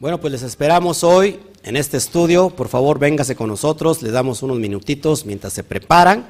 Bueno, 0.00 0.18
pues 0.18 0.32
les 0.32 0.42
esperamos 0.42 1.04
hoy 1.04 1.38
en 1.62 1.76
este 1.76 1.98
estudio. 1.98 2.48
Por 2.48 2.68
favor, 2.68 2.98
véngase 2.98 3.36
con 3.36 3.48
nosotros, 3.48 4.00
le 4.00 4.10
damos 4.10 4.42
unos 4.42 4.58
minutitos 4.58 5.26
mientras 5.26 5.52
se 5.52 5.62
preparan 5.62 6.26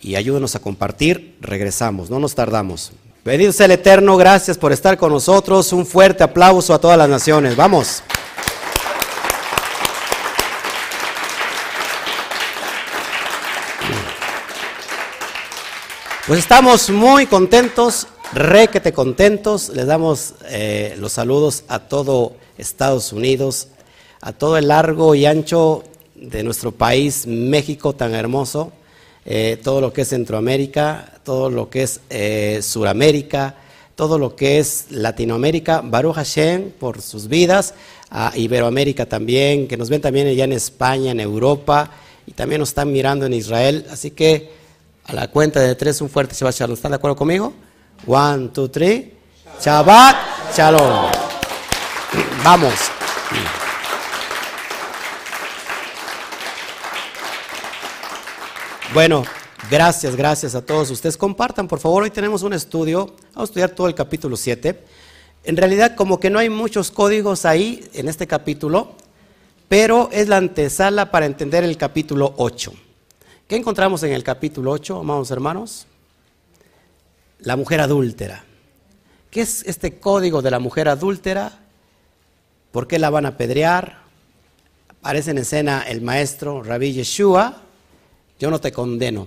y 0.00 0.16
ayúdenos 0.16 0.56
a 0.56 0.58
compartir. 0.58 1.36
Regresamos, 1.40 2.10
no 2.10 2.18
nos 2.18 2.34
tardamos. 2.34 2.90
Bendito 3.24 3.52
sea 3.52 3.66
el 3.66 3.72
Eterno, 3.72 4.16
gracias 4.16 4.58
por 4.58 4.72
estar 4.72 4.98
con 4.98 5.12
nosotros. 5.12 5.72
Un 5.72 5.86
fuerte 5.86 6.24
aplauso 6.24 6.74
a 6.74 6.80
todas 6.80 6.98
las 6.98 7.08
naciones. 7.08 7.54
Vamos. 7.54 8.02
Pues 16.26 16.40
estamos 16.40 16.90
muy 16.90 17.26
contentos, 17.26 18.08
requete 18.32 18.92
contentos. 18.92 19.68
Les 19.68 19.86
damos 19.86 20.34
eh, 20.46 20.96
los 20.98 21.12
saludos 21.12 21.62
a 21.68 21.78
todo 21.78 22.41
Estados 22.58 23.12
Unidos, 23.12 23.68
a 24.20 24.32
todo 24.32 24.56
el 24.56 24.68
largo 24.68 25.14
y 25.14 25.26
ancho 25.26 25.84
de 26.14 26.42
nuestro 26.42 26.72
país, 26.72 27.26
México 27.26 27.94
tan 27.94 28.14
hermoso, 28.14 28.72
eh, 29.24 29.58
todo 29.62 29.80
lo 29.80 29.92
que 29.92 30.02
es 30.02 30.08
Centroamérica, 30.08 31.20
todo 31.24 31.50
lo 31.50 31.70
que 31.70 31.82
es 31.82 32.00
eh, 32.10 32.60
Suramérica, 32.62 33.56
todo 33.94 34.18
lo 34.18 34.34
que 34.34 34.58
es 34.58 34.86
Latinoamérica, 34.90 35.80
Baruch 35.82 36.14
Hashem 36.14 36.70
por 36.70 37.02
sus 37.02 37.28
vidas, 37.28 37.74
a 38.10 38.32
Iberoamérica 38.36 39.06
también, 39.06 39.68
que 39.68 39.76
nos 39.76 39.88
ven 39.88 40.00
también 40.00 40.26
allá 40.26 40.44
en 40.44 40.52
España, 40.52 41.12
en 41.12 41.20
Europa, 41.20 41.90
y 42.26 42.32
también 42.32 42.60
nos 42.60 42.70
están 42.70 42.92
mirando 42.92 43.26
en 43.26 43.32
Israel. 43.32 43.86
Así 43.90 44.10
que 44.10 44.50
a 45.04 45.14
la 45.14 45.28
cuenta 45.28 45.60
de 45.60 45.74
tres, 45.74 46.00
un 46.00 46.08
fuerte 46.08 46.34
Shabbat 46.34 46.54
Shalom. 46.54 46.74
¿Están 46.74 46.92
de 46.92 46.96
acuerdo 46.96 47.16
conmigo? 47.16 47.52
One, 48.06 48.48
two, 48.48 48.68
three. 48.68 49.12
Shabbat 49.60 50.16
Shalom. 50.56 51.31
Vamos. 52.44 52.74
Bueno, 58.92 59.22
gracias, 59.70 60.16
gracias 60.16 60.56
a 60.56 60.66
todos 60.66 60.90
ustedes. 60.90 61.16
Compartan, 61.16 61.68
por 61.68 61.78
favor. 61.78 62.02
Hoy 62.02 62.10
tenemos 62.10 62.42
un 62.42 62.52
estudio. 62.52 63.06
Vamos 63.06 63.36
a 63.36 63.44
estudiar 63.44 63.70
todo 63.70 63.86
el 63.86 63.94
capítulo 63.94 64.36
7. 64.36 64.84
En 65.44 65.56
realidad, 65.56 65.94
como 65.94 66.18
que 66.18 66.30
no 66.30 66.40
hay 66.40 66.50
muchos 66.50 66.90
códigos 66.90 67.44
ahí 67.44 67.88
en 67.94 68.08
este 68.08 68.26
capítulo, 68.26 68.96
pero 69.68 70.08
es 70.10 70.26
la 70.26 70.38
antesala 70.38 71.12
para 71.12 71.26
entender 71.26 71.62
el 71.62 71.76
capítulo 71.76 72.34
8. 72.38 72.72
¿Qué 73.46 73.54
encontramos 73.54 74.02
en 74.02 74.12
el 74.12 74.24
capítulo 74.24 74.72
8, 74.72 74.98
amados 74.98 75.30
hermanos? 75.30 75.86
La 77.38 77.54
mujer 77.54 77.80
adúltera. 77.80 78.44
¿Qué 79.30 79.42
es 79.42 79.62
este 79.64 80.00
código 80.00 80.42
de 80.42 80.50
la 80.50 80.58
mujer 80.58 80.88
adúltera? 80.88 81.61
¿Por 82.72 82.88
qué 82.88 82.98
la 82.98 83.10
van 83.10 83.26
a 83.26 83.30
apedrear? 83.30 83.98
Aparece 84.88 85.32
en 85.32 85.38
escena 85.38 85.84
el 85.86 86.00
maestro 86.00 86.62
Rabbi 86.62 86.94
Yeshua. 86.94 87.58
Yo 88.40 88.50
no 88.50 88.60
te 88.60 88.72
condeno. 88.72 89.26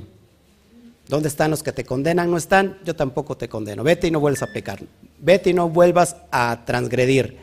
¿Dónde 1.08 1.30
están 1.30 1.52
los 1.52 1.62
que 1.62 1.72
te 1.72 1.86
condenan? 1.86 2.32
No 2.32 2.38
están, 2.38 2.80
yo 2.84 2.96
tampoco 2.96 3.38
te 3.38 3.48
condeno. 3.48 3.84
Vete 3.84 4.08
y 4.08 4.12
no 4.12 4.20
vuelvas 4.20 4.42
a 4.42 4.48
pecar. 4.48 4.82
Vete 5.20 5.52
y 5.52 5.54
no 5.54 5.70
vuelvas 5.70 6.16
a 6.32 6.64
transgredir. 6.66 7.38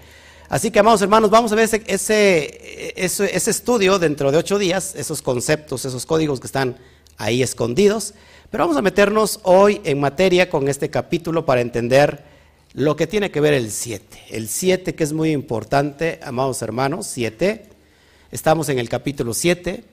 Así 0.48 0.73
que, 0.73 0.80
amados 0.80 1.00
hermanos, 1.03 1.30
vamos 1.30 1.53
a 1.53 1.55
ver 1.55 1.69
ese, 1.86 2.92
ese, 2.97 3.50
estudio 3.50 4.00
dentro 4.00 4.33
de 4.33 4.39
ocho 4.39 4.58
días, 4.58 4.95
esos 4.97 5.23
conceptos, 5.23 5.84
esos 5.84 6.05
códigos 6.05 6.41
que 6.41 6.48
están 6.48 6.77
ahí 7.17 7.45
escondidos. 7.45 8.12
Pero 8.50 8.64
vamos 8.64 8.77
a 8.77 8.83
meternos 8.83 9.39
hoy 9.45 9.80
en 9.84 10.00
materia 10.00 10.50
con 10.50 10.69
este 10.69 10.91
capítulo 10.91 11.47
para 11.47 11.61
entender 11.61 12.32
lo 12.75 12.97
que 12.97 13.06
tiene 13.06 13.31
que 13.31 13.41
ver 13.41 13.55
el 13.55 13.70
7. 13.70 14.25
El 14.31 14.48
7 14.48 14.95
que 14.95 15.05
es 15.05 15.12
muy 15.12 15.31
importante, 15.31 16.20
amados 16.23 16.62
hermanos, 16.62 17.06
7. 17.06 17.67
Estamos 18.31 18.69
en 18.69 18.79
el 18.79 18.89
capítulo 18.89 19.34
7. 19.34 19.84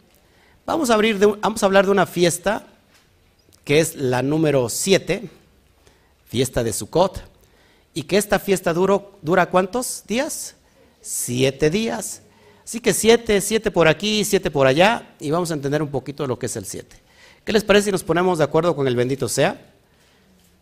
Vamos 0.66 0.90
a, 0.90 0.94
abrir 0.94 1.18
vamos 1.18 1.62
a 1.62 1.66
hablar 1.66 1.86
de 1.86 1.92
una 1.92 2.06
fiesta 2.06 2.68
que 3.64 3.80
es 3.80 3.96
la 3.96 4.22
número 4.22 4.70
7, 4.70 5.30
fiesta 6.26 6.64
de 6.64 6.74
Sukkot 6.74 7.24
y 7.94 8.04
que 8.04 8.18
esta 8.18 8.40
fiesta 8.40 8.74
duró, 8.74 9.18
dura 9.22 9.50
cuántos 9.50 10.04
días? 10.08 10.56
Siete 11.02 11.70
días. 11.70 12.22
Así 12.64 12.80
que 12.80 12.94
siete, 12.94 13.42
siete 13.42 13.72
por 13.72 13.88
aquí, 13.88 14.24
siete 14.24 14.52
por 14.52 14.68
allá, 14.68 15.16
y 15.20 15.32
vamos 15.32 15.50
a 15.50 15.56
entender 15.56 15.82
un 15.82 15.90
poquito 15.90 16.28
lo 16.28 16.38
que 16.38 16.46
es 16.46 16.56
el 16.56 16.66
siete. 16.66 16.98
¿Qué 17.44 17.52
les 17.52 17.64
parece 17.64 17.86
si 17.86 17.92
nos 17.92 18.04
ponemos 18.04 18.38
de 18.38 18.44
acuerdo 18.44 18.76
con 18.76 18.88
el 18.88 18.96
bendito 18.96 19.28
sea? 19.28 19.69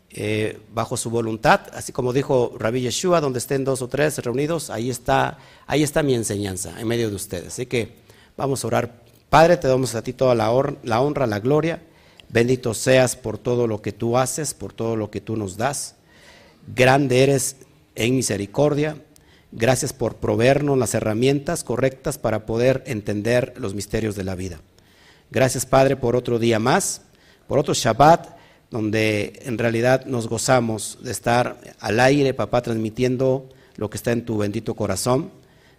Eh, 0.10 0.60
bajo 0.74 0.96
su 0.96 1.10
voluntad, 1.10 1.62
así 1.74 1.92
como 1.92 2.14
dijo 2.14 2.56
Rabbi 2.58 2.82
Yeshua, 2.82 3.20
donde 3.20 3.40
estén 3.40 3.66
dos 3.66 3.82
o 3.82 3.90
tres 3.90 4.18
reunidos, 4.20 4.70
ahí 4.70 4.90
está, 4.90 5.38
ahí 5.68 5.84
está 5.84 6.02
mi 6.02 6.16
enseñanza, 6.16 6.80
en 6.80 6.88
medio 6.88 7.10
de 7.10 7.16
ustedes. 7.16 7.48
Así 7.48 7.66
que 7.66 7.96
vamos 8.38 8.64
a 8.64 8.68
orar. 8.68 9.04
Padre, 9.30 9.58
te 9.58 9.68
damos 9.68 9.96
a 9.96 10.02
ti 10.02 10.14
toda 10.14 10.34
la, 10.34 10.50
la 10.84 11.02
honra, 11.02 11.28
la 11.28 11.40
gloria. 11.40 11.82
Bendito 12.30 12.74
seas 12.74 13.16
por 13.18 13.38
todo 13.38 13.68
lo 13.68 13.82
que 13.82 13.92
tú 13.92 14.18
haces, 14.18 14.54
por 14.54 14.72
todo 14.72 14.96
lo 14.96 15.12
que 15.12 15.20
tú 15.20 15.36
nos 15.36 15.58
das. 15.58 15.96
Grande 16.74 17.24
eres 17.24 17.58
en 17.96 18.16
misericordia. 18.16 18.98
Gracias 19.52 19.92
por 19.92 20.16
proveernos 20.16 20.78
las 20.78 20.94
herramientas 20.94 21.64
correctas 21.64 22.18
para 22.18 22.46
poder 22.46 22.84
entender 22.86 23.54
los 23.58 23.74
misterios 23.74 24.16
de 24.16 24.24
la 24.24 24.36
vida. 24.36 24.62
Gracias, 25.32 25.66
Padre, 25.66 25.98
por 25.98 26.16
otro 26.16 26.40
día 26.40 26.60
más, 26.60 27.02
por 27.48 27.60
otro 27.60 27.74
Shabbat, 27.74 28.37
donde 28.70 29.40
en 29.46 29.58
realidad 29.58 30.06
nos 30.06 30.28
gozamos 30.28 31.00
de 31.02 31.12
estar 31.12 31.60
al 31.80 32.00
aire, 32.00 32.34
papá, 32.34 32.62
transmitiendo 32.62 33.48
lo 33.76 33.90
que 33.90 33.98
está 33.98 34.12
en 34.12 34.26
tu 34.26 34.38
bendito 34.38 34.76
corazón. 34.76 35.32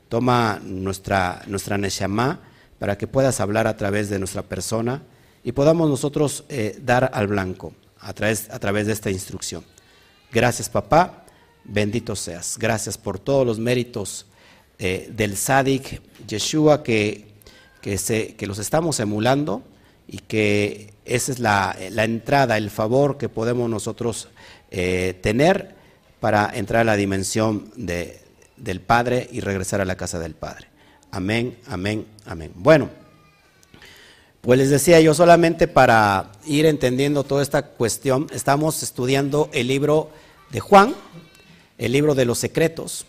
Toma 0.09 0.61
nuestra, 0.65 1.43
nuestra 1.47 1.77
Neshama 1.77 2.41
para 2.79 2.97
que 2.97 3.07
puedas 3.07 3.41
hablar 3.41 3.67
a 3.67 3.77
través 3.77 4.09
de 4.09 4.19
nuestra 4.19 4.43
persona 4.43 5.03
y 5.45 5.53
podamos 5.53 5.91
nosotros 5.91 6.45
eh, 6.49 6.79
dar 6.83 7.11
al 7.13 7.27
blanco 7.27 7.75
a 8.01 8.13
través, 8.13 8.49
a 8.51 8.59
través 8.59 8.87
de 8.87 8.93
esta 8.93 9.11
instrucción. 9.11 9.65
Gracias 10.33 10.69
papá, 10.69 11.25
bendito 11.65 12.17
seas. 12.17 12.57
Gracias 12.59 12.97
por 12.97 13.19
todos 13.19 13.47
los 13.47 13.59
méritos 13.59 14.27
eh, 14.79 15.11
del 15.15 15.37
Sadik 15.37 16.01
Yeshua 16.27 16.83
que, 16.83 17.27
que, 17.81 18.35
que, 18.37 18.47
los 18.47 18.59
estamos 18.59 19.01
emulando 19.01 19.63
y 20.09 20.19
que 20.19 20.95
esa 21.05 21.33
es 21.33 21.39
la, 21.39 21.77
entrada, 21.79 22.57
el 22.57 22.71
favor 22.71 23.19
que 23.19 23.29
podemos 23.29 23.69
nosotros 23.69 24.29
eh, 24.71 25.19
tener 25.23 25.75
para 26.19 26.51
entrar 26.55 26.81
a 26.81 26.85
la 26.85 26.97
dimensión 26.97 27.71
de, 27.77 28.21
del 28.57 28.81
Padre 28.81 29.29
y 29.31 29.41
regresar 29.41 29.81
a 29.81 29.85
la 29.85 29.97
casa 29.97 30.19
del 30.19 30.35
Padre. 30.35 30.67
Amén, 31.11 31.59
amén, 31.67 32.07
amén. 32.27 32.53
Bueno, 32.55 32.91
pues 34.41 34.59
les 34.59 34.71
decía 34.71 35.01
yo 35.01 35.15
solamente 35.15 35.69
para 35.69 36.33
ir 36.47 36.67
entendiendo 36.67 37.25
toda 37.25 37.43
esta 37.43 37.63
cuestión, 37.63 38.29
estamos 38.33 38.83
estudiando 38.83 39.51
el 39.53 39.69
libro 39.69 40.11
de 40.51 40.61
Juan, 40.61 40.95
el 41.77 41.93
libro 41.93 42.15
de 42.15 42.25
los 42.25 42.39
secretos, 42.39 43.07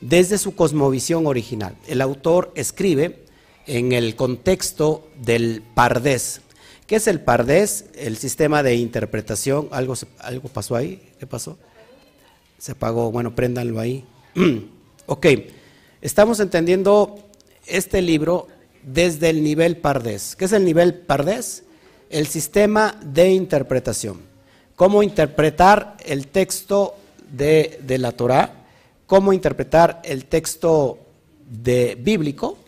desde 0.00 0.38
su 0.38 0.54
cosmovisión 0.54 1.26
original. 1.26 1.76
El 1.86 2.00
autor 2.00 2.52
escribe 2.54 3.25
en 3.66 3.92
el 3.92 4.16
contexto 4.16 5.08
del 5.20 5.62
pardés. 5.74 6.40
¿Qué 6.86 6.96
es 6.96 7.06
el 7.06 7.20
pardés? 7.20 7.86
El 7.94 8.16
sistema 8.16 8.62
de 8.62 8.76
interpretación. 8.76 9.68
¿Algo, 9.70 9.94
algo 10.18 10.48
pasó 10.48 10.76
ahí? 10.76 11.02
¿Qué 11.18 11.26
pasó? 11.26 11.58
Se 12.58 12.72
apagó. 12.72 13.10
Bueno, 13.10 13.34
préndanlo 13.34 13.80
ahí. 13.80 14.04
ok, 15.06 15.26
estamos 16.00 16.40
entendiendo 16.40 17.18
este 17.66 18.02
libro 18.02 18.48
desde 18.82 19.30
el 19.30 19.42
nivel 19.42 19.76
pardés. 19.78 20.36
¿Qué 20.36 20.44
es 20.44 20.52
el 20.52 20.64
nivel 20.64 20.94
pardés? 20.94 21.64
El 22.08 22.26
sistema 22.28 22.98
de 23.02 23.30
interpretación 23.30 24.26
cómo 24.76 25.02
interpretar 25.02 25.96
el 26.04 26.28
texto 26.28 26.94
de, 27.32 27.80
la 27.98 28.12
Torah, 28.12 28.66
cómo 29.06 29.32
interpretar 29.32 30.02
el 30.04 30.26
texto 30.26 30.98
de, 31.50 31.96
bíblico, 31.98 32.58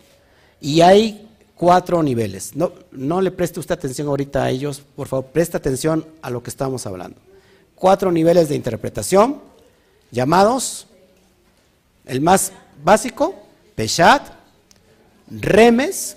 y 0.60 0.80
hay 0.80 1.28
cuatro 1.54 2.02
niveles. 2.02 2.54
No, 2.54 2.72
no 2.92 3.20
le 3.20 3.30
preste 3.30 3.60
usted 3.60 3.74
atención 3.74 4.08
ahorita 4.08 4.44
a 4.44 4.50
ellos, 4.50 4.82
por 4.96 5.08
favor, 5.08 5.26
preste 5.26 5.56
atención 5.56 6.06
a 6.22 6.30
lo 6.30 6.42
que 6.42 6.50
estamos 6.50 6.86
hablando. 6.86 7.16
Cuatro 7.74 8.10
niveles 8.10 8.48
de 8.48 8.56
interpretación, 8.56 9.40
llamados, 10.10 10.86
el 12.06 12.20
más 12.20 12.52
básico, 12.82 13.34
Peshat, 13.74 14.26
Remes, 15.30 16.16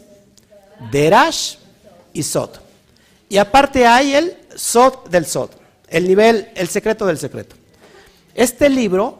Derash 0.91 1.57
y 2.13 2.23
Sot. 2.23 2.61
Y 3.29 3.37
aparte 3.37 3.85
hay 3.85 4.13
el 4.13 4.37
Sot 4.55 5.09
del 5.09 5.25
Sot. 5.25 5.51
El 5.87 6.07
nivel, 6.07 6.49
el 6.55 6.69
secreto 6.69 7.05
del 7.05 7.17
secreto. 7.17 7.55
Este 8.33 8.69
libro, 8.69 9.19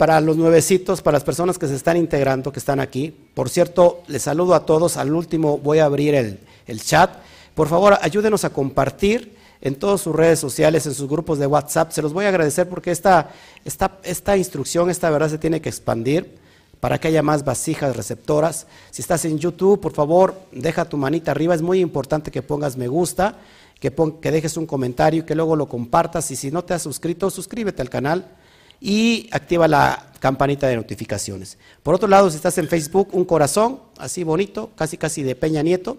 para 0.00 0.18
los 0.22 0.38
nuevecitos, 0.38 1.02
para 1.02 1.16
las 1.16 1.24
personas 1.24 1.58
que 1.58 1.68
se 1.68 1.74
están 1.74 1.98
integrando, 1.98 2.50
que 2.50 2.58
están 2.58 2.80
aquí, 2.80 3.14
por 3.34 3.50
cierto, 3.50 4.02
les 4.06 4.22
saludo 4.22 4.54
a 4.54 4.64
todos. 4.64 4.96
Al 4.96 5.12
último 5.12 5.58
voy 5.58 5.80
a 5.80 5.84
abrir 5.84 6.14
el, 6.14 6.82
chat. 6.82 7.10
Por 7.54 7.68
favor, 7.68 7.98
ayúdenos 8.00 8.46
a 8.46 8.48
compartir 8.48 9.36
en 9.60 9.74
todas 9.74 10.00
sus 10.00 10.16
redes 10.16 10.38
sociales, 10.38 10.86
en 10.86 10.94
sus 10.94 11.06
grupos 11.06 11.38
de 11.38 11.46
WhatsApp. 11.46 11.92
Se 11.92 12.00
los 12.00 12.14
voy 12.14 12.24
a 12.24 12.28
agradecer 12.28 12.66
porque 12.66 12.92
esta, 12.92 13.28
esta, 13.66 13.98
esta 14.02 14.38
instrucción, 14.38 14.88
esta 14.88 15.10
verdad 15.10 15.28
se 15.28 15.36
tiene 15.36 15.60
que 15.60 15.68
expandir 15.68 16.34
para 16.80 16.98
que 16.98 17.08
haya 17.08 17.22
más 17.22 17.44
vasijas 17.44 17.94
receptoras. 17.94 18.66
Si 18.90 19.02
estás 19.02 19.26
en 19.26 19.38
YouTube, 19.38 19.82
por 19.82 19.92
favor, 19.92 20.34
deja 20.50 20.86
tu 20.86 20.96
manita 20.96 21.32
arriba. 21.32 21.54
Es 21.54 21.60
muy 21.60 21.78
importante 21.78 22.30
que 22.30 22.40
pongas 22.40 22.78
me 22.78 22.88
gusta, 22.88 23.36
que, 23.78 23.92
que 24.22 24.30
dejes 24.30 24.56
un 24.56 24.64
comentario 24.64 25.26
que 25.26 25.34
luego 25.34 25.56
lo 25.56 25.68
compartas. 25.68 26.30
Y 26.30 26.36
si 26.36 26.50
no 26.50 26.64
te 26.64 26.72
has 26.72 26.80
suscrito, 26.80 27.28
suscríbete 27.28 27.82
al 27.82 27.90
canal 27.90 28.40
y 28.80 29.28
activa 29.32 29.68
la 29.68 30.06
campanita 30.18 30.66
de 30.68 30.76
notificaciones. 30.76 31.58
Por 31.82 31.94
otro 31.94 32.08
lado, 32.08 32.30
si 32.30 32.36
estás 32.36 32.56
en 32.58 32.68
Facebook, 32.68 33.08
un 33.12 33.24
corazón 33.24 33.80
así 33.98 34.22
bonito, 34.22 34.70
casi 34.76 34.96
casi 34.96 35.22
de 35.22 35.34
Peña 35.34 35.62
Nieto, 35.62 35.98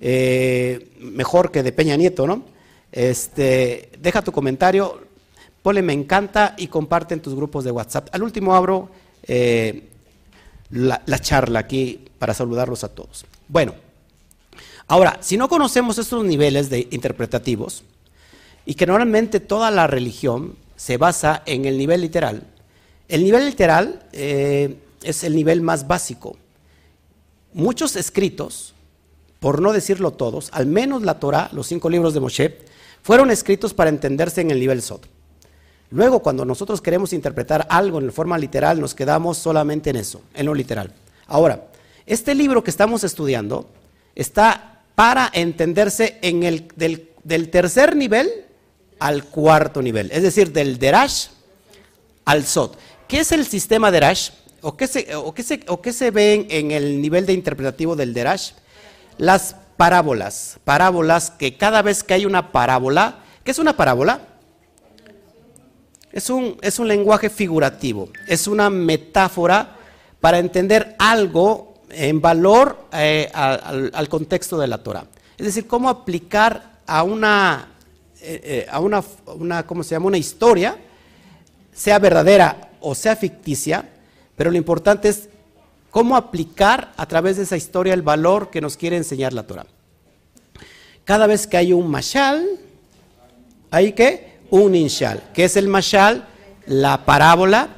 eh, 0.00 0.92
mejor 1.00 1.50
que 1.50 1.62
de 1.62 1.72
Peña 1.72 1.96
Nieto, 1.96 2.26
¿no? 2.26 2.44
Este, 2.92 3.90
deja 3.98 4.22
tu 4.22 4.32
comentario, 4.32 5.00
ponle 5.62 5.82
me 5.82 5.92
encanta 5.92 6.54
y 6.58 6.66
comparte 6.66 7.14
en 7.14 7.20
tus 7.20 7.34
grupos 7.34 7.64
de 7.64 7.70
WhatsApp. 7.70 8.08
Al 8.12 8.22
último 8.22 8.54
abro 8.54 8.90
eh, 9.22 9.88
la, 10.70 11.02
la 11.06 11.18
charla 11.18 11.60
aquí 11.60 12.08
para 12.18 12.34
saludarlos 12.34 12.82
a 12.82 12.88
todos. 12.88 13.24
Bueno, 13.46 13.74
ahora, 14.88 15.18
si 15.20 15.36
no 15.36 15.48
conocemos 15.48 15.98
estos 15.98 16.24
niveles 16.24 16.70
de 16.70 16.88
interpretativos, 16.90 17.84
y 18.66 18.74
que 18.74 18.86
normalmente 18.86 19.40
toda 19.40 19.70
la 19.70 19.86
religión 19.86 20.54
se 20.80 20.96
basa 20.96 21.42
en 21.44 21.66
el 21.66 21.76
nivel 21.76 22.00
literal. 22.00 22.42
El 23.06 23.22
nivel 23.22 23.44
literal 23.44 24.02
eh, 24.12 24.78
es 25.02 25.24
el 25.24 25.36
nivel 25.36 25.60
más 25.60 25.86
básico. 25.86 26.38
Muchos 27.52 27.96
escritos, 27.96 28.72
por 29.40 29.60
no 29.60 29.74
decirlo 29.74 30.12
todos, 30.12 30.48
al 30.54 30.64
menos 30.64 31.02
la 31.02 31.20
Torah, 31.20 31.50
los 31.52 31.66
cinco 31.66 31.90
libros 31.90 32.14
de 32.14 32.20
Moshe, 32.20 32.56
fueron 33.02 33.30
escritos 33.30 33.74
para 33.74 33.90
entenderse 33.90 34.40
en 34.40 34.50
el 34.50 34.58
nivel 34.58 34.80
Sod. 34.80 35.02
Luego, 35.90 36.20
cuando 36.20 36.46
nosotros 36.46 36.80
queremos 36.80 37.12
interpretar 37.12 37.66
algo 37.68 37.98
en 37.98 38.10
forma 38.10 38.38
literal, 38.38 38.80
nos 38.80 38.94
quedamos 38.94 39.36
solamente 39.36 39.90
en 39.90 39.96
eso, 39.96 40.22
en 40.32 40.46
lo 40.46 40.54
literal. 40.54 40.94
Ahora, 41.26 41.66
este 42.06 42.34
libro 42.34 42.64
que 42.64 42.70
estamos 42.70 43.04
estudiando 43.04 43.68
está 44.14 44.80
para 44.94 45.30
entenderse 45.34 46.18
en 46.22 46.42
el 46.42 46.68
del 46.74 47.50
tercer 47.50 47.96
nivel 47.96 48.46
al 49.00 49.24
cuarto 49.24 49.82
nivel, 49.82 50.10
es 50.12 50.22
decir, 50.22 50.52
del 50.52 50.78
Derash 50.78 51.28
al 52.24 52.44
Sot. 52.46 52.78
¿Qué 53.08 53.20
es 53.20 53.32
el 53.32 53.44
sistema 53.44 53.90
Derash? 53.90 54.30
¿O 54.60 54.76
qué 54.76 54.86
se, 54.86 55.16
o 55.16 55.34
qué 55.34 55.42
se, 55.42 55.60
o 55.66 55.80
qué 55.80 55.92
se 55.92 56.10
ve 56.10 56.46
en, 56.48 56.70
el 56.70 57.00
nivel 57.00 57.26
de 57.26 57.32
interpretativo 57.32 57.96
del 57.96 58.14
Derash? 58.14 58.52
Las 59.18 59.56
parábolas, 59.76 60.60
parábolas 60.64 61.30
que 61.30 61.56
cada 61.56 61.82
vez 61.82 62.04
que 62.04 62.14
hay 62.14 62.26
una 62.26 62.52
parábola, 62.52 63.20
¿qué 63.42 63.50
es 63.50 63.58
una 63.58 63.76
parábola? 63.76 64.20
Es 66.12 66.28
un, 66.28 66.56
es 66.60 66.78
un 66.78 66.86
lenguaje 66.86 67.30
figurativo, 67.30 68.10
es 68.28 68.46
una 68.46 68.68
metáfora 68.68 69.76
para 70.20 70.38
entender 70.38 70.94
algo 70.98 71.74
en 71.88 72.20
valor 72.20 72.86
eh, 72.92 73.30
al, 73.32 73.90
al, 73.94 74.08
contexto 74.08 74.58
de 74.58 74.66
la 74.66 74.78
Torah. 74.78 75.04
Es 75.38 75.46
decir, 75.46 75.66
cómo 75.66 75.88
aplicar 75.88 76.78
a 76.86 77.02
una 77.02 77.69
eh, 78.22 78.40
eh, 78.44 78.66
a 78.70 78.80
una, 78.80 79.02
una, 79.26 79.66
¿cómo 79.66 79.82
se 79.82 79.94
llama? 79.94 80.06
Una 80.06 80.18
historia, 80.18 80.76
sea 81.72 81.98
verdadera 81.98 82.70
o 82.80 82.94
sea 82.94 83.16
ficticia, 83.16 83.88
pero 84.36 84.50
lo 84.50 84.56
importante 84.56 85.08
es 85.08 85.28
cómo 85.90 86.16
aplicar 86.16 86.92
a 86.96 87.06
través 87.06 87.36
de 87.36 87.44
esa 87.44 87.56
historia 87.56 87.94
el 87.94 88.02
valor 88.02 88.50
que 88.50 88.60
nos 88.60 88.76
quiere 88.76 88.96
enseñar 88.96 89.32
la 89.32 89.46
Torah. 89.46 89.66
Cada 91.04 91.26
vez 91.26 91.46
que 91.46 91.56
hay 91.56 91.72
un 91.72 91.90
mashal, 91.90 92.46
hay 93.70 93.92
que 93.92 94.38
un 94.50 94.72
ninshal. 94.72 95.22
¿Qué 95.34 95.44
es 95.44 95.56
el 95.56 95.68
mashal? 95.68 96.26
La 96.66 97.04
parábola. 97.04 97.68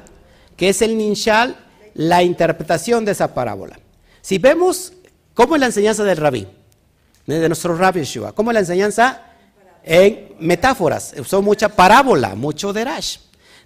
¿Qué 0.57 0.69
es 0.69 0.81
el 0.81 0.97
ninshal? 0.97 1.55
La 1.93 2.23
interpretación 2.23 3.05
de 3.05 3.11
esa 3.11 3.33
parábola. 3.33 3.79
Si 4.21 4.37
vemos 4.37 4.93
cómo 5.33 5.55
es 5.55 5.59
la 5.59 5.67
enseñanza 5.67 6.03
del 6.03 6.17
rabí, 6.17 6.47
de 7.25 7.47
nuestro 7.47 7.75
rabbi 7.75 8.01
Yeshua, 8.01 8.33
cómo 8.33 8.51
es 8.51 8.53
la 8.53 8.59
enseñanza 8.59 9.32
en 9.83 10.35
metáforas, 10.39 11.13
usó 11.17 11.41
mucha 11.41 11.69
parábola, 11.69 12.35
mucho 12.35 12.73
derash. 12.73 13.17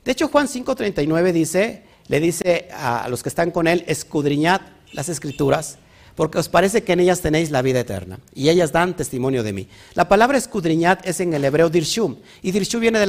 De 0.04 0.12
hecho, 0.12 0.28
Juan 0.30 0.48
5:39 0.48 1.32
dice, 1.32 1.84
le 2.08 2.20
dice 2.20 2.70
a 2.74 3.08
los 3.10 3.24
que 3.24 3.30
están 3.30 3.52
con 3.52 3.68
él, 3.68 3.84
escudriñad 3.88 4.62
las 4.94 5.10
escrituras, 5.10 5.78
porque 6.16 6.40
os 6.40 6.50
parece 6.50 6.84
que 6.84 6.94
en 6.94 7.02
ellas 7.02 7.22
tenéis 7.22 7.52
la 7.52 7.62
vida 7.62 7.82
eterna, 7.82 8.20
y 8.34 8.50
ellas 8.50 8.72
dan 8.72 8.96
testimonio 8.96 9.44
de 9.44 9.54
mí. 9.54 9.68
La 9.94 10.08
palabra 10.08 10.38
escudriñad 10.38 11.00
es 11.04 11.20
en 11.20 11.34
el 11.34 11.46
hebreo 11.46 11.70
dirshum, 11.70 12.16
y 12.42 12.52
dirshum 12.52 12.82
viene 12.82 13.00
de 13.00 13.06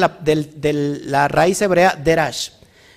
la, 1.06 1.28
raíz 1.28 1.62
hebrea 1.62 1.94
derash. 1.96 2.50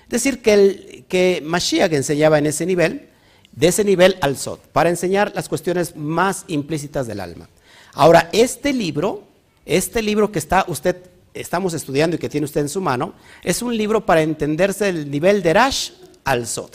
Es 0.04 0.10
decir, 0.10 0.42
que, 0.42 0.54
el, 0.54 1.06
que 1.08 1.42
Mashiach 1.46 1.94
enseñaba 1.94 2.38
en 2.40 2.48
ese 2.48 2.66
nivel, 2.66 3.08
de 3.54 3.68
ese 3.68 3.86
nivel 3.86 4.18
al 4.22 4.36
Sot, 4.36 4.68
para 4.70 4.90
enseñar 4.90 5.32
las 5.34 5.48
cuestiones 5.48 5.96
más 5.96 6.44
implícitas 6.48 7.08
del 7.08 7.22
alma. 7.22 7.48
Ahora, 7.94 8.30
este 8.34 8.74
libro 8.74 9.31
este 9.66 10.02
libro 10.02 10.32
que 10.32 10.40
está 10.40 10.66
usted, 10.68 10.98
estamos 11.34 11.74
estudiando 11.74 12.16
y 12.16 12.20
que 12.20 12.30
tiene 12.30 12.46
usted 12.46 12.62
en 12.62 12.70
su 12.70 12.82
mano, 12.82 13.14
es 13.44 13.62
un 13.62 13.76
libro 13.76 14.06
para 14.06 14.22
entenderse 14.22 14.90
el 14.90 15.10
nivel 15.10 15.44
de 15.44 15.54
Rash 15.54 15.92
al 16.24 16.48
Sod. 16.48 16.72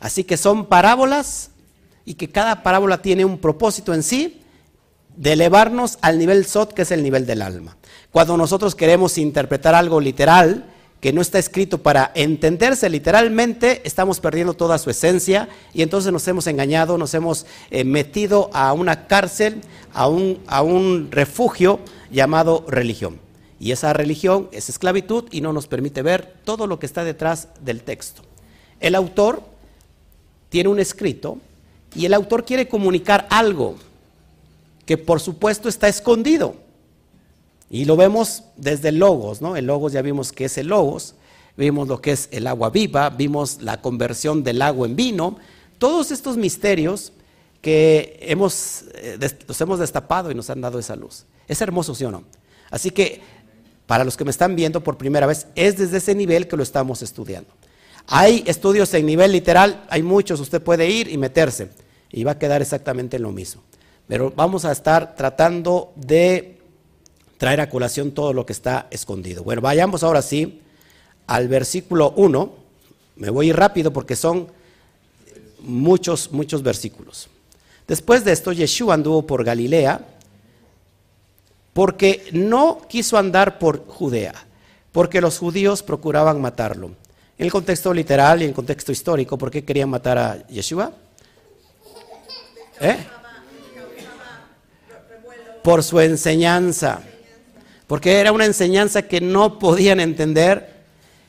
Así 0.00 0.24
que 0.24 0.36
son 0.36 0.66
parábolas 0.66 1.50
y 2.04 2.14
que 2.14 2.30
cada 2.30 2.62
parábola 2.62 3.02
tiene 3.02 3.24
un 3.24 3.38
propósito 3.38 3.94
en 3.94 4.02
sí 4.02 4.42
de 5.16 5.32
elevarnos 5.32 5.98
al 6.02 6.18
nivel 6.18 6.44
Sod, 6.44 6.72
que 6.72 6.82
es 6.82 6.90
el 6.90 7.02
nivel 7.02 7.26
del 7.26 7.42
alma. 7.42 7.76
Cuando 8.10 8.36
nosotros 8.36 8.74
queremos 8.74 9.18
interpretar 9.18 9.74
algo 9.74 10.00
literal, 10.00 10.72
que 11.00 11.12
no 11.12 11.20
está 11.20 11.38
escrito 11.38 11.78
para 11.78 12.10
entenderse 12.14 12.88
literalmente, 12.88 13.82
estamos 13.84 14.18
perdiendo 14.20 14.54
toda 14.54 14.78
su 14.78 14.90
esencia 14.90 15.48
y 15.74 15.82
entonces 15.82 16.12
nos 16.12 16.26
hemos 16.26 16.46
engañado, 16.46 16.98
nos 16.98 17.14
hemos 17.14 17.46
eh, 17.70 17.84
metido 17.84 18.50
a 18.52 18.72
una 18.72 19.06
cárcel, 19.06 19.60
a 19.92 20.08
un, 20.08 20.40
a 20.46 20.62
un 20.62 21.08
refugio 21.10 21.80
llamado 22.10 22.64
religión. 22.68 23.20
Y 23.58 23.72
esa 23.72 23.92
religión 23.92 24.48
es 24.52 24.68
esclavitud 24.68 25.24
y 25.30 25.40
no 25.40 25.52
nos 25.52 25.66
permite 25.66 26.02
ver 26.02 26.34
todo 26.44 26.66
lo 26.66 26.78
que 26.78 26.86
está 26.86 27.04
detrás 27.04 27.48
del 27.60 27.82
texto. 27.82 28.22
El 28.80 28.94
autor 28.94 29.42
tiene 30.48 30.68
un 30.68 30.78
escrito 30.78 31.38
y 31.94 32.04
el 32.06 32.14
autor 32.14 32.44
quiere 32.44 32.68
comunicar 32.68 33.26
algo 33.30 33.76
que 34.84 34.98
por 34.98 35.20
supuesto 35.20 35.68
está 35.68 35.88
escondido. 35.88 36.65
Y 37.70 37.84
lo 37.84 37.96
vemos 37.96 38.44
desde 38.56 38.90
el 38.90 38.98
logos, 38.98 39.42
¿no? 39.42 39.56
El 39.56 39.66
logos 39.66 39.92
ya 39.92 40.02
vimos 40.02 40.32
que 40.32 40.44
es 40.44 40.58
el 40.58 40.68
logos, 40.68 41.14
vimos 41.56 41.88
lo 41.88 42.00
que 42.00 42.12
es 42.12 42.28
el 42.30 42.46
agua 42.46 42.70
viva, 42.70 43.10
vimos 43.10 43.60
la 43.60 43.80
conversión 43.80 44.44
del 44.44 44.62
agua 44.62 44.86
en 44.86 44.96
vino, 44.96 45.36
todos 45.78 46.10
estos 46.10 46.36
misterios 46.36 47.12
que 47.60 48.18
hemos, 48.22 48.84
eh, 48.94 49.18
los 49.48 49.60
hemos 49.60 49.78
destapado 49.78 50.30
y 50.30 50.34
nos 50.34 50.48
han 50.50 50.60
dado 50.60 50.78
esa 50.78 50.94
luz. 50.94 51.24
Es 51.48 51.60
hermoso, 51.60 51.94
¿sí 51.94 52.04
o 52.04 52.10
no? 52.10 52.24
Así 52.70 52.90
que 52.90 53.20
para 53.86 54.04
los 54.04 54.16
que 54.16 54.24
me 54.24 54.30
están 54.30 54.56
viendo 54.56 54.82
por 54.82 54.96
primera 54.96 55.26
vez, 55.26 55.46
es 55.54 55.78
desde 55.78 55.98
ese 55.98 56.14
nivel 56.14 56.48
que 56.48 56.56
lo 56.56 56.62
estamos 56.62 57.02
estudiando. 57.02 57.50
Hay 58.08 58.44
estudios 58.46 58.92
en 58.94 59.06
nivel 59.06 59.32
literal, 59.32 59.84
hay 59.88 60.02
muchos, 60.02 60.40
usted 60.40 60.62
puede 60.62 60.88
ir 60.88 61.08
y 61.08 61.18
meterse 61.18 61.70
y 62.10 62.24
va 62.24 62.32
a 62.32 62.38
quedar 62.38 62.62
exactamente 62.62 63.18
lo 63.18 63.32
mismo. 63.32 63.62
Pero 64.06 64.32
vamos 64.34 64.64
a 64.64 64.72
estar 64.72 65.16
tratando 65.16 65.92
de 65.96 66.55
traer 67.38 67.60
a 67.60 67.68
colación 67.68 68.12
todo 68.12 68.32
lo 68.32 68.46
que 68.46 68.52
está 68.52 68.86
escondido. 68.90 69.42
Bueno, 69.42 69.60
vayamos 69.60 70.02
ahora 70.02 70.22
sí 70.22 70.60
al 71.26 71.48
versículo 71.48 72.12
1. 72.16 72.54
Me 73.16 73.30
voy 73.30 73.52
rápido 73.52 73.92
porque 73.92 74.16
son 74.16 74.48
muchos, 75.60 76.32
muchos 76.32 76.62
versículos. 76.62 77.28
Después 77.86 78.24
de 78.24 78.32
esto, 78.32 78.52
Yeshua 78.52 78.94
anduvo 78.94 79.26
por 79.26 79.44
Galilea 79.44 80.00
porque 81.72 82.24
no 82.32 82.80
quiso 82.88 83.18
andar 83.18 83.58
por 83.58 83.86
Judea, 83.86 84.34
porque 84.92 85.20
los 85.20 85.38
judíos 85.38 85.82
procuraban 85.82 86.40
matarlo. 86.40 86.92
En 87.38 87.44
el 87.44 87.52
contexto 87.52 87.92
literal 87.92 88.40
y 88.40 88.44
en 88.44 88.50
el 88.50 88.56
contexto 88.56 88.92
histórico, 88.92 89.36
¿por 89.36 89.50
qué 89.50 89.62
querían 89.62 89.90
matar 89.90 90.16
a 90.16 90.46
Yeshua? 90.48 90.90
¿Eh? 92.80 92.96
Por 95.62 95.82
su 95.82 96.00
enseñanza 96.00 97.02
porque 97.86 98.18
era 98.20 98.32
una 98.32 98.44
enseñanza 98.44 99.02
que 99.02 99.20
no 99.20 99.58
podían 99.58 100.00
entender 100.00 100.74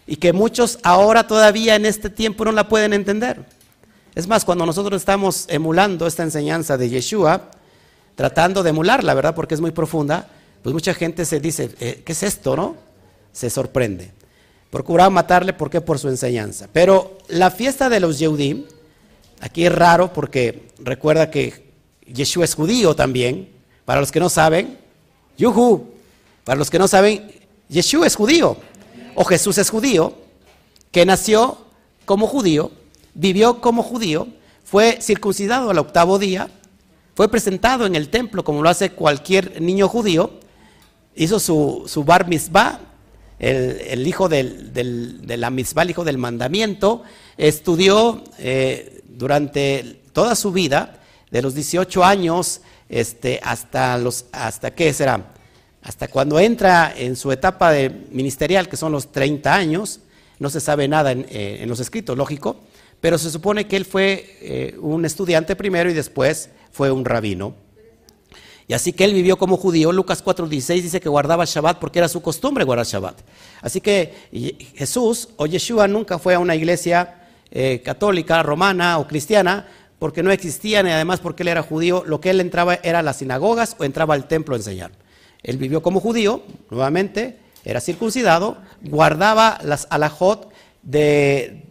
y 0.08 0.16
que 0.16 0.34
muchos 0.34 0.80
ahora 0.84 1.28
todavía 1.28 1.76
en 1.76 1.86
este 1.86 2.10
tiempo 2.10 2.46
no 2.46 2.52
la 2.52 2.68
pueden 2.68 2.94
entender. 2.94 3.46
Es 4.16 4.28
más, 4.28 4.46
cuando 4.46 4.66
nosotros 4.66 5.00
estamos 5.02 5.46
emulando 5.50 6.08
esta 6.08 6.24
enseñanza 6.24 6.78
de 6.78 6.90
Yeshua, 6.90 7.52
tratando 8.16 8.64
de 8.64 8.72
emularla, 8.72 9.14
¿verdad? 9.14 9.36
Porque 9.36 9.54
es 9.54 9.62
muy 9.62 9.72
profunda, 9.72 10.28
pues 10.64 10.74
mucha 10.74 10.94
gente 10.96 11.24
se 11.26 11.40
dice, 11.40 11.70
eh, 11.80 12.02
¿qué 12.04 12.14
es 12.14 12.24
esto, 12.24 12.56
no? 12.56 12.76
Se 13.32 13.50
sorprende. 13.50 14.12
Procuraba 14.72 15.10
matarle, 15.10 15.54
¿por 15.54 15.70
qué? 15.70 15.82
Por 15.82 16.00
su 16.00 16.10
enseñanza. 16.10 16.68
Pero 16.74 17.20
la 17.28 17.52
fiesta 17.52 17.90
de 17.90 18.00
los 18.00 18.18
Yehudim, 18.18 18.64
aquí 19.40 19.66
es 19.66 19.72
raro 19.72 20.12
porque 20.12 20.70
recuerda 20.80 21.30
que 21.30 21.72
Yeshua 22.12 22.46
es 22.46 22.56
judío 22.56 22.96
también, 22.96 23.50
para 23.86 24.00
los 24.00 24.12
que 24.12 24.20
no 24.20 24.30
saben, 24.30 24.78
Yuhu, 25.38 25.97
para 26.48 26.60
los 26.60 26.70
que 26.70 26.80
no 26.80 26.88
saben, 26.88 27.30
Yeshua 27.68 28.08
es 28.08 28.16
judío, 28.16 28.56
o 29.16 29.26
Jesús 29.26 29.58
es 29.58 29.70
judío, 29.70 30.14
que 30.92 31.06
nació 31.06 31.58
como 32.06 32.26
judío, 32.26 32.72
vivió 33.14 33.60
como 33.60 33.84
judío, 33.84 34.30
fue 34.64 35.00
circuncidado 35.02 35.72
al 35.72 35.78
octavo 35.78 36.18
día, 36.18 36.50
fue 37.16 37.28
presentado 37.28 37.86
en 37.86 37.96
el 37.96 38.08
templo 38.08 38.46
como 38.46 38.64
lo 38.64 38.70
hace 38.70 38.92
cualquier 38.92 39.62
niño 39.62 39.90
judío, 39.90 40.40
hizo 41.18 41.38
su, 41.42 41.84
su 41.86 42.06
bar 42.06 42.30
mitzvah, 42.30 42.80
el, 43.40 44.08
hijo 44.08 44.30
del, 44.30 44.72
de 44.72 45.36
la 45.36 45.50
mitzvah, 45.50 45.82
el 45.82 45.90
hijo 45.90 46.06
del 46.06 46.18
mandamiento, 46.18 47.04
estudió 47.36 48.24
eh, 48.40 49.02
durante 49.06 50.00
toda 50.14 50.34
su 50.34 50.54
vida, 50.54 51.02
de 51.30 51.42
los 51.42 51.56
18 51.56 52.06
años 52.06 52.62
este, 52.88 53.42
hasta 53.44 53.98
los, 53.98 54.28
hasta 54.32 54.72
qué 54.74 54.94
será, 54.94 55.34
hasta 55.88 56.10
cuando 56.10 56.38
entra 56.38 56.94
en 56.96 57.16
su 57.16 57.32
etapa 57.32 57.72
de 57.72 57.90
ministerial, 58.12 58.68
que 58.68 58.76
son 58.76 58.92
los 58.92 59.14
30 59.14 59.56
años, 59.56 60.02
no 60.38 60.50
se 60.50 60.60
sabe 60.60 60.88
nada 60.90 61.14
en, 61.14 61.26
eh, 61.30 61.60
en 61.62 61.70
los 61.70 61.80
escritos, 61.80 62.18
lógico, 62.18 62.58
pero 63.00 63.18
se 63.18 63.32
supone 63.32 63.68
que 63.68 63.78
él 63.78 63.86
fue 63.86 64.38
eh, 64.42 64.76
un 64.82 65.06
estudiante 65.06 65.56
primero 65.56 65.90
y 65.90 65.94
después 65.94 66.50
fue 66.74 66.92
un 66.92 67.06
rabino. 67.06 67.56
Y 68.68 68.74
así 68.74 68.92
que 68.92 69.06
él 69.06 69.14
vivió 69.14 69.38
como 69.38 69.56
judío. 69.56 69.94
Lucas 69.94 70.22
4:16 70.22 70.82
dice 70.82 71.00
que 71.00 71.08
guardaba 71.08 71.46
Shabbat 71.46 71.80
porque 71.80 72.00
era 72.00 72.10
su 72.10 72.22
costumbre 72.22 72.66
guardar 72.66 72.86
Shabbat. 72.86 73.22
Así 73.62 73.80
que 73.80 74.14
Jesús 74.76 75.30
o 75.38 75.46
Yeshua 75.46 75.88
nunca 75.88 76.20
fue 76.20 76.34
a 76.34 76.40
una 76.40 76.54
iglesia 76.54 77.30
eh, 77.50 77.82
católica, 77.82 78.44
romana 78.44 78.98
o 78.98 79.08
cristiana 79.08 79.68
porque 80.00 80.22
no 80.22 80.32
existían 80.32 80.86
y 80.86 80.92
además 80.92 81.22
porque 81.22 81.44
él 81.44 81.48
era 81.48 81.64
judío. 81.64 82.04
Lo 82.06 82.20
que 82.20 82.32
él 82.32 82.42
entraba 82.42 82.78
era 82.84 83.00
a 83.00 83.04
las 83.04 83.20
sinagogas 83.20 83.78
o 83.80 83.86
entraba 83.86 84.16
al 84.16 84.28
templo 84.28 84.54
a 84.54 84.58
enseñar. 84.58 84.92
Él 85.48 85.58
vivió 85.58 85.82
como 85.82 86.00
judío, 86.00 86.44
nuevamente, 86.70 87.40
era 87.66 87.82
circuncidado, 87.82 88.58
guardaba 88.84 89.58
las 89.64 89.88
alajot 89.90 90.52
de, 90.84 91.64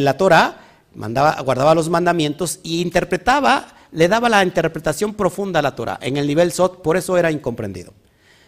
la 0.00 0.16
Torah, 0.16 0.60
mandaba, 0.94 1.40
guardaba 1.42 1.74
los 1.74 1.88
mandamientos 1.88 2.60
y 2.62 2.80
interpretaba 2.80 3.66
le 3.94 4.08
daba 4.08 4.28
la 4.28 4.42
interpretación 4.42 5.14
profunda 5.14 5.60
a 5.60 5.62
la 5.62 5.76
Torah 5.76 5.98
en 6.02 6.16
el 6.16 6.26
nivel 6.26 6.52
Sot, 6.52 6.82
por 6.82 6.96
eso 6.96 7.16
era 7.16 7.30
incomprendido. 7.30 7.94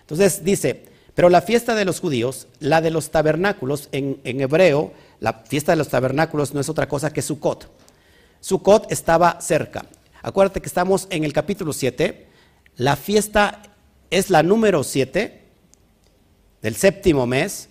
Entonces 0.01 0.45
dice, 0.45 0.87
pero 1.15 1.31
la 1.31 1.41
fiesta 1.41 1.75
de 1.75 1.85
los 1.85 2.01
judíos, 2.01 2.49
la 2.59 2.81
de 2.81 2.91
los 2.91 3.11
tabernáculos, 3.11 3.89
en, 3.93 4.21
hebreo, 4.25 4.93
la 5.21 5.45
fiesta 5.45 5.73
de 5.73 5.77
los 5.77 5.89
tabernáculos 5.89 6.53
no 6.53 6.61
es 6.61 6.69
otra 6.69 6.89
cosa 6.89 7.13
que 7.13 7.23
Sukkot. 7.23 7.71
Sukkot 8.41 8.91
estaba 8.91 9.41
cerca. 9.41 9.87
Acuérdate 10.21 10.61
que 10.61 10.67
estamos 10.67 11.07
en 11.11 11.23
el 11.23 11.33
capítulo 11.33 11.73
7, 11.73 12.27
la 12.77 12.97
fiesta 12.97 13.63
es 14.11 14.31
la 14.31 14.43
número 14.43 14.85
7 14.85 15.43
del 16.63 16.77
séptimo 16.77 17.27
mes 17.27 17.69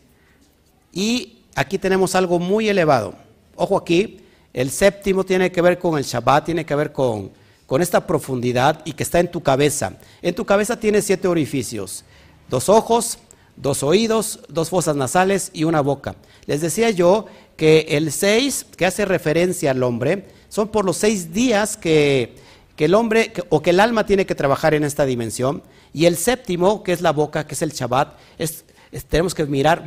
y 0.91 1.39
aquí 1.55 1.77
tenemos 1.77 2.15
algo 2.15 2.39
muy 2.39 2.69
elevado. 2.69 3.15
Ojo 3.55 3.77
aquí, 3.77 4.21
el 4.53 4.71
séptimo 4.71 5.23
tiene 5.23 5.51
que 5.51 5.61
ver 5.61 5.79
con 5.79 5.97
el 5.97 6.03
Shabbat, 6.03 6.45
tiene 6.45 6.65
que 6.65 6.75
ver 6.75 6.91
con 6.91 7.31
con 7.65 7.81
esta 7.81 8.05
profundidad 8.05 8.81
y 8.85 8.93
que 8.93 9.03
está 9.03 9.19
en 9.19 9.31
tu 9.31 9.41
cabeza. 9.41 9.97
En 10.21 10.35
tu 10.35 10.45
cabeza 10.45 10.79
tienes 10.79 11.05
siete 11.05 11.27
orificios, 11.27 12.03
dos 12.49 12.69
ojos, 12.69 13.17
dos 13.55 13.83
oídos, 13.83 14.41
dos 14.49 14.69
fosas 14.69 14.95
nasales 14.95 15.49
y 15.53 15.63
una 15.63 15.81
boca. 15.81 16.15
Les 16.45 16.61
decía 16.61 16.89
yo 16.91 17.25
que 17.57 17.85
el 17.89 18.11
seis, 18.11 18.65
que 18.77 18.85
hace 18.85 19.05
referencia 19.05 19.71
al 19.71 19.81
hombre, 19.83 20.27
son 20.49 20.67
por 20.67 20.85
los 20.85 20.97
seis 20.97 21.33
días 21.33 21.77
que, 21.77 22.35
el 22.83 22.93
hombre 22.93 23.31
o 23.47 23.61
que 23.61 23.69
el 23.69 23.79
alma 23.79 24.05
tiene 24.05 24.25
que 24.25 24.35
trabajar 24.35 24.73
en 24.73 24.83
esta 24.83 25.05
dimensión. 25.05 25.63
Y 25.93 26.07
el 26.07 26.17
séptimo, 26.17 26.83
que 26.83 26.91
es 26.91 26.99
la 26.99 27.13
boca, 27.13 27.47
que 27.47 27.53
es 27.53 27.61
el 27.61 27.71
Shabbat, 27.71 28.17
es, 28.37 28.65
tenemos 29.07 29.33
que 29.33 29.45
mirar, 29.45 29.85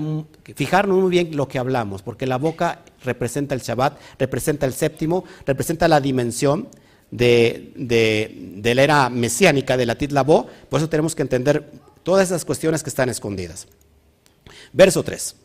fijarnos 0.54 0.98
muy 0.98 1.10
bien 1.10 1.36
lo 1.36 1.48
que 1.48 1.58
hablamos, 1.58 2.02
porque 2.02 2.26
la 2.26 2.38
boca 2.38 2.80
representa 3.04 3.54
el 3.54 3.60
Shabbat, 3.60 3.98
representa 4.18 4.64
el 4.64 4.72
séptimo, 4.72 5.24
representa 5.44 5.86
la 5.86 6.00
dimensión 6.00 6.68
de, 7.10 7.72
la 8.74 8.82
era 8.82 9.08
mesiánica 9.10 9.76
de 9.76 9.86
la 9.86 9.96
Titlabó, 9.96 10.46
por 10.68 10.80
eso 10.80 10.88
tenemos 10.88 11.14
que 11.14 11.22
entender 11.22 11.70
todas 12.02 12.28
esas 12.28 12.44
cuestiones 12.44 12.82
que 12.82 12.90
están 12.90 13.08
escondidas. 13.08 13.66
Verso 14.72 15.02
3. 15.02 15.36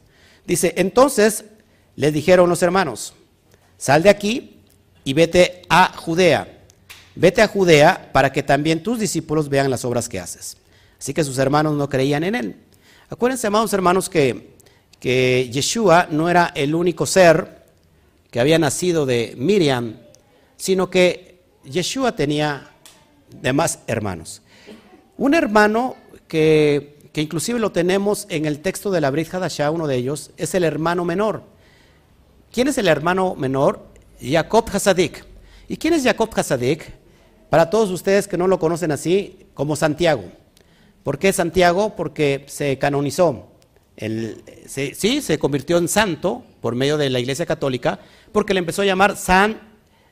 Dice, 0.46 0.74
entonces 0.78 1.46
le 1.96 2.12
dijeron 2.12 2.50
los 2.50 2.62
hermanos, 2.64 3.14
sal 3.78 4.04
de 4.04 4.10
aquí 4.10 4.60
y 5.04 5.14
vete 5.14 5.62
a 5.70 5.94
Judea. 5.96 6.62
Vete 7.15 7.41
a 7.41 7.48
Judea 7.48 8.10
para 8.12 8.32
que 8.32 8.43
también 8.43 8.82
tus 8.82 9.00
discípulos 9.00 9.50
vean 9.50 9.70
las 9.70 9.86
obras 9.86 10.10
que 10.10 10.20
haces. 10.20 10.58
Así 11.00 11.13
que 11.13 11.24
sus 11.24 11.38
hermanos 11.38 11.75
no 11.75 11.89
creían 11.89 12.24
en 12.24 12.36
él. 12.36 12.55
Acuérdense, 13.10 13.48
amados 13.48 13.74
hermanos, 13.74 14.10
que, 14.10 14.55
que 15.00 15.50
Yeshua 15.51 16.08
no 16.10 16.29
era 16.29 16.51
el 16.55 16.74
único 16.74 17.05
ser 17.05 17.63
que 18.32 18.39
había 18.39 18.58
nacido 18.58 19.05
de 19.05 19.36
Miriam, 19.38 19.98
sino 20.58 20.89
que 20.89 21.41
Yeshua 21.65 22.15
tenía 22.15 22.72
demás 23.41 23.79
hermanos. 23.86 24.41
Un 25.17 25.36
hermano 25.36 25.96
que, 26.27 26.96
inclusive 27.13 27.60
lo 27.60 27.72
tenemos 27.72 28.25
en 28.29 28.46
el 28.46 28.60
texto 28.60 28.89
de 28.89 29.01
la 29.01 29.12
Brit 29.12 29.32
Hadashah, 29.32 29.70
uno 29.70 29.86
de 29.86 29.98
ellos, 29.98 30.32
es 30.38 30.55
el 30.55 30.63
hermano 30.63 31.05
menor. 31.05 31.43
¿Quién 32.51 32.67
es 32.67 32.77
el 32.79 32.88
hermano 32.88 33.36
menor? 33.36 33.86
Jacob 34.20 34.67
Hasadik. 34.74 35.24
¿Y 35.67 35.77
quién 35.77 35.93
es 35.93 36.03
Jacob 36.03 36.29
Hasadik? 36.36 37.02
Para 37.53 37.69
todos 37.69 37.91
ustedes 37.91 38.27
que 38.27 38.36
no 38.36 38.48
lo 38.48 38.57
conocen 38.57 38.91
así, 38.91 39.45
como 39.53 39.75
Santiago. 39.75 40.24
¿Por 41.03 41.19
qué 41.19 41.31
Santiago? 41.31 41.95
Porque 41.95 42.45
se 42.48 42.79
canonizó. 42.79 43.48
sí, 44.65 45.22
se 45.22 45.38
convirtió 45.38 45.77
en 45.77 45.88
santo 45.88 46.43
por 46.62 46.74
medio 46.74 46.98
de 46.98 47.12
la 47.12 47.19
Iglesia 47.19 47.45
Católica, 47.45 48.00
porque 48.31 48.55
le 48.55 48.57
empezó 48.57 48.81
a 48.81 48.86
llamar 48.86 49.15
San 49.17 49.62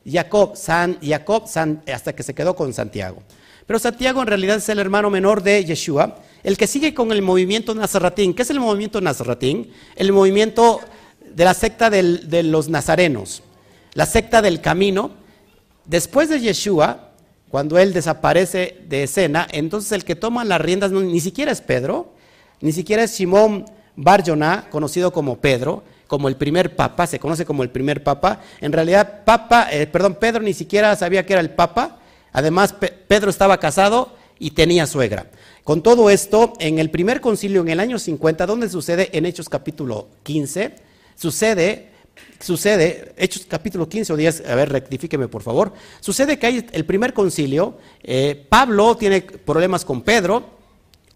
Jacob, 0.06 0.56
San 0.56 1.00
Jacob, 1.02 1.48
San, 1.48 1.82
hasta 1.92 2.14
que 2.14 2.22
se 2.22 2.36
quedó 2.36 2.56
con 2.56 2.74
Santiago. 2.74 3.24
Pero 3.66 3.80
Santiago 3.80 4.22
en 4.22 4.28
realidad 4.28 4.58
es 4.58 4.70
el 4.70 4.78
hermano 4.78 5.10
menor 5.10 5.42
de 5.42 5.66
Yeshua, 5.66 6.18
el 6.44 6.58
que 6.60 6.68
sigue 6.68 6.94
con 6.94 7.12
el 7.12 7.24
movimiento 7.24 7.74
Nazaratín. 7.74 8.36
¿Qué 8.36 8.44
es 8.44 8.52
el 8.52 8.60
movimiento 8.60 9.02
Nazaratín? 9.02 9.72
El 9.96 10.14
movimiento 10.14 10.80
de 11.34 11.44
la 11.44 11.56
secta 11.56 11.90
de 11.90 12.44
los 12.44 12.70
nazarenos, 12.70 13.42
la 13.96 14.06
secta 14.06 14.44
del 14.44 14.62
camino. 14.62 15.10
Después 15.88 16.30
de 16.30 16.40
Yeshua, 16.40 17.08
cuando 17.52 17.78
él 17.78 17.92
desaparece 17.92 18.78
de 18.88 19.04
escena, 19.04 19.48
entonces 19.52 19.92
el 19.92 20.06
que 20.06 20.16
toma 20.16 20.46
las 20.46 20.62
riendas 20.62 20.92
ni 20.92 21.20
siquiera 21.20 21.52
es 21.52 21.62
Pedro, 21.62 22.14
ni 22.62 22.72
siquiera 22.72 23.04
es 23.04 23.12
Simón 23.12 23.66
Bar 23.96 24.24
conocido 24.70 25.12
como 25.12 25.38
Pedro, 25.38 25.84
como 26.08 26.28
el 26.28 26.38
primer 26.38 26.76
papa, 26.76 27.08
se 27.08 27.20
conoce 27.20 27.46
como 27.46 27.64
el 27.64 27.70
primer 27.70 28.04
papa. 28.04 28.40
En 28.62 28.72
realidad, 28.72 29.24
papa, 29.26 29.68
eh, 29.72 29.86
perdón, 29.88 30.16
Pedro 30.16 30.42
ni 30.42 30.54
siquiera 30.54 30.96
sabía 30.96 31.26
que 31.26 31.34
era 31.34 31.42
el 31.42 31.52
papa. 31.52 32.00
Además, 32.32 32.74
Pedro 33.08 33.30
estaba 33.30 33.60
casado 33.60 34.14
y 34.40 34.52
tenía 34.52 34.88
suegra. 34.88 35.28
Con 35.64 35.84
todo 35.84 36.10
esto, 36.10 36.54
en 36.60 36.80
el 36.80 36.90
primer 36.90 37.22
concilio 37.22 37.62
en 37.62 37.70
el 37.70 37.80
año 37.80 38.00
50, 38.00 38.46
donde 38.46 38.70
sucede 38.70 39.10
en 39.14 39.26
Hechos 39.26 39.50
capítulo 39.50 40.08
15, 40.24 40.76
sucede, 41.16 41.91
sucede, 42.40 43.14
Hechos 43.18 43.46
capítulo 43.48 43.88
15 43.88 44.14
o 44.14 44.16
10, 44.16 44.44
a 44.48 44.56
ver, 44.56 44.70
rectifíqueme 44.70 45.28
por 45.28 45.44
favor, 45.44 45.74
sucede 46.00 46.40
que 46.40 46.48
hay 46.48 46.68
el 46.72 46.86
primer 46.86 47.14
concilio, 47.14 47.78
eh, 48.04 48.46
Pablo 48.50 48.96
tiene 48.98 49.22
problemas 49.22 49.86
con 49.86 50.02
Pedro, 50.02 50.62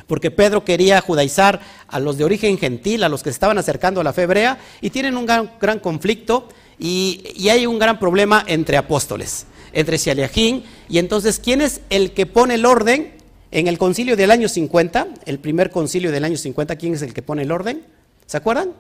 porque 0.08 0.32
Pedro 0.32 0.64
quería 0.64 1.02
judaizar 1.02 1.60
a 1.88 2.00
los 2.00 2.18
de 2.18 2.24
origen 2.24 2.58
gentil, 2.58 3.04
a 3.04 3.10
los 3.10 3.24
que 3.24 3.32
se 3.32 3.36
estaban 3.36 3.58
acercando 3.58 4.02
a 4.02 4.04
la 4.04 4.14
fe 4.14 4.24
hebrea, 4.24 4.60
y 4.82 4.90
tienen 4.90 5.18
un 5.18 5.26
gran, 5.26 5.80
conflicto 5.80 6.48
y, 6.78 7.48
hay 7.50 7.66
un 7.66 7.80
gran 7.80 8.00
problema 8.00 8.44
entre 8.48 8.78
apóstoles, 8.78 9.48
entre 9.74 9.98
Shaliajín, 9.98 10.64
y 10.90 11.00
entonces, 11.00 11.40
¿quién 11.40 11.62
es 11.62 11.82
el 11.90 12.12
que 12.12 12.26
pone 12.26 12.56
el 12.56 12.66
orden 12.66 13.14
en 13.52 13.68
el 13.68 13.78
concilio 13.78 14.16
del 14.16 14.32
año 14.32 14.48
50? 14.48 15.08
El 15.26 15.40
primer 15.40 15.72
concilio 15.72 16.12
del 16.12 16.24
año 16.24 16.38
50, 16.38 16.76
¿quién 16.76 16.94
es 16.94 17.02
el 17.02 17.14
que 17.14 17.22
pone 17.22 17.42
el 17.42 17.52
orden? 17.52 17.84
¿Se 18.28 18.38
acuerdan? 18.38 18.74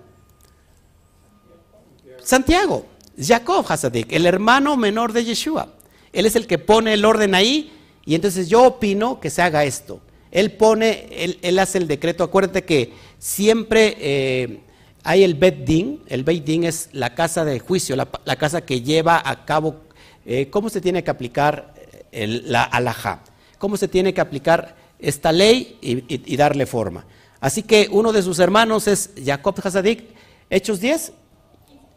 Santiago, 2.25 2.87
Jacob 3.19 3.63
Hasadik, 3.69 4.11
el 4.11 4.25
hermano 4.25 4.75
menor 4.77 5.13
de 5.13 5.23
Yeshua. 5.23 5.69
Él 6.11 6.25
es 6.25 6.35
el 6.35 6.47
que 6.47 6.57
pone 6.57 6.93
el 6.93 7.05
orden 7.05 7.35
ahí, 7.35 7.71
y 8.03 8.15
entonces 8.15 8.49
yo 8.49 8.63
opino 8.63 9.19
que 9.19 9.29
se 9.29 9.43
haga 9.43 9.63
esto. 9.63 10.01
Él 10.31 10.51
pone, 10.51 11.07
él, 11.41 11.59
hace 11.59 11.77
el 11.77 11.87
decreto. 11.87 12.23
Acuérdate 12.23 12.63
que 12.63 12.93
siempre 13.19 13.95
eh, 13.99 14.59
hay 15.03 15.23
el 15.23 15.35
Bet 15.35 15.65
Din. 15.65 16.01
El 16.07 16.23
Bet 16.23 16.43
Din 16.43 16.63
es 16.63 16.89
la 16.93 17.13
casa 17.13 17.45
de 17.45 17.59
juicio, 17.59 17.95
la, 17.95 18.35
casa 18.35 18.65
que 18.65 18.81
lleva 18.81 19.21
a 19.23 19.45
cabo 19.45 19.81
eh, 20.25 20.49
cómo 20.49 20.69
se 20.69 20.81
tiene 20.81 21.03
que 21.03 21.11
aplicar 21.11 21.75
la 22.11 22.63
alajá, 22.63 23.21
cómo 23.59 23.77
se 23.77 23.87
tiene 23.87 24.13
que 24.13 24.21
aplicar 24.21 24.75
esta 24.97 25.31
ley 25.31 25.77
y, 25.79 26.35
darle 26.37 26.65
forma. 26.65 27.05
Así 27.39 27.61
que 27.61 27.87
uno 27.91 28.11
de 28.11 28.23
sus 28.23 28.39
hermanos 28.39 28.87
es 28.87 29.11
Jacob 29.23 29.55
Hasadik, 29.63 30.05
Hechos 30.49 30.79
10, 30.79 31.11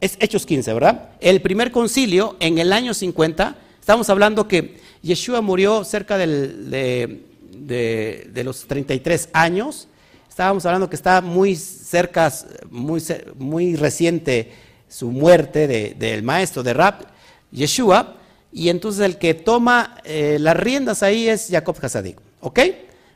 es 0.01 0.17
Hechos 0.21 0.47
15, 0.47 0.73
¿verdad? 0.75 1.11
El 1.21 1.41
primer 1.41 1.73
concilio 1.73 2.37
en 2.41 2.59
el 2.59 2.73
año 2.73 2.95
50, 2.95 3.57
estamos 3.81 4.09
hablando 4.11 4.47
que 4.47 4.79
Yeshua 5.03 5.41
murió 5.41 5.85
cerca 5.85 6.19
del, 6.19 6.71
de, 6.71 8.29
de, 8.33 8.45
los 8.45 8.67
33 8.67 9.31
años. 9.33 9.89
Estábamos 10.29 10.65
hablando 10.67 10.89
que 10.89 10.97
está 10.97 11.21
muy 11.21 11.57
cerca, 11.57 12.33
muy, 12.71 13.03
muy 13.37 13.77
reciente 13.77 14.53
su 14.89 15.11
muerte 15.11 15.95
del 15.97 16.23
maestro 16.23 16.63
de 16.63 16.75
rap. 16.75 17.03
Yeshua, 17.51 18.17
y 18.53 18.69
entonces 18.69 19.05
el 19.05 19.19
que 19.19 19.35
toma 19.35 19.99
eh, 20.05 20.39
las 20.41 20.57
riendas 20.57 21.03
ahí 21.03 21.29
es 21.29 21.49
Jacob 21.51 21.77
Hasadik. 21.81 22.19
¿Ok? 22.41 22.61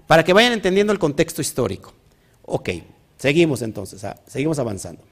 Para 0.06 0.24
que 0.24 0.32
vayan 0.32 0.52
entendiendo 0.52 0.92
el 0.92 0.98
contexto 0.98 1.40
histórico. 1.40 1.94
Ok, 2.44 2.70
seguimos 3.18 3.62
entonces, 3.62 4.02
ah, 4.04 4.16
seguimos 4.26 4.58
avanzando. 4.58 5.02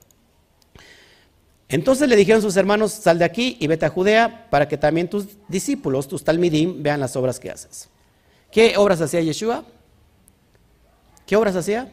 Entonces 1.70 2.08
le 2.08 2.16
dijeron 2.16 2.42
sus 2.42 2.56
hermanos, 2.56 2.90
sal 2.90 3.18
de 3.20 3.24
aquí 3.24 3.56
y 3.60 3.68
vete 3.68 3.86
a 3.86 3.90
Judea 3.90 4.48
para 4.50 4.66
que 4.66 4.76
también 4.76 5.08
tus 5.08 5.26
discípulos, 5.46 6.08
tus 6.08 6.24
talmidim, 6.24 6.82
vean 6.82 6.98
las 6.98 7.14
obras 7.14 7.38
que 7.38 7.48
haces. 7.48 7.88
¿Qué 8.50 8.76
obras 8.76 9.00
hacía 9.00 9.20
Yeshua? 9.20 9.64
¿Qué 11.26 11.36
obras 11.36 11.54
hacía? 11.54 11.88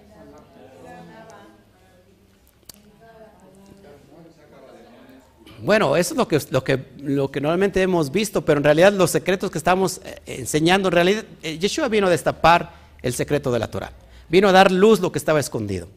Bueno, 5.60 5.96
eso 5.96 6.14
es 6.14 6.18
lo 6.52 6.64
que, 6.64 6.86
lo, 7.00 7.32
que, 7.32 7.42
normalmente 7.42 7.82
hemos 7.82 8.12
visto, 8.12 8.44
pero 8.44 8.60
en 8.60 8.64
realidad 8.64 8.94
los 8.94 9.12
secretos 9.12 9.52
que 9.52 9.58
estamos 9.60 10.02
eh, 10.04 10.20
enseñando, 10.26 10.88
en 10.88 10.92
realidad 10.92 11.24
eh, 11.44 11.58
Yeshua 11.60 11.88
vino 11.88 12.08
a 12.08 12.10
destapar 12.10 12.74
el 13.04 13.14
secreto 13.14 13.52
de 13.52 13.60
la 13.60 13.70
Torah. 13.70 13.92
Vino 14.30 14.50
a 14.50 14.52
dar 14.52 14.72
luz 14.72 15.00
lo 15.00 15.12
que 15.12 15.20
estaba 15.20 15.40
escondido. 15.40 15.88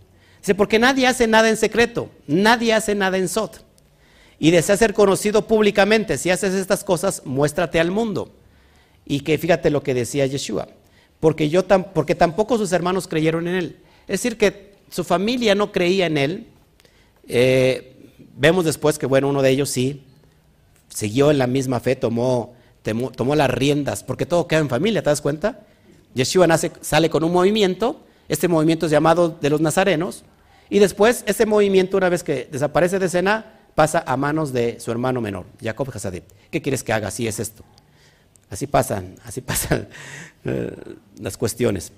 Dice, 0.41 0.55
porque 0.55 0.79
nadie 0.79 1.07
hace 1.07 1.27
nada 1.27 1.49
en 1.49 1.57
secreto, 1.57 2.11
nadie 2.27 2.75
hace 2.75 2.95
nada 2.95 3.17
en 3.17 3.29
sot. 3.29 3.70
Y 4.41 4.51
desea 4.51 4.77
ser 4.77 4.95
conocido 4.95 5.47
públicamente. 5.47 6.19
Si 6.19 6.31
haces 6.31 6.55
estas 6.55 6.83
cosas, 6.83 7.23
muéstrate 7.27 7.79
al 7.79 7.91
mundo. 7.91 8.33
Y 9.07 9.21
que 9.21 9.39
fíjate 9.39 9.71
lo 9.71 9.83
que 9.83 9.95
decía 9.95 10.27
Yeshua. 10.27 10.67
Porque, 11.21 11.51
yo 11.51 11.63
porque 11.93 12.15
tampoco 12.15 12.57
sus 12.57 12.73
hermanos 12.73 13.07
creyeron 13.07 13.47
en 13.47 13.55
él. 13.55 13.77
Es 14.09 14.23
decir, 14.23 14.39
que 14.39 14.77
su 14.91 15.05
familia 15.05 15.55
no 15.55 15.71
creía 15.71 16.07
en 16.07 16.17
él. 16.17 16.47
Eh, 17.29 17.95
vemos 18.35 18.65
después 18.65 18.99
que, 18.99 19.05
bueno, 19.05 19.29
uno 19.29 19.43
de 19.43 19.51
ellos 19.51 19.69
sí 19.69 20.03
siguió 20.89 21.31
en 21.31 21.39
la 21.39 21.47
misma 21.47 21.79
fe, 21.81 21.95
tomó, 21.95 22.55
tomó, 22.83 23.35
las 23.35 23.51
riendas, 23.51 24.03
porque 24.03 24.27
todo 24.27 24.47
queda 24.47 24.61
en 24.61 24.69
familia, 24.69 25.03
¿te 25.03 25.11
das 25.11 25.21
cuenta? 25.21 25.61
Yeshua 26.15 26.47
nace, 26.47 26.73
sale 26.81 27.09
con 27.11 27.23
un 27.23 27.33
movimiento, 27.33 28.01
este 28.29 28.49
movimiento 28.49 28.87
es 28.87 28.93
llamado 28.93 29.37
de 29.41 29.51
los 29.51 29.61
nazarenos, 29.61 30.25
y 30.69 30.79
después 30.79 31.23
ese 31.27 31.47
movimiento, 31.47 31.97
una 31.97 32.09
vez 32.09 32.23
que 32.23 32.49
desaparece 32.51 32.99
de 32.99 33.07
escena, 33.07 33.60
pasa 33.75 34.05
a 34.07 34.17
manos 34.17 34.53
de 34.53 34.81
su 34.81 34.91
hermano 34.91 35.21
menor, 35.21 35.47
Jacob 35.63 35.91
Hasadib. 35.95 36.25
¿Qué 36.51 36.61
quieres 36.61 36.83
que 36.83 36.93
haga? 36.93 37.09
Así 37.09 37.27
es 37.27 37.41
esto. 37.41 37.65
Así 38.51 38.67
pasan, 38.67 39.17
así 39.25 39.41
pasan 39.41 39.89
eh, 40.45 40.77
las 41.19 41.37
cuestiones. 41.37 41.93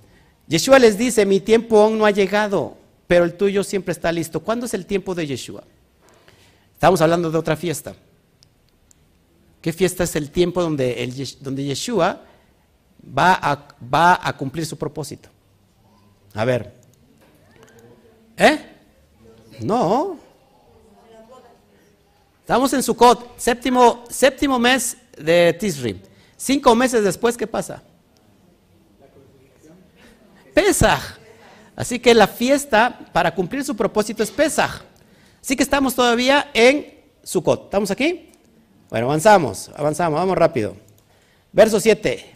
Yeshua 0.46 0.78
les 0.78 0.98
dice, 0.98 1.24
mi 1.24 1.40
tiempo 1.40 1.80
aún 1.80 1.98
no 1.98 2.04
ha 2.04 2.10
llegado, 2.10 2.76
pero 3.06 3.24
el 3.24 3.34
tuyo 3.34 3.64
siempre 3.64 3.92
está 3.92 4.12
listo. 4.12 4.40
¿Cuándo 4.40 4.66
es 4.66 4.74
el 4.74 4.86
tiempo 4.86 5.14
de 5.14 5.26
Yeshua? 5.26 5.64
Estamos 6.74 7.00
hablando 7.00 7.30
de 7.30 7.38
otra 7.38 7.56
fiesta. 7.56 7.94
¿Qué 9.60 9.72
fiesta 9.72 10.04
es 10.04 10.16
el 10.16 10.30
tiempo 10.30 10.60
donde, 10.60 11.36
donde 11.40 11.64
Yeshua 11.64 12.20
va 13.16 13.34
a, 13.34 13.68
va 13.92 14.20
a 14.20 14.36
cumplir 14.36 14.66
su 14.66 14.76
propósito? 14.76 15.28
A 16.34 16.44
ver. 16.44 16.74
¿Eh? 18.36 18.58
No. 19.60 20.18
Estamos 22.42 22.72
en 22.72 22.82
Sukkot, 22.82 23.38
séptimo, 23.38 24.02
séptimo 24.10 24.58
mes 24.58 24.96
de 25.16 25.56
Tisri. 25.60 26.02
Cinco 26.36 26.74
meses 26.74 27.04
después, 27.04 27.36
¿qué 27.36 27.46
pasa? 27.46 27.80
Pesach. 30.52 31.20
Así 31.76 32.00
que 32.00 32.12
la 32.12 32.26
fiesta 32.26 32.98
para 33.12 33.32
cumplir 33.32 33.64
su 33.64 33.76
propósito 33.76 34.24
es 34.24 34.30
Pesach. 34.32 34.82
Así 35.40 35.54
que 35.54 35.62
estamos 35.62 35.94
todavía 35.94 36.50
en 36.52 36.92
Sukkot. 37.22 37.66
¿Estamos 37.66 37.92
aquí? 37.92 38.30
Bueno, 38.90 39.06
avanzamos, 39.06 39.70
avanzamos, 39.76 40.18
vamos 40.18 40.36
rápido. 40.36 40.76
Verso 41.52 41.78
7. 41.78 42.26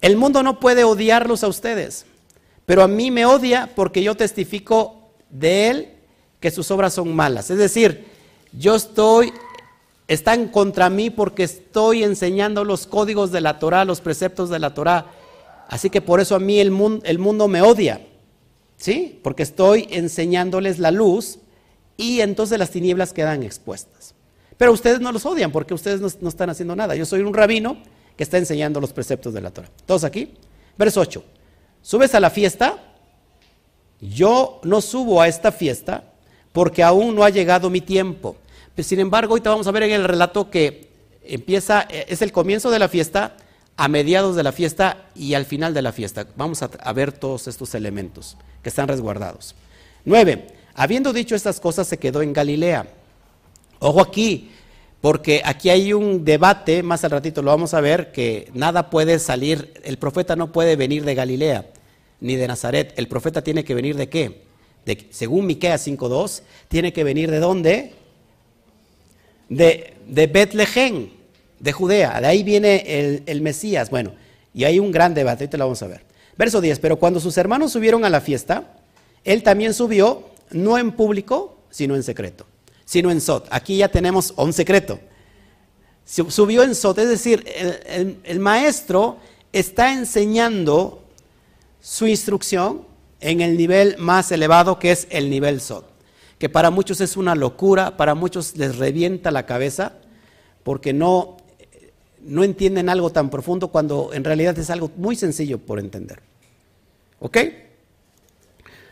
El 0.00 0.16
mundo 0.16 0.44
no 0.44 0.60
puede 0.60 0.84
odiarlos 0.84 1.42
a 1.42 1.48
ustedes, 1.48 2.06
pero 2.66 2.84
a 2.84 2.88
mí 2.88 3.10
me 3.10 3.26
odia 3.26 3.68
porque 3.74 4.00
yo 4.00 4.16
testifico 4.16 5.10
de 5.28 5.70
él 5.70 5.94
que 6.38 6.52
sus 6.52 6.70
obras 6.70 6.94
son 6.94 7.14
malas. 7.16 7.50
Es 7.50 7.58
decir, 7.58 8.09
yo 8.52 8.74
estoy, 8.74 9.32
están 10.08 10.48
contra 10.48 10.90
mí 10.90 11.10
porque 11.10 11.44
estoy 11.44 12.02
enseñando 12.02 12.64
los 12.64 12.86
códigos 12.86 13.30
de 13.30 13.40
la 13.40 13.58
Torah, 13.58 13.84
los 13.84 14.00
preceptos 14.00 14.50
de 14.50 14.58
la 14.58 14.74
Torah. 14.74 15.06
Así 15.68 15.90
que 15.90 16.00
por 16.00 16.20
eso 16.20 16.34
a 16.34 16.40
mí 16.40 16.58
el 16.58 16.70
mundo, 16.70 17.02
el 17.04 17.18
mundo 17.18 17.48
me 17.48 17.62
odia. 17.62 18.06
¿Sí? 18.76 19.20
Porque 19.22 19.42
estoy 19.42 19.86
enseñándoles 19.90 20.78
la 20.78 20.90
luz 20.90 21.38
y 21.98 22.22
entonces 22.22 22.58
las 22.58 22.70
tinieblas 22.70 23.12
quedan 23.12 23.42
expuestas. 23.42 24.14
Pero 24.56 24.72
ustedes 24.72 25.00
no 25.00 25.12
los 25.12 25.24
odian 25.26 25.52
porque 25.52 25.74
ustedes 25.74 26.00
no, 26.20 26.28
están 26.28 26.50
haciendo 26.50 26.74
nada. 26.74 26.94
Yo 26.94 27.06
soy 27.06 27.20
un 27.20 27.34
rabino 27.34 27.78
que 28.16 28.24
está 28.24 28.38
enseñando 28.38 28.80
los 28.80 28.92
preceptos 28.92 29.32
de 29.34 29.40
la 29.40 29.50
Torah. 29.50 29.70
¿Todos 29.86 30.04
aquí? 30.04 30.34
Verso 30.76 31.00
8. 31.00 31.22
¿Subes 31.82 32.14
a 32.14 32.20
la 32.20 32.30
fiesta? 32.30 32.78
Yo 34.00 34.60
no 34.64 34.80
subo 34.80 35.20
a 35.20 35.28
esta 35.28 35.52
fiesta 35.52 36.09
porque 36.52 36.82
aún 36.82 37.14
no 37.14 37.24
ha 37.24 37.30
llegado 37.30 37.70
mi 37.70 37.80
tiempo. 37.80 38.36
sin 38.78 39.00
embargo, 39.00 39.32
ahorita 39.32 39.50
vamos 39.50 39.66
a 39.66 39.72
ver 39.72 39.84
en 39.84 39.92
el 39.92 40.04
relato 40.04 40.50
que 40.50 40.88
empieza, 41.22 41.86
eh, 41.90 42.06
es 42.08 42.22
el 42.22 42.32
comienzo 42.32 42.70
de 42.70 42.78
la 42.78 42.88
fiesta, 42.88 43.36
a 43.76 43.88
mediados 43.88 44.36
de 44.36 44.42
la 44.42 44.52
fiesta 44.52 45.08
y 45.14 45.34
al 45.34 45.46
final 45.46 45.72
de 45.74 45.82
la 45.82 45.92
fiesta. 45.92 46.26
Vamos 46.36 46.62
a, 46.62 46.70
a 46.82 46.92
ver 46.92 47.12
todos 47.12 47.46
estos 47.48 47.74
elementos 47.74 48.36
que 48.62 48.68
están 48.68 48.88
resguardados. 48.88 49.54
9. 50.04 50.46
Habiendo 50.74 51.12
dicho 51.12 51.34
estas 51.34 51.60
cosas, 51.60 51.86
se 51.86 51.98
quedó 51.98 52.22
en 52.22 52.32
Galilea. 52.32 52.86
Ojo 53.78 54.00
aquí, 54.00 54.50
porque 55.00 55.40
aquí 55.44 55.70
hay 55.70 55.92
un 55.92 56.24
debate, 56.24 56.82
más 56.82 57.04
al 57.04 57.10
ratito 57.10 57.42
lo 57.42 57.50
vamos 57.50 57.72
a 57.72 57.80
ver, 57.80 58.12
que 58.12 58.50
nada 58.52 58.90
puede 58.90 59.18
salir, 59.18 59.72
el 59.82 59.96
profeta 59.96 60.36
no 60.36 60.52
puede 60.52 60.76
venir 60.76 61.04
de 61.04 61.14
Galilea, 61.14 61.66
ni 62.20 62.36
de 62.36 62.46
Nazaret. 62.46 62.92
El 62.96 63.08
profeta 63.08 63.42
tiene 63.42 63.64
que 63.64 63.74
venir 63.74 63.96
de 63.96 64.08
qué? 64.08 64.42
Según 65.10 65.46
Miqueas 65.46 65.86
5.2, 65.86 66.42
tiene 66.68 66.92
que 66.92 67.04
venir 67.04 67.30
de 67.30 67.38
dónde? 67.38 67.94
De, 69.48 69.94
de 70.06 70.26
de 71.58 71.72
Judea. 71.72 72.20
De 72.20 72.26
ahí 72.26 72.42
viene 72.42 72.84
el, 72.86 73.22
el 73.26 73.40
Mesías. 73.42 73.90
Bueno, 73.90 74.12
y 74.54 74.64
hay 74.64 74.78
un 74.78 74.90
gran 74.90 75.14
debate, 75.14 75.44
ahorita 75.44 75.58
lo 75.58 75.64
vamos 75.64 75.82
a 75.82 75.86
ver. 75.86 76.04
Verso 76.36 76.60
10, 76.60 76.78
pero 76.78 76.98
cuando 76.98 77.20
sus 77.20 77.36
hermanos 77.36 77.72
subieron 77.72 78.04
a 78.04 78.10
la 78.10 78.20
fiesta, 78.20 78.64
él 79.24 79.42
también 79.42 79.74
subió 79.74 80.30
no 80.50 80.78
en 80.78 80.92
público, 80.92 81.58
sino 81.70 81.94
en 81.94 82.02
secreto, 82.02 82.46
sino 82.84 83.10
en 83.10 83.20
Sot. 83.20 83.46
Aquí 83.50 83.76
ya 83.76 83.88
tenemos 83.88 84.32
un 84.36 84.52
secreto. 84.52 84.98
Subió 86.04 86.62
en 86.64 86.74
Sot, 86.74 86.98
es 86.98 87.08
decir, 87.08 87.44
el, 88.24 88.40
maestro 88.40 89.18
está 89.52 89.92
enseñando 89.92 91.02
su 91.80 92.06
instrucción 92.06 92.86
en 93.20 93.40
el 93.40 93.56
nivel 93.56 93.96
más 93.98 94.32
elevado 94.32 94.78
que 94.78 94.92
es 94.92 95.06
el 95.10 95.30
nivel 95.30 95.60
Sot, 95.60 95.84
que 96.38 96.48
para 96.48 96.70
muchos 96.70 97.00
es 97.00 97.16
una 97.16 97.34
locura, 97.34 97.96
para 97.96 98.14
muchos 98.14 98.56
les 98.56 98.76
revienta 98.76 99.30
la 99.30 99.46
cabeza 99.46 99.94
porque 100.62 100.92
no, 100.92 101.36
no 102.22 102.44
entienden 102.44 102.88
algo 102.88 103.10
tan 103.10 103.30
profundo 103.30 103.68
cuando 103.68 104.10
en 104.12 104.24
realidad 104.24 104.58
es 104.58 104.70
algo 104.70 104.90
muy 104.96 105.16
sencillo 105.16 105.58
por 105.58 105.78
entender. 105.78 106.20
¿Ok? 107.20 107.38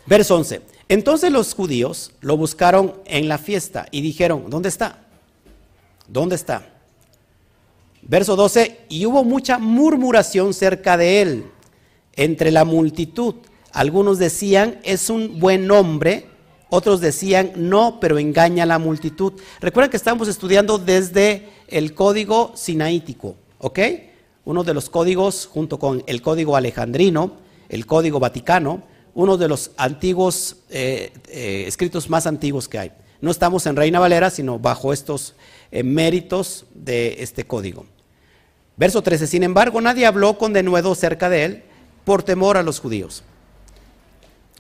Verso 0.07 0.37
11. 0.37 0.63
Entonces 0.89 1.31
los 1.31 1.55
judíos 1.55 2.13
lo 2.21 2.37
buscaron 2.37 2.95
en 3.05 3.29
la 3.29 3.39
fiesta 3.39 3.87
y 3.91 4.01
dijeron, 4.01 4.47
¿dónde 4.49 4.71
está? 4.71 5.01
¿Dónde 6.07 6.37
está? 6.37 6.67
Verso 8.03 8.37
12, 8.37 8.87
y 8.89 9.05
hubo 9.05 9.23
mucha 9.23 9.59
murmuración 9.59 10.55
cerca 10.55 10.97
de 10.97 11.21
él 11.21 11.45
entre 12.17 12.51
la 12.51 12.65
multitud. 12.65 13.35
Algunos 13.73 14.19
decían, 14.19 14.81
es 14.83 15.11
un 15.11 15.39
buen 15.41 15.71
hombre, 15.71 16.27
otros 16.71 17.01
decían, 17.01 17.53
no, 17.57 17.99
pero 18.01 18.19
engaña 18.19 18.65
a 18.65 18.67
la 18.67 18.79
multitud. 18.79 19.35
Recuerden 19.61 19.91
que 19.91 19.97
estamos 19.97 20.29
estudiando 20.29 20.79
desde 20.79 21.49
el 21.69 21.95
código 21.95 22.53
sinaítico, 22.55 23.37
¿ok? 23.59 23.79
Uno 24.45 24.65
de 24.65 24.75
los 24.75 24.91
códigos 24.91 25.47
junto 25.47 25.79
con 25.79 26.03
el 26.07 26.23
código 26.23 26.57
alejandrino, 26.57 27.33
el 27.69 27.87
código 27.87 28.19
vaticano, 28.21 28.83
uno 29.15 29.37
de 29.37 29.49
los 29.49 29.71
antiguos 29.77 30.57
eh, 30.71 31.13
eh, 31.29 31.65
escritos 31.67 32.09
más 32.09 32.27
antiguos 32.27 32.69
que 32.69 32.79
hay. 32.79 32.93
No 33.21 33.31
estamos 33.31 33.67
en 33.67 33.75
Reina 33.75 33.99
Valera, 33.99 34.31
sino 34.31 34.59
bajo 34.59 34.93
estos 34.93 35.35
eh, 35.73 35.83
méritos 35.83 36.67
de 36.75 37.17
este 37.21 37.45
código. 37.45 37.85
Verso 38.77 39.03
13, 39.03 39.27
sin 39.27 39.43
embargo, 39.43 39.81
nadie 39.81 40.07
habló 40.07 40.39
con 40.39 40.53
denuedo 40.53 40.95
cerca 40.95 41.29
de 41.29 41.45
él 41.45 41.63
por 42.05 42.23
temor 42.23 42.57
a 42.57 42.63
los 42.63 42.79
judíos. 42.79 43.25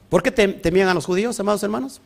¿Por 0.09 0.23
qué 0.23 0.31
temían 0.31 0.88
a 0.88 0.94
los 0.94 1.05
judíos, 1.05 1.38
amados 1.38 1.62
hermanos? 1.62 2.01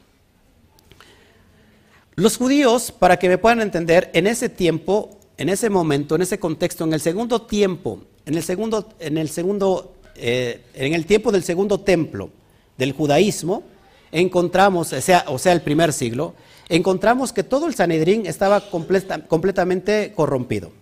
Los 2.14 2.36
judíos, 2.36 2.92
para 2.92 3.18
que 3.18 3.28
me 3.28 3.38
puedan 3.38 3.60
entender, 3.60 4.10
en 4.12 4.26
ese 4.26 4.48
tiempo, 4.48 5.18
en 5.36 5.48
ese 5.48 5.70
momento, 5.70 6.14
en 6.14 6.22
ese 6.22 6.38
contexto, 6.38 6.84
en 6.84 6.92
el 6.92 7.00
segundo 7.00 7.42
tiempo, 7.42 8.02
en 8.26 8.34
el 8.34 8.42
segundo, 8.42 8.88
en 8.98 9.18
el 9.18 9.28
segundo, 9.28 9.94
en 10.16 10.94
el 10.94 11.06
tiempo 11.06 11.32
del 11.32 11.42
segundo 11.42 11.80
templo, 11.80 12.30
del 12.76 12.92
judaísmo, 12.92 13.62
encontramos, 14.10 14.92
o 14.92 15.00
sea, 15.00 15.24
o 15.28 15.38
sea, 15.38 15.52
el 15.52 15.62
primer 15.62 15.92
siglo, 15.92 16.34
encontramos 16.68 17.32
que 17.32 17.44
todo 17.44 17.66
el 17.66 17.74
Sanedrín 17.74 18.26
estaba 18.26 18.62
completamente 18.68 20.12
corrompido, 20.14 20.72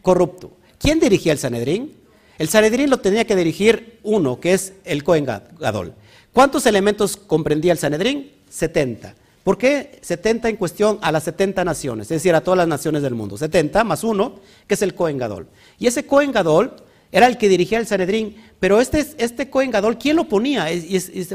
corrupto. 0.00 0.52
¿Quién 0.78 1.00
dirigía 1.00 1.32
el 1.32 1.38
Sanedrín? 1.38 1.96
El 2.38 2.48
Sanedrín 2.48 2.88
lo 2.88 2.98
tenía 3.00 3.26
que 3.26 3.36
dirigir 3.36 3.98
uno, 4.04 4.40
que 4.40 4.54
es 4.54 4.74
el 4.84 5.04
Cohen 5.04 5.26
Gadol. 5.26 5.94
¿Cuántos 6.32 6.66
elementos 6.66 7.16
comprendía 7.16 7.72
el 7.72 7.78
Sanedrín? 7.78 8.32
70. 8.48 9.14
¿Por 9.44 9.56
qué 9.56 9.98
70 10.02 10.50
en 10.50 10.56
cuestión 10.56 10.98
a 11.00 11.10
las 11.10 11.24
70 11.24 11.64
naciones? 11.64 12.06
Es 12.06 12.16
decir, 12.22 12.34
a 12.34 12.42
todas 12.42 12.58
las 12.58 12.68
naciones 12.68 13.02
del 13.02 13.14
mundo. 13.14 13.36
70 13.36 13.82
más 13.84 14.04
uno, 14.04 14.40
que 14.66 14.74
es 14.74 14.82
el 14.82 14.94
Cohen 14.94 15.16
Gadol. 15.16 15.46
Y 15.78 15.86
ese 15.86 16.04
Cohen 16.04 16.32
Gadol 16.32 16.74
era 17.10 17.26
el 17.26 17.38
que 17.38 17.48
dirigía 17.48 17.78
el 17.78 17.86
Sanedrín, 17.86 18.36
pero 18.60 18.80
este, 18.80 19.06
este 19.16 19.48
Gadol, 19.50 19.96
¿quién 19.96 20.16
lo 20.16 20.28
ponía? 20.28 20.66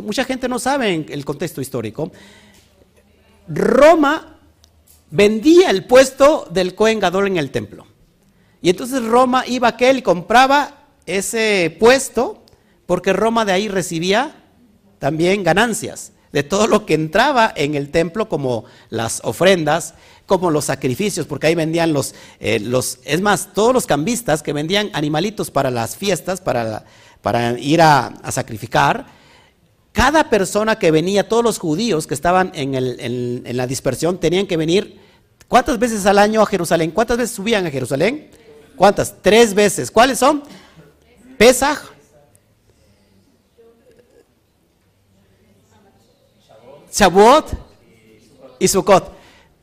Mucha 0.04 0.24
gente 0.24 0.48
no 0.48 0.60
sabe 0.60 1.06
el 1.10 1.26
contexto 1.26 1.62
histórico. 1.62 2.12
Roma 3.48 4.40
vendía 5.10 5.72
el 5.72 5.86
puesto 5.86 6.48
del 6.52 6.76
Cohen 6.76 7.00
Gadol 7.00 7.28
en 7.28 7.38
el 7.38 7.50
templo. 7.50 7.88
Y 8.62 8.70
entonces 8.70 9.04
Roma 9.04 9.44
iba 9.48 9.68
a 9.68 9.72
aquel 9.72 9.98
y 9.98 10.02
compraba 10.04 10.86
ese 11.06 11.76
puesto 11.80 12.44
porque 12.86 13.12
Roma 13.12 13.44
de 13.44 13.52
ahí 13.52 13.68
recibía 13.68 14.43
también 15.04 15.44
ganancias 15.44 16.14
de 16.32 16.44
todo 16.44 16.66
lo 16.66 16.86
que 16.86 16.94
entraba 16.94 17.52
en 17.58 17.76
el 17.76 17.90
templo 17.90 18.30
como 18.30 18.64
las 18.90 19.20
ofrendas, 19.26 19.96
como 20.26 20.50
los 20.50 20.64
sacrificios, 20.64 21.28
porque 21.28 21.48
ahí 21.48 21.56
vendían 21.56 21.92
los, 21.92 22.16
eh, 22.40 22.62
los 22.62 23.00
es 23.04 23.20
más, 23.20 23.50
todos 23.54 23.74
los 23.74 23.86
cambistas 23.86 24.42
que 24.42 24.54
vendían 24.54 24.90
animalitos 24.94 25.52
para 25.52 25.72
las 25.72 25.98
fiestas, 25.98 26.40
para, 26.40 26.86
para 27.22 27.60
ir 27.60 27.82
a, 27.82 28.14
sacrificar, 28.32 29.08
cada 29.92 30.30
persona 30.30 30.80
que 30.80 30.90
venía, 30.90 31.28
todos 31.28 31.44
los 31.44 31.60
judíos 31.60 32.08
que 32.08 32.14
estaban 32.14 32.54
en, 32.56 32.74
en, 32.74 33.58
la 33.58 33.68
dispersión, 33.68 34.22
tenían 34.22 34.48
que 34.48 34.56
venir, 34.56 35.02
¿cuántas 35.50 35.78
veces 35.80 36.06
al 36.06 36.18
año 36.18 36.42
a 36.42 36.46
Jerusalén? 36.46 36.92
¿Cuántas 36.92 37.18
veces 37.18 37.36
subían 37.36 37.66
a 37.66 37.72
Jerusalén? 37.72 38.30
¿Cuántas? 38.78 39.22
Tres 39.22 39.54
veces. 39.54 39.92
¿Cuáles 39.92 40.18
son? 40.18 40.44
Pesaj, 41.38 41.93
Shavuot 46.94 47.48
y 48.60 48.68
Sukkot. 48.68 49.12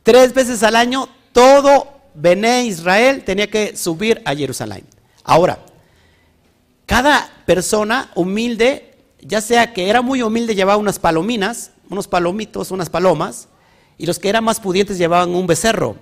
Tres 0.03 0.33
veces 0.33 0.61
al 0.63 0.75
año 0.75 1.07
todo 1.31 1.87
Bené 2.13 2.65
Israel 2.65 3.23
tenía 3.23 3.49
que 3.49 3.77
subir 3.77 4.21
a 4.25 4.35
Jerusalén. 4.35 4.83
Ahora, 5.23 5.59
cada 6.85 7.29
persona 7.45 8.11
humilde, 8.15 8.95
ya 9.21 9.39
sea 9.39 9.73
que 9.73 9.89
era 9.89 10.01
muy 10.01 10.21
humilde, 10.21 10.55
llevaba 10.55 10.77
unas 10.77 10.99
palominas, 10.99 11.71
unos 11.89 12.07
palomitos, 12.07 12.71
unas 12.71 12.89
palomas, 12.89 13.47
y 13.97 14.05
los 14.05 14.19
que 14.19 14.29
eran 14.29 14.43
más 14.43 14.59
pudientes 14.59 14.97
llevaban 14.97 15.33
un 15.33 15.47
becerro. 15.47 15.95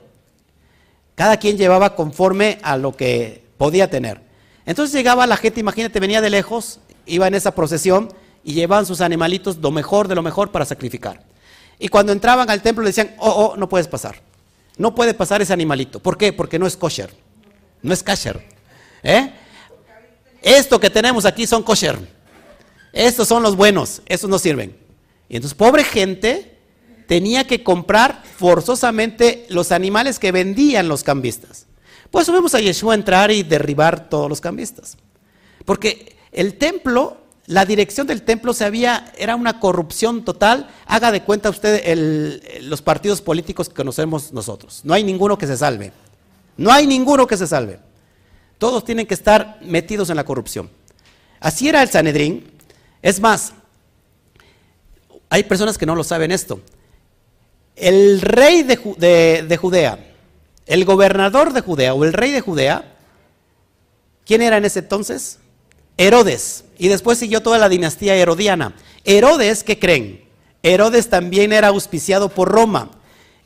Cada 1.14 1.38
quien 1.38 1.58
llevaba 1.58 1.96
conforme 1.96 2.58
a 2.64 2.78
lo 2.78 2.96
que 2.96 3.44
podía 3.58 3.90
tener. 3.90 4.22
Entonces 4.66 4.96
llegaba 4.96 5.28
la 5.28 5.38
gente, 5.38 5.60
imagínate, 5.60 6.00
venía 6.00 6.22
de 6.22 6.30
lejos, 6.30 6.80
iba 7.06 7.28
en 7.28 7.36
esa 7.36 7.54
procesión 7.54 8.10
y 8.44 8.54
llevaban 8.54 8.86
sus 8.86 9.02
animalitos 9.02 9.58
lo 9.58 9.72
mejor 9.72 10.08
de 10.08 10.16
lo 10.16 10.22
mejor 10.22 10.52
para 10.52 10.66
sacrificar. 10.66 11.24
Y 11.78 11.88
cuando 11.88 12.12
entraban 12.12 12.50
al 12.50 12.62
templo 12.62 12.84
le 12.84 12.90
decían, 12.90 13.16
oh, 13.20 13.30
oh, 13.30 13.58
no 13.58 13.70
puedes 13.70 13.88
pasar. 13.88 14.22
No 14.78 14.96
puede 14.96 15.14
pasar 15.14 15.42
ese 15.42 15.54
animalito. 15.54 16.00
¿Por 16.00 16.18
qué? 16.18 16.34
Porque 16.34 16.60
no 16.60 16.68
es 16.68 16.78
kosher. 16.78 17.14
No 17.82 17.94
es 17.94 18.04
kasher. 18.04 18.46
¿Eh? 19.04 19.32
Esto 20.42 20.80
que 20.80 20.90
tenemos 20.90 21.26
aquí 21.26 21.48
son 21.48 21.64
kosher. 21.64 21.98
Estos 22.92 23.28
son 23.28 23.44
los 23.44 23.56
buenos. 23.56 24.02
Estos 24.06 24.30
no 24.30 24.40
sirven. 24.40 24.76
Y 25.30 25.36
entonces, 25.36 25.56
pobre 25.56 25.84
gente 25.84 26.58
tenía 27.08 27.46
que 27.46 27.64
comprar 27.64 28.24
forzosamente 28.38 29.46
los 29.50 29.72
animales 29.72 30.20
que 30.20 30.32
vendían 30.32 30.88
los 30.88 31.04
cambistas. 31.04 31.66
Pues 32.12 32.32
vemos 32.32 32.56
a 32.56 32.60
Yeshua 32.60 32.96
entrar 32.96 33.32
y 33.32 33.44
derribar 33.44 34.10
todos 34.10 34.30
los 34.30 34.42
cambistas. 34.42 34.98
Porque 35.66 36.18
el 36.32 36.58
templo 36.58 37.18
la 37.50 37.66
dirección 37.66 38.06
del 38.06 38.22
templo 38.22 38.54
era 39.18 39.36
una 39.36 39.60
corrupción 39.60 40.24
total. 40.24 40.70
Haga 40.86 41.12
de 41.12 41.24
cuenta 41.24 41.50
usted 41.50 41.82
los 42.62 42.84
partidos 42.84 43.24
políticos 43.24 43.68
que 43.68 43.74
conocemos 43.74 44.32
nosotros. 44.32 44.82
No 44.84 44.94
hay 44.94 45.04
ninguno 45.04 45.36
que 45.36 45.48
se 45.48 45.58
salve. 45.58 45.92
No 46.58 46.72
hay 46.72 46.86
ninguno 46.86 47.26
que 47.26 47.38
se 47.38 47.48
salve. 47.48 47.80
Todos 48.60 48.86
tienen 48.86 49.08
que 49.08 49.16
estar 49.16 49.58
metidos 49.64 50.12
en 50.12 50.18
la 50.18 50.26
corrupción. 50.26 50.70
Así 51.40 51.68
era 51.68 51.82
el 51.82 51.90
Sanedrín. 51.90 52.52
Es 53.02 53.20
más, 53.20 53.54
hay 55.28 55.44
personas 55.46 55.76
que 55.76 55.88
no 55.88 55.96
lo 55.96 56.04
saben 56.04 56.30
esto. 56.30 56.62
El 57.76 58.22
rey 58.22 58.62
de 58.62 59.58
Judea, 59.58 60.14
el 60.68 60.86
gobernador 60.86 61.52
de 61.52 61.62
Judea 61.62 61.96
o 61.96 62.06
el 62.06 62.14
rey 62.14 62.32
de 62.32 62.42
Judea, 62.42 62.96
¿quién 64.24 64.44
era 64.44 64.58
en 64.58 64.66
ese 64.66 64.80
entonces? 64.80 65.40
Herodes. 66.00 66.64
Y 66.78 66.88
después 66.88 67.18
siguió 67.18 67.44
toda 67.44 67.58
la 67.58 67.68
dinastía 67.68 68.16
herodiana. 68.16 68.74
Herodes, 69.04 69.66
¿qué 69.66 69.78
creen? 69.78 70.24
Herodes 70.64 71.10
también 71.10 71.52
era 71.52 71.68
auspiciado 71.68 72.30
por 72.30 72.50
Roma. 72.50 72.90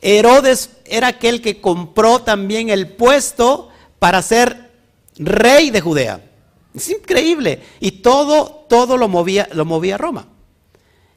Herodes 0.00 0.70
era 0.86 1.08
aquel 1.08 1.42
que 1.42 1.60
compró 1.60 2.20
también 2.20 2.70
el 2.70 2.88
puesto 2.88 3.70
para 3.98 4.22
ser 4.22 4.70
rey 5.18 5.70
de 5.70 5.80
Judea. 5.80 6.24
Es 6.72 6.88
increíble. 6.90 7.60
Y 7.80 7.90
todo, 8.02 8.66
todo 8.68 8.96
lo 8.98 9.08
movía, 9.08 9.48
lo 9.52 9.64
movía 9.64 9.98
Roma. 9.98 10.28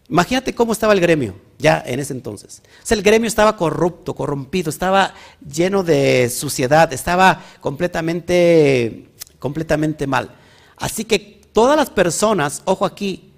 Imagínate 0.10 0.56
cómo 0.56 0.74
estaba 0.74 0.94
el 0.94 1.02
gremio 1.02 1.36
ya 1.60 1.84
en 1.86 2.00
ese 2.00 2.14
entonces. 2.14 2.64
El 2.90 3.04
gremio 3.04 3.28
estaba 3.28 3.58
corrupto, 3.58 4.16
corrompido, 4.16 4.72
estaba 4.72 5.14
lleno 5.48 5.84
de 5.84 6.32
suciedad, 6.32 6.92
estaba 6.94 7.44
completamente, 7.62 9.10
completamente 9.38 10.08
mal. 10.08 10.32
Así 10.78 11.06
que 11.06 11.20
todas 11.54 11.76
las 11.76 11.90
personas, 11.90 12.62
ojo 12.66 12.86
aquí, 12.86 13.32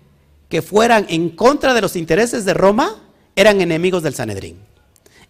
que 0.49 0.61
fueran 0.61 1.05
en 1.09 1.29
contra 1.29 1.73
de 1.73 1.81
los 1.81 1.95
intereses 1.95 2.45
de 2.45 2.53
Roma, 2.53 3.03
eran 3.35 3.61
enemigos 3.61 4.03
del 4.03 4.15
Sanedrín. 4.15 4.57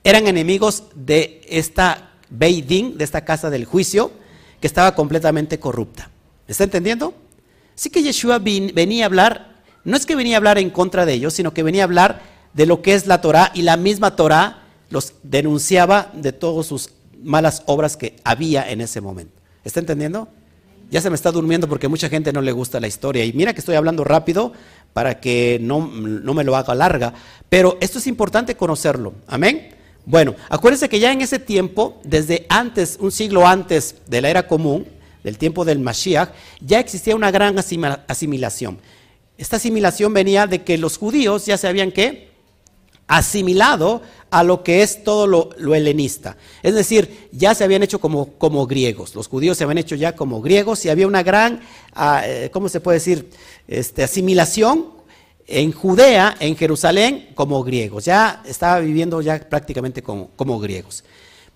Eran 0.03 0.27
enemigos 0.27 0.83
de 0.95 1.41
esta 1.47 2.11
Beidín, 2.29 2.97
de 2.97 3.03
esta 3.03 3.25
casa 3.25 3.49
del 3.49 3.65
juicio, 3.65 4.11
que 4.59 4.67
estaba 4.67 4.95
completamente 4.95 5.59
corrupta. 5.59 6.09
¿Está 6.47 6.63
entendiendo? 6.63 7.13
Así 7.75 7.89
que 7.89 8.01
Yeshua 8.01 8.39
venía 8.39 9.05
a 9.05 9.07
hablar, 9.07 9.61
no 9.83 9.95
es 9.95 10.05
que 10.05 10.15
venía 10.15 10.35
a 10.35 10.37
hablar 10.37 10.57
en 10.57 10.69
contra 10.69 11.05
de 11.05 11.13
ellos, 11.13 11.33
sino 11.33 11.53
que 11.53 11.63
venía 11.63 11.83
a 11.83 11.85
hablar 11.85 12.21
de 12.53 12.65
lo 12.65 12.81
que 12.81 12.93
es 12.93 13.07
la 13.07 13.21
Torah 13.21 13.51
y 13.53 13.61
la 13.61 13.77
misma 13.77 14.15
Torah 14.15 14.63
los 14.89 15.13
denunciaba 15.23 16.11
de 16.13 16.33
todas 16.33 16.65
sus 16.65 16.89
malas 17.21 17.63
obras 17.67 17.95
que 17.95 18.15
había 18.23 18.69
en 18.69 18.81
ese 18.81 19.01
momento. 19.01 19.33
¿Está 19.63 19.79
entendiendo? 19.79 20.29
Ya 20.89 21.01
se 21.01 21.09
me 21.09 21.15
está 21.15 21.31
durmiendo 21.31 21.67
porque 21.67 21.87
mucha 21.87 22.09
gente 22.09 22.33
no 22.33 22.41
le 22.41 22.51
gusta 22.51 22.79
la 22.79 22.87
historia. 22.87 23.23
Y 23.23 23.33
mira 23.33 23.53
que 23.53 23.59
estoy 23.59 23.75
hablando 23.75 24.03
rápido 24.03 24.53
para 24.93 25.19
que 25.19 25.59
no, 25.61 25.81
me 25.81 26.43
lo 26.43 26.55
haga 26.55 26.73
larga. 26.73 27.13
Pero 27.47 27.77
esto 27.79 27.99
es 27.99 28.07
importante 28.07 28.55
conocerlo. 28.55 29.13
Amén. 29.27 29.69
Bueno, 30.05 30.35
acuérdense 30.49 30.89
que 30.89 30.99
ya 30.99 31.11
en 31.11 31.21
ese 31.21 31.37
tiempo, 31.37 31.99
desde 32.03 32.45
antes, 32.49 32.97
un 32.99 33.11
siglo 33.11 33.45
antes 33.45 33.95
de 34.07 34.21
la 34.21 34.29
era 34.29 34.47
común, 34.47 34.87
del 35.23 35.37
tiempo 35.37 35.65
del 35.65 35.79
Mashiach, 35.79 36.29
ya 36.61 36.79
existía 36.79 37.15
una 37.15 37.29
gran 37.29 37.57
asimilación. 38.07 38.79
Esta 39.37 39.57
asimilación 39.57 40.13
venía 40.13 40.47
de 40.47 40.63
que 40.63 40.77
los 40.77 40.97
judíos 40.97 41.45
ya 41.45 41.57
se 41.57 41.67
habían 41.67 41.91
que 41.91 42.28
asimilado 43.09 44.03
a 44.29 44.43
lo 44.43 44.63
que 44.63 44.83
es 44.83 45.03
todo 45.03 45.25
lo, 45.25 45.75
helenista. 45.75 46.37
Es 46.61 46.75
decir, 46.75 47.27
ya 47.31 47.55
se 47.55 47.63
habían 47.63 47.81
hecho 47.81 47.99
como, 47.99 48.33
como, 48.33 48.67
griegos. 48.67 49.15
Los 49.15 49.27
judíos 49.27 49.57
se 49.57 49.63
habían 49.63 49.79
hecho 49.79 49.95
ya 49.95 50.15
como 50.15 50.41
griegos 50.41 50.85
y 50.85 50.89
había 50.89 51.07
una 51.07 51.23
gran, 51.23 51.59
ah, 51.95 52.21
eh, 52.23 52.49
¿cómo 52.53 52.69
se 52.69 52.79
puede 52.79 52.99
decir? 52.99 53.31
Este, 53.67 54.03
asimilación 54.03 54.91
en 55.47 55.71
Judea, 55.71 56.37
en 56.39 56.55
Jerusalén, 56.55 57.29
como 57.33 57.63
griegos. 57.63 58.05
Ya 58.05 58.43
estaba 58.45 58.79
viviendo 58.79 59.21
ya 59.21 59.39
prácticamente 59.39 60.03
como, 60.03 60.29
como 60.35 60.59
griegos. 60.59 61.03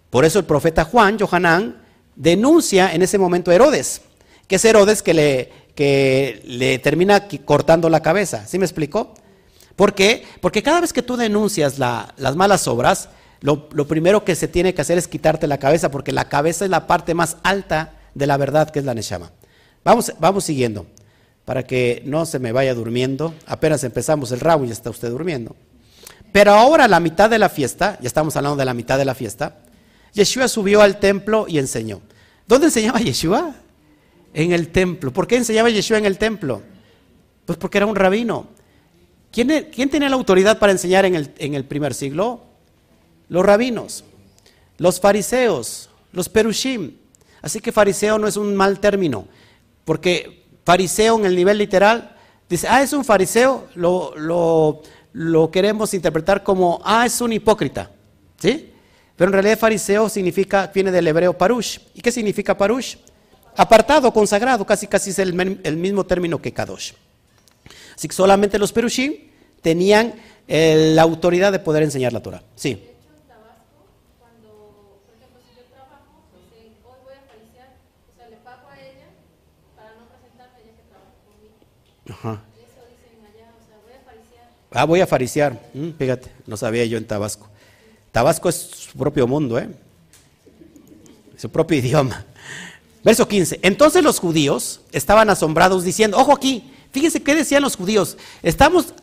Por 0.09 0.25
eso 0.25 0.39
el 0.39 0.45
profeta 0.45 0.85
Juan, 0.85 1.19
Johanán, 1.19 1.83
denuncia 2.15 2.95
en 2.95 3.03
ese 3.03 3.19
momento 3.19 3.51
a 3.51 3.55
Herodes, 3.55 4.01
que 4.47 4.55
es 4.55 4.65
Herodes 4.65 5.03
que 5.03 5.13
le, 5.13 5.51
que 5.75 6.41
le 6.45 6.79
termina 6.79 7.27
cortando 7.45 7.89
la 7.89 8.01
cabeza. 8.01 8.47
¿Sí 8.47 8.57
me 8.57 8.65
explicó? 8.65 9.13
¿Por 9.75 9.95
qué? 9.95 10.25
Porque 10.41 10.63
cada 10.63 10.81
vez 10.81 10.93
que 10.93 11.01
tú 11.01 11.17
denuncias 11.17 11.79
las 11.79 12.35
malas 12.35 12.67
obras, 12.67 13.09
lo, 13.41 13.67
primero 13.87 14.23
que 14.23 14.35
se 14.35 14.47
tiene 14.47 14.73
que 14.73 14.81
hacer 14.81 14.97
es 14.97 15.07
quitarte 15.07 15.47
la 15.47 15.57
cabeza, 15.57 15.91
porque 15.91 16.11
la 16.11 16.29
cabeza 16.29 16.65
es 16.65 16.71
la 16.71 16.87
parte 16.87 17.13
más 17.13 17.37
alta 17.43 17.93
de 18.13 18.27
la 18.27 18.37
verdad 18.37 18.69
que 18.69 18.79
es 18.79 18.85
la 18.85 18.93
Neshama. 18.93 19.31
Vamos, 19.83 20.13
vamos 20.19 20.45
siguiendo, 20.45 20.85
para 21.43 21.63
que 21.63 22.03
no 22.05 22.25
se 22.25 22.39
me 22.39 22.51
vaya 22.51 22.73
durmiendo. 22.73 23.33
Apenas 23.45 23.83
empezamos 23.83 24.31
el 24.31 24.39
rabo 24.39 24.63
y 24.63 24.67
ya 24.67 24.73
está 24.73 24.89
usted 24.89 25.09
durmiendo. 25.09 25.55
Pero 26.31 26.53
ahora, 26.53 26.87
la 26.87 26.99
mitad 26.99 27.29
de 27.29 27.37
la 27.37 27.49
fiesta, 27.49 27.97
ya 28.01 28.07
estamos 28.07 28.35
hablando 28.35 28.57
de 28.57 28.65
la 28.65 28.73
mitad 28.73 28.97
de 28.97 29.05
la 29.05 29.13
fiesta, 29.13 29.57
Yeshua 30.13 30.47
subió 30.47 30.81
al 30.81 30.99
templo 30.99 31.45
y 31.47 31.57
enseñó. 31.57 32.01
¿Dónde 32.47 32.67
enseñaba 32.67 32.99
Yeshua? 32.99 33.55
En 34.33 34.51
el 34.51 34.69
templo. 34.69 35.11
¿Por 35.11 35.27
qué 35.27 35.35
enseñaba 35.35 35.69
Yeshua 35.69 35.97
en 35.97 36.05
el 36.05 36.17
templo? 36.17 36.61
Pues 37.45 37.57
porque 37.57 37.79
era 37.79 37.87
un 37.87 37.95
rabino. 37.95 38.47
¿Quién, 39.33 39.89
tenía 39.89 40.09
la 40.09 40.15
autoridad 40.15 40.59
para 40.59 40.71
enseñar 40.71 41.05
en 41.05 41.15
el, 41.55 41.65
primer 41.65 41.93
siglo? 41.93 42.41
los 43.29 43.43
rabinos, 43.43 44.03
los 44.77 44.99
fariseos, 44.99 45.89
los 46.11 46.29
perushim. 46.29 46.97
Así 47.41 47.59
que 47.59 47.71
fariseo 47.71 48.19
no 48.19 48.27
es 48.27 48.37
un 48.37 48.55
mal 48.55 48.79
término, 48.79 49.27
porque 49.85 50.45
fariseo 50.63 51.17
en 51.17 51.25
el 51.25 51.35
nivel 51.35 51.57
literal 51.57 52.15
dice, 52.47 52.67
ah, 52.69 52.83
es 52.83 52.93
un 52.93 53.03
fariseo, 53.03 53.67
lo 53.73 55.49
queremos 55.51 55.95
interpretar 55.95 56.43
como, 56.43 56.79
ah, 56.85 57.05
es 57.05 57.19
un 57.19 57.33
hipócrita. 57.33 57.89
¿Sí? 58.37 58.73
Pero 59.15 59.29
en 59.29 59.33
realidad 59.33 59.57
fariseo 59.57 60.09
significa, 60.09 60.71
viene 60.73 60.91
del 60.91 61.07
hebreo 61.07 61.37
parush. 61.37 61.79
¿Y 61.93 62.01
qué 62.01 62.11
significa 62.11 62.57
parush? 62.57 62.97
Apartado, 63.55 64.11
consagrado, 64.11 64.65
casi 64.65 64.87
casi 64.87 65.11
es 65.11 65.19
el, 65.19 65.33
mismo 65.77 66.03
término 66.05 66.41
que 66.41 66.51
kadosh. 66.51 66.93
Así 68.03 68.09
que 68.09 68.15
solamente 68.15 68.59
los 68.59 68.73
perushim 68.73 69.13
tenían 69.61 70.15
eh, 70.45 70.91
la 70.93 71.03
autoridad 71.03 71.53
de 71.53 71.59
poder 71.59 71.83
enseñar 71.83 72.11
la 72.11 72.21
Torah. 72.21 72.43
Sí. 72.53 72.83
Ajá. 82.09 82.41
Ah, 84.73 84.83
voy 84.83 84.99
a 84.99 85.07
fariciar. 85.07 85.57
Mm, 85.73 85.91
fíjate, 85.97 86.29
no 86.45 86.57
sabía 86.57 86.83
yo 86.83 86.97
en 86.97 87.07
Tabasco. 87.07 87.47
Tabasco 88.11 88.49
es 88.49 88.55
su 88.55 88.97
propio 88.97 89.27
mundo, 89.27 89.57
¿eh? 89.57 89.69
Su 91.37 91.49
propio 91.49 91.77
idioma. 91.77 92.25
Verso 93.01 93.25
15. 93.29 93.61
Entonces 93.61 94.03
los 94.03 94.19
judíos 94.19 94.81
estaban 94.91 95.29
asombrados 95.29 95.85
diciendo, 95.85 96.17
ojo 96.17 96.33
aquí, 96.33 96.72
fíjense 96.93 97.21
qué 97.21 97.35
decían 97.35 97.63
los 97.63 97.75
judíos. 97.75 98.17
Estamos, 98.43 98.93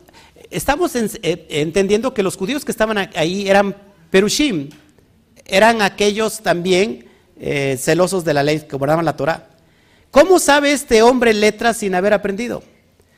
eh, 0.49 1.47
entendiendo 1.49 2.13
que 2.13 2.23
los 2.23 2.37
judíos 2.37 2.65
que 2.65 2.71
estaban 2.71 2.97
ahí 2.97 3.47
eran 3.47 3.75
perushim, 4.09 4.69
eran 5.45 5.81
aquellos 5.81 6.41
también 6.41 7.05
eh, 7.39 7.77
celosos 7.79 8.23
de 8.23 8.33
la 8.33 8.43
ley 8.43 8.61
que 8.61 8.77
guardaban 8.77 9.05
la 9.05 9.17
Torah. 9.17 9.49
¿Cómo 10.09 10.39
sabe 10.39 10.71
este 10.71 11.01
hombre 11.01 11.33
letras 11.33 11.77
sin 11.77 11.93
haber 11.93 12.13
aprendido? 12.13 12.63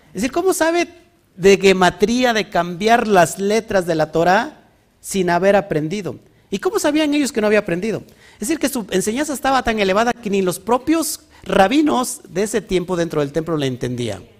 Es 0.07 0.21
decir, 0.21 0.31
¿cómo 0.31 0.53
sabe 0.53 0.87
de 1.35 1.57
gematría, 1.57 2.33
de 2.33 2.49
cambiar 2.49 3.07
las 3.07 3.39
letras 3.39 3.85
de 3.85 3.95
la 3.95 4.11
Torah 4.11 4.67
sin 5.01 5.29
haber 5.29 5.55
aprendido? 5.55 6.19
¿Y 6.49 6.59
cómo 6.59 6.77
sabían 6.77 7.13
ellos 7.13 7.31
que 7.31 7.41
no 7.41 7.47
había 7.47 7.59
aprendido? 7.59 8.03
Es 8.33 8.41
decir, 8.41 8.59
que 8.59 8.69
su 8.69 8.85
enseñanza 8.91 9.33
estaba 9.33 9.63
tan 9.63 9.79
elevada 9.79 10.13
que 10.13 10.29
ni 10.29 10.41
los 10.41 10.59
propios 10.59 11.21
rabinos 11.43 12.21
de 12.29 12.43
ese 12.43 12.61
tiempo 12.61 12.95
dentro 12.95 13.21
del 13.21 13.31
templo 13.31 13.57
le 13.57 13.65
entendían. 13.65 14.32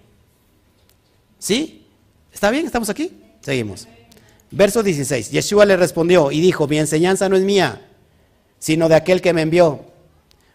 ¿Sí? 1.44 1.86
¿Está 2.32 2.52
bien? 2.52 2.66
¿Estamos 2.66 2.90
aquí? 2.90 3.12
Seguimos. 3.42 3.86
Verso 4.50 4.82
16. 4.82 5.30
Yeshua 5.30 5.66
le 5.66 5.76
respondió 5.76 6.32
y 6.32 6.40
dijo, 6.40 6.70
mi 6.70 6.78
enseñanza 6.80 7.28
no 7.28 7.36
es 7.36 7.44
mía, 7.44 7.82
sino 8.60 8.88
de 8.88 8.96
aquel 8.96 9.22
que 9.22 9.34
me 9.34 9.42
envió. 9.42 9.82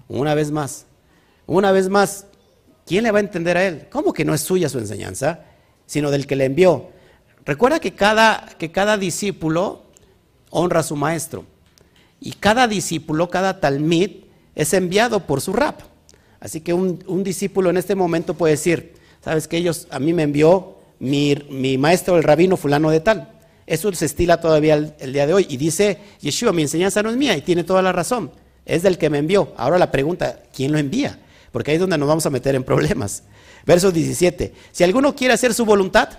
Una 0.08 0.32
vez 0.32 0.50
más, 0.50 0.86
una 1.44 1.72
vez 1.72 1.90
más, 1.90 2.24
¿quién 2.86 3.04
le 3.04 3.10
va 3.10 3.18
a 3.18 3.20
entender 3.20 3.58
a 3.58 3.66
él? 3.66 3.88
¿Cómo 3.90 4.14
que 4.14 4.24
no 4.24 4.32
es 4.32 4.40
suya 4.40 4.70
su 4.70 4.78
enseñanza, 4.78 5.44
sino 5.84 6.10
del 6.10 6.26
que 6.26 6.36
le 6.36 6.46
envió? 6.46 6.88
Recuerda 7.44 7.80
que 7.80 7.92
cada, 7.92 8.48
que 8.58 8.72
cada 8.72 8.96
discípulo 8.96 9.82
honra 10.48 10.80
a 10.80 10.84
su 10.84 10.96
maestro. 10.96 11.44
Y 12.18 12.32
cada 12.32 12.66
discípulo, 12.66 13.28
cada 13.28 13.60
talmid, 13.60 14.24
es 14.54 14.72
enviado 14.72 15.26
por 15.26 15.42
su 15.42 15.52
rap. 15.52 15.82
Así 16.40 16.62
que 16.62 16.72
un, 16.72 17.22
discípulo 17.22 17.68
en 17.68 17.76
este 17.76 17.94
momento 17.94 18.32
puede 18.32 18.54
decir, 18.54 18.94
sabes 19.22 19.46
que 19.46 19.58
ellos, 19.58 19.86
a 19.90 19.98
mí 19.98 20.14
me 20.14 20.22
envió 20.22 20.77
mi, 21.00 21.78
maestro, 21.78 22.16
el 22.16 22.22
rabino 22.22 22.56
fulano 22.56 22.90
de 22.90 23.00
tal. 23.00 23.32
Eso 23.66 23.92
se 23.92 24.06
estila 24.06 24.40
todavía 24.40 24.74
el, 24.74 25.12
día 25.12 25.26
de 25.26 25.34
hoy. 25.34 25.46
Y 25.48 25.56
dice, 25.56 25.98
Yeshua, 26.20 26.52
mi 26.52 26.62
enseñanza 26.62 27.02
no 27.02 27.10
es 27.10 27.16
mía, 27.16 27.36
y 27.36 27.42
tiene 27.42 27.64
toda 27.64 27.82
la 27.82 27.92
razón. 27.92 28.30
Es 28.64 28.82
del 28.82 28.98
que 28.98 29.10
me 29.10 29.18
envió. 29.18 29.52
Ahora 29.56 29.78
la 29.78 29.90
pregunta, 29.90 30.40
¿quién 30.52 30.72
lo 30.72 30.78
envía? 30.78 31.18
porque 31.52 31.70
ahí 31.70 31.76
es 31.76 31.80
donde 31.80 31.98
nos 31.98 32.08
vamos 32.08 32.26
a 32.26 32.30
meter 32.30 32.54
en 32.54 32.64
problemas. 32.64 33.22
Verso 33.66 33.90
17, 33.90 34.54
si 34.72 34.84
alguno 34.84 35.14
quiere 35.14 35.34
hacer 35.34 35.52
su 35.52 35.64
voluntad, 35.64 36.10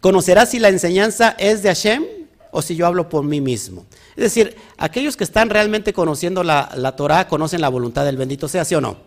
conocerá 0.00 0.46
si 0.46 0.58
la 0.58 0.68
enseñanza 0.68 1.34
es 1.38 1.62
de 1.62 1.68
Hashem 1.68 2.04
o 2.50 2.62
si 2.62 2.76
yo 2.76 2.86
hablo 2.86 3.08
por 3.08 3.24
mí 3.24 3.40
mismo. 3.40 3.86
Es 4.16 4.24
decir, 4.24 4.56
aquellos 4.76 5.16
que 5.16 5.24
están 5.24 5.50
realmente 5.50 5.92
conociendo 5.92 6.44
la, 6.44 6.70
la 6.76 6.96
Torah 6.96 7.26
conocen 7.28 7.60
la 7.60 7.68
voluntad 7.68 8.04
del 8.04 8.16
bendito 8.16 8.46
sea, 8.46 8.64
¿sí 8.64 8.74
o 8.74 8.80
no? 8.80 8.98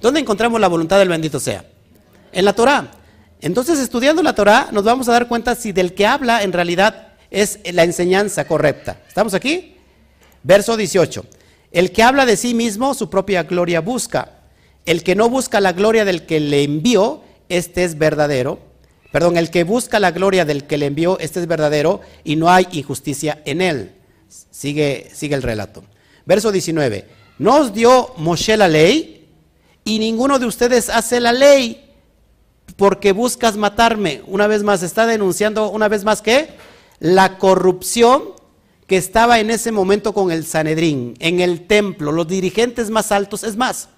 ¿Dónde 0.00 0.20
encontramos 0.20 0.60
la 0.60 0.68
voluntad 0.68 0.98
del 0.98 1.08
bendito 1.08 1.40
sea? 1.40 1.64
En 2.32 2.44
la 2.44 2.52
Torah. 2.52 2.90
Entonces, 3.40 3.78
estudiando 3.78 4.22
la 4.22 4.34
Torah, 4.34 4.68
nos 4.72 4.84
vamos 4.84 5.08
a 5.08 5.12
dar 5.12 5.28
cuenta 5.28 5.54
si 5.54 5.72
del 5.72 5.94
que 5.94 6.06
habla 6.06 6.42
en 6.42 6.52
realidad 6.52 7.14
es 7.30 7.58
la 7.72 7.84
enseñanza 7.84 8.46
correcta. 8.46 9.00
¿Estamos 9.06 9.34
aquí? 9.34 9.76
Verso 10.42 10.76
18. 10.76 11.24
El 11.72 11.90
que 11.90 12.02
habla 12.02 12.26
de 12.26 12.36
sí 12.36 12.54
mismo, 12.54 12.94
su 12.94 13.10
propia 13.10 13.42
gloria 13.42 13.80
busca. 13.80 14.30
El 14.86 15.02
que 15.02 15.14
no 15.14 15.28
busca 15.28 15.60
la 15.60 15.72
gloria 15.72 16.04
del 16.04 16.26
que 16.26 16.38
le 16.40 16.62
envió, 16.62 17.22
este 17.48 17.84
es 17.84 17.98
verdadero. 17.98 18.60
Perdón, 19.10 19.36
el 19.36 19.50
que 19.50 19.64
busca 19.64 20.00
la 20.00 20.10
gloria 20.10 20.44
del 20.44 20.64
que 20.64 20.78
le 20.78 20.86
envió, 20.86 21.18
este 21.18 21.40
es 21.40 21.46
verdadero 21.46 22.00
y 22.24 22.36
no 22.36 22.50
hay 22.50 22.66
injusticia 22.72 23.42
en 23.44 23.60
él. 23.60 23.92
Sigue, 24.50 25.10
sigue 25.12 25.34
el 25.34 25.42
relato. 25.42 25.84
Verso 26.26 26.50
19. 26.52 27.06
No 27.38 27.58
os 27.58 27.72
dio 27.72 28.12
Moshe 28.16 28.56
la 28.56 28.68
ley 28.68 29.28
y 29.84 29.98
ninguno 29.98 30.38
de 30.38 30.46
ustedes 30.46 30.88
hace 30.88 31.20
la 31.20 31.32
ley 31.32 31.83
porque 32.76 33.12
buscas 33.12 33.56
matarme. 33.56 34.22
Una 34.26 34.46
vez 34.46 34.62
más, 34.62 34.82
está 34.82 35.06
denunciando, 35.06 35.70
una 35.70 35.88
vez 35.88 36.04
más 36.04 36.22
que 36.22 36.48
la 37.00 37.38
corrupción 37.38 38.34
que 38.86 38.96
estaba 38.96 39.40
en 39.40 39.50
ese 39.50 39.72
momento 39.72 40.12
con 40.12 40.30
el 40.30 40.44
Sanedrín, 40.44 41.14
en 41.18 41.40
el 41.40 41.66
templo, 41.66 42.12
los 42.12 42.28
dirigentes 42.28 42.90
más 42.90 43.12
altos. 43.12 43.44
Es 43.44 43.56
más, 43.56 43.88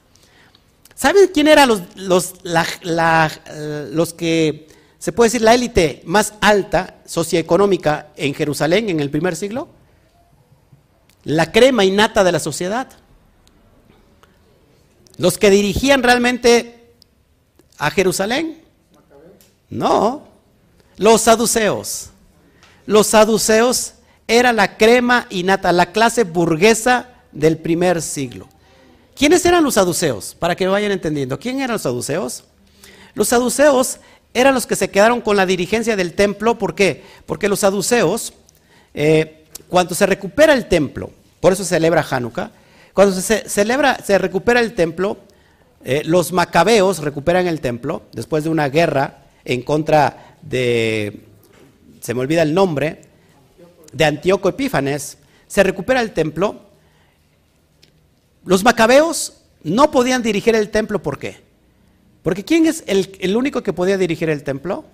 ¿Saben 0.96 1.28
quién 1.32 1.46
eran 1.46 1.68
los, 1.68 1.82
los, 1.94 2.34
los 2.42 4.14
que, 4.14 4.66
se 4.98 5.12
puede 5.12 5.26
decir, 5.26 5.42
la 5.42 5.52
élite 5.52 6.00
más 6.06 6.32
alta 6.40 7.02
socioeconómica 7.04 8.08
en 8.16 8.32
Jerusalén 8.32 8.88
en 8.88 9.00
el 9.00 9.10
primer 9.10 9.36
siglo? 9.36 9.68
La 11.24 11.52
crema 11.52 11.84
innata 11.84 12.24
de 12.24 12.32
la 12.32 12.40
sociedad. 12.40 12.88
Los 15.18 15.36
que 15.36 15.50
dirigían 15.50 16.02
realmente 16.02 16.75
a 17.78 17.90
Jerusalén. 17.90 18.62
No, 19.68 20.24
los 20.96 21.22
saduceos. 21.22 22.10
Los 22.86 23.08
saduceos 23.08 23.94
era 24.28 24.52
la 24.52 24.76
crema 24.76 25.26
innata, 25.30 25.72
la 25.72 25.92
clase 25.92 26.24
burguesa 26.24 27.10
del 27.32 27.58
primer 27.58 28.00
siglo. 28.02 28.48
¿Quiénes 29.14 29.44
eran 29.44 29.64
los 29.64 29.74
saduceos? 29.74 30.36
Para 30.38 30.54
que 30.54 30.66
vayan 30.66 30.92
entendiendo. 30.92 31.38
¿Quién 31.38 31.60
eran 31.60 31.72
los 31.72 31.82
saduceos? 31.82 32.44
Los 33.14 33.28
saduceos 33.28 33.98
eran 34.34 34.54
los 34.54 34.66
que 34.66 34.76
se 34.76 34.90
quedaron 34.90 35.20
con 35.22 35.36
la 35.36 35.46
dirigencia 35.46 35.96
del 35.96 36.12
templo. 36.12 36.58
¿Por 36.58 36.74
qué? 36.74 37.02
Porque 37.24 37.48
los 37.48 37.60
saduceos, 37.60 38.34
eh, 38.92 39.44
cuando 39.68 39.94
se 39.94 40.04
recupera 40.06 40.52
el 40.52 40.68
templo, 40.68 41.10
por 41.40 41.52
eso 41.52 41.64
se 41.64 41.70
celebra 41.70 42.06
Hanukkah, 42.08 42.50
cuando 42.92 43.18
se 43.18 43.48
celebra, 43.48 43.98
se 44.04 44.18
recupera 44.18 44.60
el 44.60 44.74
templo, 44.74 45.18
eh, 45.84 46.02
los 46.04 46.32
macabeos 46.32 46.98
recuperan 46.98 47.46
el 47.46 47.60
templo 47.60 48.02
después 48.12 48.44
de 48.44 48.50
una 48.50 48.68
guerra 48.68 49.24
en 49.44 49.62
contra 49.62 50.36
de, 50.42 51.20
se 52.00 52.14
me 52.14 52.20
olvida 52.20 52.42
el 52.42 52.54
nombre, 52.54 53.02
de 53.92 54.04
Antíoco 54.04 54.48
Epífanes, 54.48 55.18
se 55.46 55.62
recupera 55.62 56.00
el 56.00 56.12
templo 56.12 56.66
los 58.46 58.62
macabeos 58.62 59.34
no 59.64 59.90
podían 59.90 60.22
dirigir 60.22 60.54
el 60.54 60.70
templo, 60.70 61.02
¿por 61.02 61.18
qué? 61.18 61.36
Porque 62.22 62.44
¿quién 62.44 62.66
es 62.66 62.84
el, 62.86 63.36
único 63.36 63.62
que 63.62 63.72
podía 63.72 63.98
dirigir 63.98 64.30
el 64.30 64.44
templo? 64.44 64.84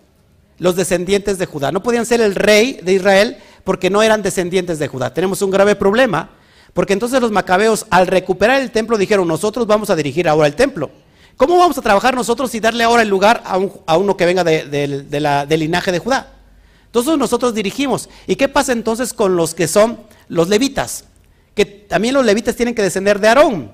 Los 0.59 0.75
descendientes 0.75 1.39
de 1.39 1.45
Judá. 1.45 1.71
No 1.71 1.83
podían 1.83 2.07
ser 2.07 2.23
el 2.23 2.35
rey 2.35 2.81
de 2.83 2.95
Israel 2.95 3.37
porque 3.63 3.91
no 3.91 4.03
eran 4.03 4.23
descendientes 4.23 4.79
de 4.79 4.89
Judá. 4.89 5.13
Tenemos 5.13 5.43
un 5.43 5.51
grave 5.51 5.77
problema, 5.77 6.31
porque 6.75 6.93
entonces 6.93 7.21
los 7.21 7.31
macabeos 7.31 7.87
al 7.91 8.07
recuperar 8.07 8.61
el 8.61 8.71
templo 8.71 8.99
dijeron, 8.99 9.29
nosotros 9.29 9.67
vamos 9.67 9.91
a 9.91 9.97
dirigir 9.97 10.29
ahora 10.29 10.47
el 10.47 10.55
templo. 10.55 10.91
¿Cómo 11.37 11.59
vamos 11.59 11.77
a 11.79 11.83
trabajar 11.83 12.15
nosotros 12.15 12.55
y 12.55 12.61
darle 12.61 12.85
ahora 12.85 13.03
el 13.03 13.09
lugar 13.09 13.43
a, 13.45 13.97
uno 13.97 14.17
que 14.17 14.27
venga 14.27 14.45
del 14.45 15.49
linaje 15.49 15.93
de 15.93 15.99
Judá? 15.99 16.33
Entonces 16.87 17.17
nosotros 17.17 17.55
dirigimos. 17.55 18.09
¿Y 18.27 18.37
qué 18.37 18.49
pasa 18.49 18.73
entonces 18.73 19.13
con 19.13 19.37
los 19.37 19.55
que 19.55 19.67
son 19.67 20.01
los 20.29 20.49
levitas? 20.49 21.05
que 21.55 21.65
también 21.65 22.15
los 22.15 22.25
levitas 22.25 22.57
tienen 22.57 22.75
que 22.75 22.83
descender 22.83 23.21
de 23.21 23.29
Aarón. 23.29 23.73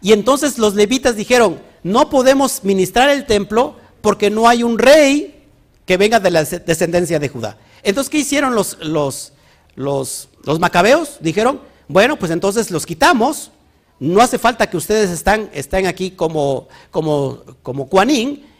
Y 0.00 0.12
entonces 0.12 0.58
los 0.58 0.74
levitas 0.74 1.16
dijeron, 1.16 1.60
no 1.82 2.10
podemos 2.10 2.62
ministrar 2.64 3.10
el 3.10 3.26
templo 3.26 3.76
porque 4.00 4.30
no 4.30 4.48
hay 4.48 4.62
un 4.62 4.78
rey 4.78 5.44
que 5.86 5.96
venga 5.96 6.20
de 6.20 6.30
la 6.30 6.44
descendencia 6.44 7.18
de 7.18 7.28
Judá. 7.28 7.58
Entonces, 7.82 8.10
¿qué 8.10 8.18
hicieron 8.18 8.54
los, 8.54 8.78
los, 8.80 9.32
los, 9.74 10.28
macabeos? 10.60 11.18
Dijeron, 11.20 11.60
bueno, 11.88 12.16
pues 12.16 12.30
entonces 12.30 12.70
los 12.70 12.86
quitamos, 12.86 13.50
no 14.00 14.20
hace 14.20 14.38
falta 14.38 14.68
que 14.68 14.76
ustedes 14.76 15.10
están, 15.10 15.50
estén 15.52 15.86
aquí 15.86 16.10
como, 16.10 16.68
como, 16.90 17.42
como 17.62 17.88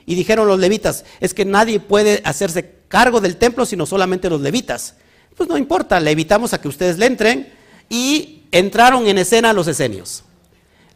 y 0.07 0.14
dijeron 0.14 0.46
los 0.46 0.59
levitas, 0.59 1.05
es 1.20 1.35
que 1.35 1.44
nadie 1.44 1.81
puede 1.81 2.20
hacerse 2.24 2.74
cargo 2.88 3.20
del 3.20 3.37
templo 3.37 3.66
sino 3.66 3.87
solamente 3.87 4.31
los 4.31 4.40
levitas. 4.40 4.94
Pues 5.37 5.48
no 5.48 5.59
importa, 5.59 5.98
le 5.98 6.11
evitamos 6.11 6.53
a 6.53 6.61
que 6.61 6.68
ustedes 6.68 6.98
le 6.98 7.07
entren 7.07 7.53
y 7.88 8.44
entraron 8.53 9.07
en 9.07 9.18
escena 9.18 9.53
los 9.53 9.66
esenios. 9.66 10.22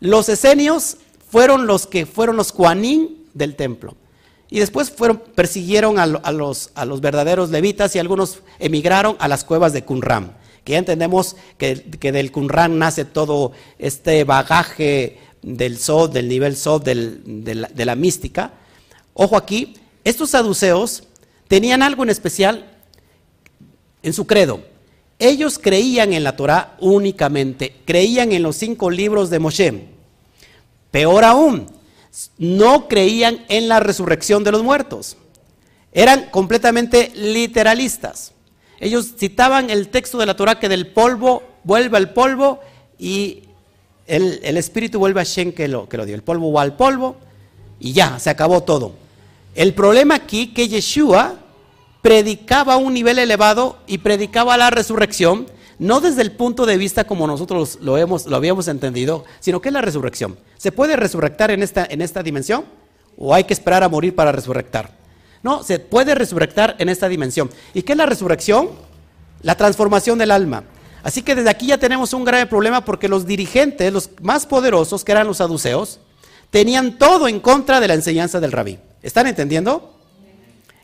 Los 0.00 0.28
esenios 0.28 0.98
fueron 1.30 1.66
los 1.66 1.86
que 1.86 2.06
fueron 2.06 2.36
los 2.36 2.52
cuanín 2.52 3.26
del 3.34 3.56
templo. 3.56 3.96
Y 4.50 4.60
después 4.60 4.90
fueron, 4.90 5.22
persiguieron 5.34 5.98
a, 5.98 6.06
los, 6.06 6.70
a, 6.74 6.84
los, 6.84 7.00
verdaderos 7.00 7.50
levitas 7.50 7.94
y 7.94 7.98
algunos 7.98 8.40
emigraron 8.58 9.16
a 9.18 9.28
las 9.28 9.44
cuevas 9.44 9.72
de 9.72 9.84
Qumran. 9.84 10.36
Que 10.64 10.72
ya 10.72 10.78
entendemos 10.78 11.36
que, 11.58 11.74
del 11.74 12.32
Qumran 12.32 12.78
nace 12.78 13.04
todo 13.04 13.52
este 13.78 14.24
bagaje 14.24 15.18
del 15.42 15.78
Sod, 15.78 16.12
del 16.12 16.28
nivel 16.28 16.56
Sod, 16.56 16.82
de, 16.82 17.54
la, 17.54 17.68
de 17.68 17.84
la 17.84 17.94
mística. 17.94 18.52
Ojo 19.12 19.36
aquí, 19.36 19.74
estos 20.04 20.30
saduceos 20.30 21.04
tenían 21.46 21.82
algo 21.82 22.02
en 22.02 22.10
especial 22.10 22.70
en 24.02 24.12
su 24.12 24.26
credo. 24.26 24.62
Ellos 25.18 25.58
creían 25.58 26.12
en 26.12 26.24
la 26.24 26.36
Torah 26.36 26.76
únicamente, 26.80 27.74
creían 27.84 28.32
en 28.32 28.42
los 28.42 28.56
cinco 28.56 28.88
libros 28.90 29.30
de 29.30 29.38
Moshe. 29.40 29.88
Peor 30.90 31.24
aún, 31.24 31.66
no 32.38 32.88
creían 32.88 33.44
en 33.48 33.68
la 33.68 33.80
resurrección 33.80 34.44
de 34.44 34.52
los 34.52 34.62
muertos. 34.62 35.16
Eran 35.92 36.30
completamente 36.30 37.10
literalistas. 37.14 38.32
Ellos 38.80 39.14
citaban 39.16 39.70
el 39.70 39.88
texto 39.88 40.18
de 40.18 40.26
la 40.26 40.36
Torah 40.36 40.60
que 40.60 40.68
del 40.68 40.86
polvo 40.86 41.42
vuelve 41.64 41.96
al 41.96 42.12
polvo 42.12 42.60
y 42.98 43.42
el, 44.06 44.56
espíritu 44.56 44.98
vuelve 44.98 45.20
a 45.20 45.24
Shen 45.24 45.52
que 45.52 45.68
lo, 45.68 45.88
que 45.88 45.96
lo 45.96 46.06
dio. 46.06 46.14
El 46.14 46.22
polvo 46.22 46.52
va 46.52 46.62
al 46.62 46.76
polvo 46.76 47.16
y 47.80 47.92
ya, 47.92 48.18
se 48.18 48.30
acabó 48.30 48.62
todo. 48.62 48.92
El 49.54 49.74
problema 49.74 50.14
aquí 50.14 50.48
que 50.48 50.68
Yeshua 50.68 51.36
predicaba 52.02 52.76
un 52.76 52.94
nivel 52.94 53.18
elevado 53.18 53.78
y 53.86 53.98
predicaba 53.98 54.56
la 54.56 54.70
resurrección, 54.70 55.46
no 55.78 56.00
desde 56.00 56.22
el 56.22 56.32
punto 56.32 56.66
de 56.66 56.76
vista 56.76 57.04
como 57.04 57.26
nosotros 57.26 57.78
lo, 57.80 57.98
hemos, 57.98 58.26
lo 58.26 58.36
habíamos 58.36 58.68
entendido, 58.68 59.24
sino 59.40 59.60
que 59.60 59.68
es 59.68 59.72
la 59.72 59.80
resurrección. 59.80 60.38
¿Se 60.56 60.72
puede 60.72 60.96
resurrectar 60.96 61.50
en 61.50 61.62
esta, 61.62 61.86
en 61.88 62.02
esta 62.02 62.22
dimensión? 62.22 62.64
¿O 63.16 63.34
hay 63.34 63.44
que 63.44 63.52
esperar 63.52 63.82
a 63.84 63.88
morir 63.88 64.14
para 64.14 64.32
resurrectar? 64.32 64.96
No, 65.42 65.62
se 65.62 65.78
puede 65.78 66.14
resurrectar 66.14 66.74
en 66.78 66.88
esta 66.88 67.08
dimensión. 67.08 67.50
¿Y 67.74 67.82
qué 67.82 67.92
es 67.92 67.98
la 67.98 68.06
resurrección? 68.06 68.70
La 69.42 69.54
transformación 69.56 70.18
del 70.18 70.32
alma. 70.32 70.64
Así 71.04 71.22
que 71.22 71.36
desde 71.36 71.50
aquí 71.50 71.66
ya 71.66 71.78
tenemos 71.78 72.12
un 72.12 72.24
grave 72.24 72.46
problema 72.46 72.84
porque 72.84 73.08
los 73.08 73.24
dirigentes, 73.24 73.92
los 73.92 74.10
más 74.20 74.46
poderosos, 74.46 75.04
que 75.04 75.12
eran 75.12 75.28
los 75.28 75.36
saduceos, 75.36 76.00
tenían 76.50 76.98
todo 76.98 77.28
en 77.28 77.38
contra 77.38 77.80
de 77.80 77.88
la 77.88 77.94
enseñanza 77.94 78.40
del 78.40 78.52
rabí. 78.52 78.78
¿Están 79.02 79.28
entendiendo? 79.28 79.94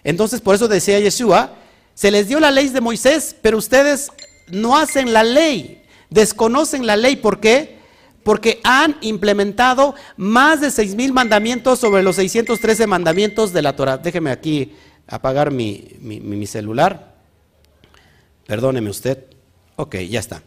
Entonces, 0.05 0.41
por 0.41 0.55
eso 0.55 0.69
decía 0.69 1.01
Yeshua, 1.01 1.55
se 1.95 2.11
les 2.11 2.29
dio 2.29 2.39
la 2.39 2.51
ley 2.51 2.69
de 2.69 2.81
Moisés, 2.81 3.35
pero 3.43 3.59
ustedes 3.59 4.11
no 4.49 4.77
hacen 4.77 5.13
la 5.13 5.23
ley, 5.23 5.83
desconocen 6.11 6.87
la 6.87 6.97
ley. 6.97 7.17
¿Por 7.17 7.41
qué? 7.41 7.79
Porque 8.23 8.61
han 8.65 8.97
implementado 9.01 9.95
más 10.17 10.61
de 10.61 10.71
seis 10.71 10.95
mil 10.95 11.13
mandamientos 11.13 11.79
sobre 11.79 12.03
los 12.03 12.17
613 12.17 12.87
mandamientos 12.87 13.53
de 13.53 13.63
la 13.63 13.77
Torah. 13.77 13.99
Déjeme 13.99 14.31
aquí 14.31 14.75
apagar 15.07 15.51
mi, 15.51 15.97
mi, 16.01 16.47
celular. 16.47 17.15
Perdóneme 18.47 18.91
usted. 18.91 19.25
Ok, 19.77 19.97
ya 20.09 20.21
está. 20.21 20.43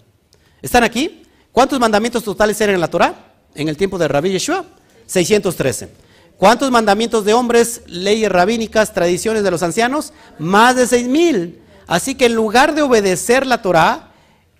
¿Están 0.62 0.84
aquí? 0.84 1.24
¿Cuántos 1.52 1.80
mandamientos 1.80 2.24
totales 2.24 2.60
eran 2.62 2.76
en 2.76 2.82
la 2.82 2.90
Torah 2.90 3.34
en 3.56 3.68
el 3.68 3.78
tiempo 3.78 3.98
de 3.98 4.08
Rabbi 4.08 4.32
Yeshua? 4.32 4.66
613. 5.06 5.90
¿Cuántos 6.38 6.70
mandamientos 6.70 7.26
de 7.26 7.34
hombres, 7.34 7.82
leyes 7.88 8.32
rabínicas, 8.32 8.94
tradiciones 8.94 9.44
de 9.44 9.52
los 9.52 9.64
ancianos? 9.64 10.14
Más 10.38 10.76
de 10.76 10.86
seis 10.86 11.08
mil. 11.08 11.62
Así 11.88 12.15
que 12.15 12.26
en 12.26 12.36
lugar 12.36 12.76
de 12.76 12.82
obedecer 12.82 13.47
la 13.47 13.62
Torah, 13.62 14.12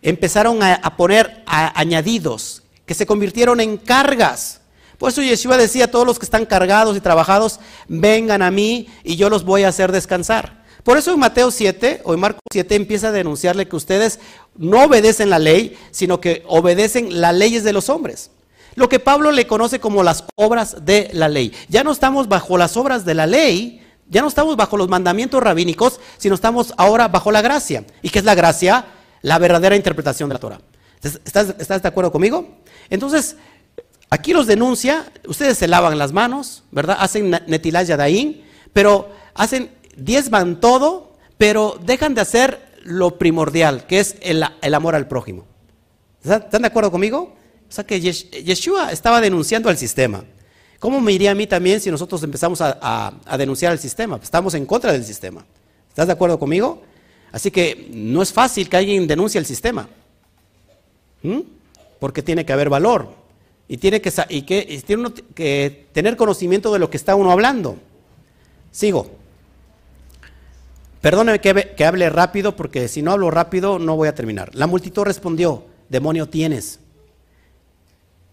empezaron 0.01 0.63
a, 0.63 0.95
poner 0.95 1.43
añadidos 1.45 2.63
que 2.85 2.93
se 2.93 3.05
convirtieron 3.05 3.59
en 3.59 3.77
cargas. 3.77 4.61
Por 4.97 5.11
eso 5.11 5.21
Yeshua 5.21 5.57
decía 5.57 5.85
a 5.85 5.91
todos 5.91 6.07
los 6.07 6.17
que 6.17 6.25
están 6.25 6.45
cargados 6.45 6.95
y 6.95 7.01
trabajados, 7.01 7.59
vengan 7.87 8.41
a 8.41 8.49
mí 8.49 8.87
y 9.03 9.17
yo 9.17 9.29
los 9.29 9.43
voy 9.43 9.63
a 9.63 9.67
hacer 9.67 9.91
descansar. 9.91 10.65
Por 10.83 10.97
eso 10.97 11.13
en 11.13 11.19
Mateo 11.19 11.51
7 11.51 12.01
o 12.05 12.13
en 12.13 12.19
Marcos 12.21 12.41
7 12.51 12.75
empieza 12.75 13.09
a 13.09 13.11
denunciarle 13.11 13.67
que 13.67 13.75
ustedes 13.75 14.19
no 14.55 14.85
obedecen 14.85 15.29
la 15.29 15.37
ley, 15.37 15.77
sino 15.91 16.21
que 16.21 16.43
obedecen 16.47 17.19
las 17.19 17.35
leyes 17.35 17.65
de 17.65 17.73
los 17.73 17.89
hombres. 17.89 18.31
Lo 18.75 18.87
que 18.87 18.99
Pablo 18.99 19.31
le 19.31 19.47
conoce 19.47 19.79
como 19.79 20.03
las 20.03 20.23
obras 20.35 20.85
de 20.85 21.09
la 21.11 21.27
ley. 21.27 21.51
Ya 21.67 21.83
no 21.83 21.91
estamos 21.91 22.29
bajo 22.29 22.57
las 22.57 22.77
obras 22.77 23.03
de 23.03 23.15
la 23.15 23.25
ley, 23.27 23.85
ya 24.10 24.22
no 24.22 24.28
estamos 24.28 24.56
bajo 24.56 24.78
los 24.78 24.88
mandamientos 24.88 25.41
rabínicos, 25.41 26.00
sino 26.17 26.36
estamos 26.36 26.74
ahora 26.78 27.08
bajo 27.08 27.32
la 27.32 27.41
gracia. 27.41 27.86
¿Y 28.02 28.10
qué 28.10 28.20
es 28.20 28.26
la 28.26 28.36
gracia? 28.36 28.86
La 29.22 29.38
verdadera 29.38 29.76
interpretación 29.76 30.30
de 30.30 30.34
la 30.34 30.39
Torah. 30.39 30.62
¿Estás, 31.02 31.82
de 31.82 31.88
acuerdo 31.88 32.12
conmigo? 32.12 32.58
Entonces, 32.89 33.36
aquí 34.10 34.34
los 34.34 34.48
denuncia, 34.48 35.12
ustedes 35.28 35.58
se 35.58 35.67
lavan 35.67 35.98
las 35.98 36.13
manos, 36.13 36.63
¿verdad? 36.72 36.98
Hacen 37.00 37.30
netilá 37.48 37.84
yadaín, 37.84 38.43
pero 38.74 39.10
hacen, 39.36 39.72
diezman 39.96 40.60
todo, 40.60 41.13
pero 41.38 41.78
dejan 41.84 42.15
de 42.15 42.22
hacer 42.22 42.67
lo 42.84 43.17
primordial, 43.17 43.86
que 43.86 44.00
es 44.00 44.15
el, 44.22 44.43
amor 44.74 44.96
al 44.96 45.08
prójimo. 45.08 45.46
¿Están 46.24 46.62
de 46.62 46.67
acuerdo 46.67 46.91
conmigo? 46.91 47.36
O 47.70 47.72
sea 47.72 47.86
que 47.86 48.00
Yeshua 48.00 48.91
estaba 48.91 49.20
denunciando 49.20 49.70
al 49.70 49.78
sistema. 49.78 50.24
¿Cómo 50.79 51.01
me 51.01 51.11
iría 51.11 51.31
a 51.31 51.35
mí 51.35 51.47
también 51.47 51.81
si 51.81 51.89
nosotros 51.89 52.21
empezamos 52.23 52.61
a, 52.61 53.13
denunciar 53.37 53.73
el 53.73 53.79
sistema? 53.79 54.19
Estamos 54.21 54.53
en 54.53 54.65
contra 54.65 54.91
del 54.91 55.03
sistema. 55.03 55.43
¿Estás 55.89 56.07
de 56.07 56.13
acuerdo 56.13 56.37
conmigo? 56.37 56.83
Así 57.31 57.49
que 57.49 57.89
no 57.91 58.21
es 58.21 58.31
fácil 58.31 58.69
que 58.69 58.77
alguien 58.77 59.07
denuncie 59.07 59.39
el 59.39 59.45
sistema. 59.45 59.89
¿Mm? 61.23 61.39
Porque 61.99 62.21
tiene 62.21 62.45
que 62.45 62.53
haber 62.53 62.69
valor. 62.69 63.09
Y 63.67 63.77
tiene 63.77 64.01
que, 64.01 64.11
que, 65.35 65.87
tener 65.91 66.15
conocimiento 66.15 66.71
de 66.71 66.79
lo 66.79 66.89
que 66.89 66.97
está 66.97 67.15
uno 67.15 67.31
hablando. 67.31 67.77
Sigo. 68.71 69.09
Perdóneme 71.01 71.41
que, 71.41 71.73
que 71.75 71.85
hable 71.85 72.09
rápido 72.09 72.55
porque 72.55 72.87
si 72.87 73.01
no 73.01 73.11
hablo 73.11 73.31
rápido 73.31 73.79
no 73.79 73.95
voy 73.95 74.07
a 74.07 74.15
terminar. 74.15 74.53
La 74.53 74.67
multitud 74.67 75.03
respondió, 75.03 75.65
demonio 75.89 76.29
tienes. 76.29 76.79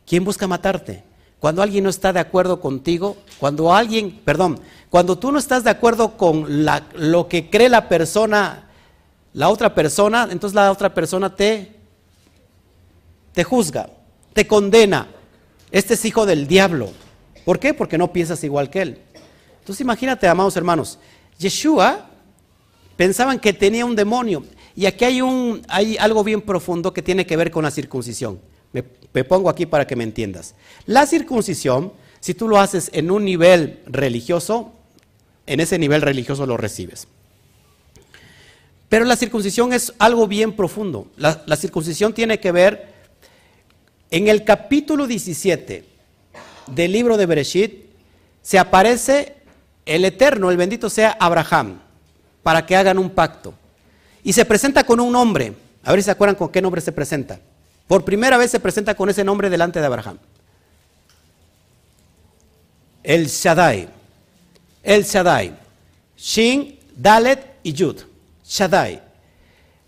¿Quién 0.07 0.25
busca 0.25 0.47
matarte? 0.47 1.03
Cuando 1.45 1.61
alguien 1.61 1.85
no 1.85 1.91
está 1.91 2.11
de 2.11 2.21
acuerdo 2.21 2.59
contigo, 2.59 3.19
cuando 3.39 3.75
alguien, 3.75 4.19
perdón, 4.25 4.59
cuando 4.89 5.19
tú 5.19 5.31
no 5.31 5.39
estás 5.39 5.63
de 5.63 5.69
acuerdo 5.69 6.17
con 6.17 6.65
lo 6.95 7.29
que 7.29 7.51
cree 7.51 7.69
la 7.69 7.87
persona, 7.87 8.71
la 9.35 9.51
otra 9.51 9.75
persona, 9.75 10.27
entonces 10.31 10.55
la 10.55 10.73
otra 10.73 10.95
persona 10.95 11.37
te, 11.37 11.77
te 13.35 13.45
juzga, 13.45 13.91
te 14.33 14.47
condena. 14.47 15.07
Este 15.71 15.93
es 15.93 16.05
hijo 16.07 16.25
del 16.25 16.47
diablo. 16.47 16.89
¿Por 17.45 17.59
qué? 17.59 17.75
Porque 17.75 17.99
no 17.99 18.11
piensas 18.11 18.43
igual 18.43 18.71
que 18.71 18.81
él. 18.81 19.03
Entonces 19.59 19.83
imagínate, 19.83 20.27
amados 20.27 20.57
hermanos, 20.57 20.99
Yeshua 21.39 22.09
pensaban 22.97 23.39
que 23.39 23.53
tenía 23.53 23.85
un 23.85 23.95
demonio. 23.95 24.45
Y 24.75 24.87
aquí 24.87 25.05
hay, 25.05 25.21
un, 25.21 25.61
hay 25.69 25.99
algo 25.99 26.25
bien 26.25 26.41
profundo 26.41 26.95
que 26.95 27.03
tiene 27.03 27.27
que 27.27 27.37
ver 27.37 27.51
con 27.51 27.65
la 27.65 27.71
circuncisión. 27.71 28.41
Me, 28.75 29.23
pongo 29.25 29.49
aquí 29.49 29.67
para 29.67 29.87
que 29.87 29.95
me 29.95 30.03
entiendas. 30.03 30.55
La 30.87 31.07
circuncisión, 31.07 31.93
si 32.19 32.35
tú 32.35 32.49
lo 32.49 32.59
haces 32.59 32.91
en 32.93 33.11
un 33.13 33.25
nivel 33.25 33.81
religioso, 33.87 34.73
en 35.47 35.61
ese 35.61 35.79
nivel 35.79 36.03
religioso 36.03 36.45
lo 36.45 36.57
recibes. 36.57 37.07
Pero 38.89 39.05
la 39.05 39.17
circuncisión 39.17 39.73
es 39.73 39.95
algo 39.99 40.27
bien 40.27 40.55
profundo. 40.55 41.07
La, 41.17 41.43
la, 41.47 41.57
circuncisión 41.57 42.13
tiene 42.13 42.41
que 42.41 42.51
ver 42.51 42.93
en 44.11 44.27
el 44.27 44.45
capítulo 44.45 45.07
17 45.07 45.85
del 46.67 46.93
libro 46.93 47.17
de 47.17 47.27
Bereshit, 47.27 47.85
se 48.43 48.59
aparece 48.59 49.37
el 49.87 50.05
eterno, 50.05 50.51
el 50.51 50.57
bendito 50.57 50.91
sea 50.91 51.17
Abraham, 51.21 51.81
para 52.43 52.67
que 52.67 52.77
hagan 52.77 52.99
un 52.99 53.11
pacto. 53.11 53.55
Y 54.25 54.33
se 54.33 54.45
presenta 54.45 54.85
con 54.85 54.99
un 55.01 55.13
nombre. 55.13 55.53
A 55.85 55.93
ver 55.93 56.01
si 56.01 56.07
se 56.07 56.11
acuerdan 56.11 56.37
con 56.37 56.49
qué 56.49 56.61
nombre 56.61 56.81
se 56.81 56.93
presenta. 56.93 57.39
Por 57.87 58.05
primera 58.05 58.39
vez 58.39 58.51
se 58.51 58.61
presenta 58.61 58.95
con 58.95 59.11
ese 59.11 59.25
nombre 59.25 59.51
delante 59.51 59.81
de 59.81 59.87
Abraham. 59.87 60.19
El 63.03 63.27
Shaddai. 63.27 63.89
El 64.83 65.05
Shaddai. 65.05 65.55
Shin, 66.17 66.79
Dalet 66.97 67.59
y 67.63 67.73
Yud. 67.73 68.01
Shaddai. 68.47 69.03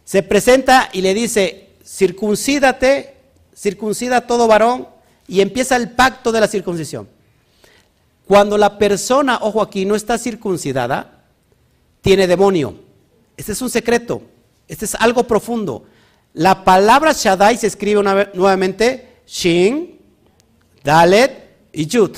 Se 0.04 0.22
presenta 0.22 0.90
y 0.92 1.00
le 1.00 1.14
dice, 1.14 1.70
circuncídate, 1.84 3.16
circuncida 3.54 4.26
todo 4.26 4.46
varón 4.46 4.88
y 5.26 5.40
empieza 5.40 5.76
el 5.76 5.90
pacto 5.90 6.30
de 6.30 6.40
la 6.40 6.48
circuncisión. 6.48 7.08
Cuando 8.26 8.58
la 8.58 8.76
persona, 8.76 9.38
ojo 9.40 9.62
aquí, 9.62 9.84
no 9.84 9.94
está 9.94 10.18
circuncidada, 10.18 11.24
tiene 12.02 12.26
demonio. 12.26 12.78
Este 13.36 13.52
es 13.52 13.62
un 13.62 13.70
secreto. 13.70 14.22
Este 14.68 14.84
es 14.84 14.94
algo 14.96 15.24
profundo. 15.24 15.84
La 16.36 16.64
palabra 16.64 17.14
Shaddai 17.14 17.56
se 17.56 17.66
escribe 17.66 18.02
nuevamente 18.34 19.22
Shin, 19.26 19.98
Dalet 20.84 21.32
y 21.72 21.86
Yud. 21.86 22.14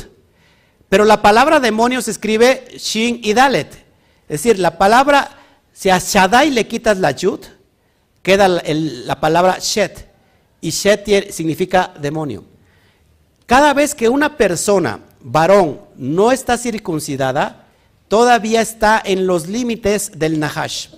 Pero 0.89 1.05
la 1.05 1.23
palabra 1.23 1.61
demonio 1.61 2.03
se 2.03 2.11
escribe 2.11 2.67
Shin 2.77 3.21
y 3.23 3.33
Dalet. 3.33 3.73
Es 4.23 4.43
decir, 4.43 4.59
la 4.59 4.77
palabra, 4.77 5.39
si 5.73 5.89
a 5.89 6.01
Shaddai 6.01 6.51
le 6.51 6.67
quitas 6.67 6.99
la 6.99 7.13
Yud, 7.13 7.39
queda 8.21 8.49
la 8.49 9.21
palabra 9.21 9.59
Shet. 9.61 10.09
Y 10.61 10.71
Shet 10.71 11.31
significa 11.31 11.95
demonio. 12.01 12.43
Cada 13.47 13.73
vez 13.73 13.95
que 13.95 14.09
una 14.09 14.37
persona, 14.37 14.99
varón, 15.21 15.81
no 15.97 16.33
está 16.33 16.59
circuncidada, 16.59 17.67
todavía 18.09 18.63
está 18.63 19.01
en 19.05 19.29
los 19.29 19.47
límites 19.47 20.11
del 20.19 20.41
Nahash. 20.41 20.89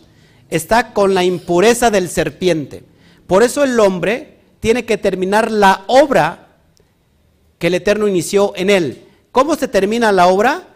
Está 0.49 0.95
con 0.95 1.13
la 1.13 1.23
impureza 1.23 1.91
del 1.91 2.09
serpiente. 2.09 2.89
Por 3.31 3.45
eso 3.45 3.63
el 3.63 3.79
hombre 3.79 4.39
tiene 4.59 4.85
que 4.85 4.99
terminar 4.99 5.53
la 5.53 5.85
obra 5.87 6.49
que 7.61 7.69
el 7.69 7.75
Eterno 7.75 8.09
inició 8.09 8.53
en 8.57 8.71
él. 8.71 9.05
¿Cómo 9.31 9.55
se 9.55 9.69
termina 9.69 10.11
la 10.11 10.27
obra? 10.27 10.67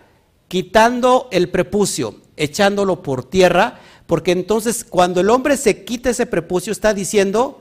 Quitando 0.46 1.26
el 1.32 1.48
prepucio, 1.48 2.20
echándolo 2.36 3.02
por 3.02 3.24
tierra, 3.24 3.80
porque 4.06 4.30
entonces 4.30 4.84
cuando 4.84 5.20
el 5.20 5.30
hombre 5.30 5.56
se 5.56 5.82
quita 5.84 6.10
ese 6.10 6.26
prepucio 6.26 6.70
está 6.70 6.94
diciendo, 6.94 7.60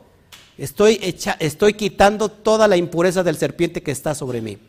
estoy, 0.59 0.99
estoy 1.39 1.73
quitando 1.73 2.29
toda 2.29 2.67
la 2.67 2.77
impureza 2.77 3.23
del 3.23 3.37
serpiente 3.37 3.81
que 3.81 3.89
está 3.89 4.13
sobre 4.13 4.41
mí. 4.41 4.59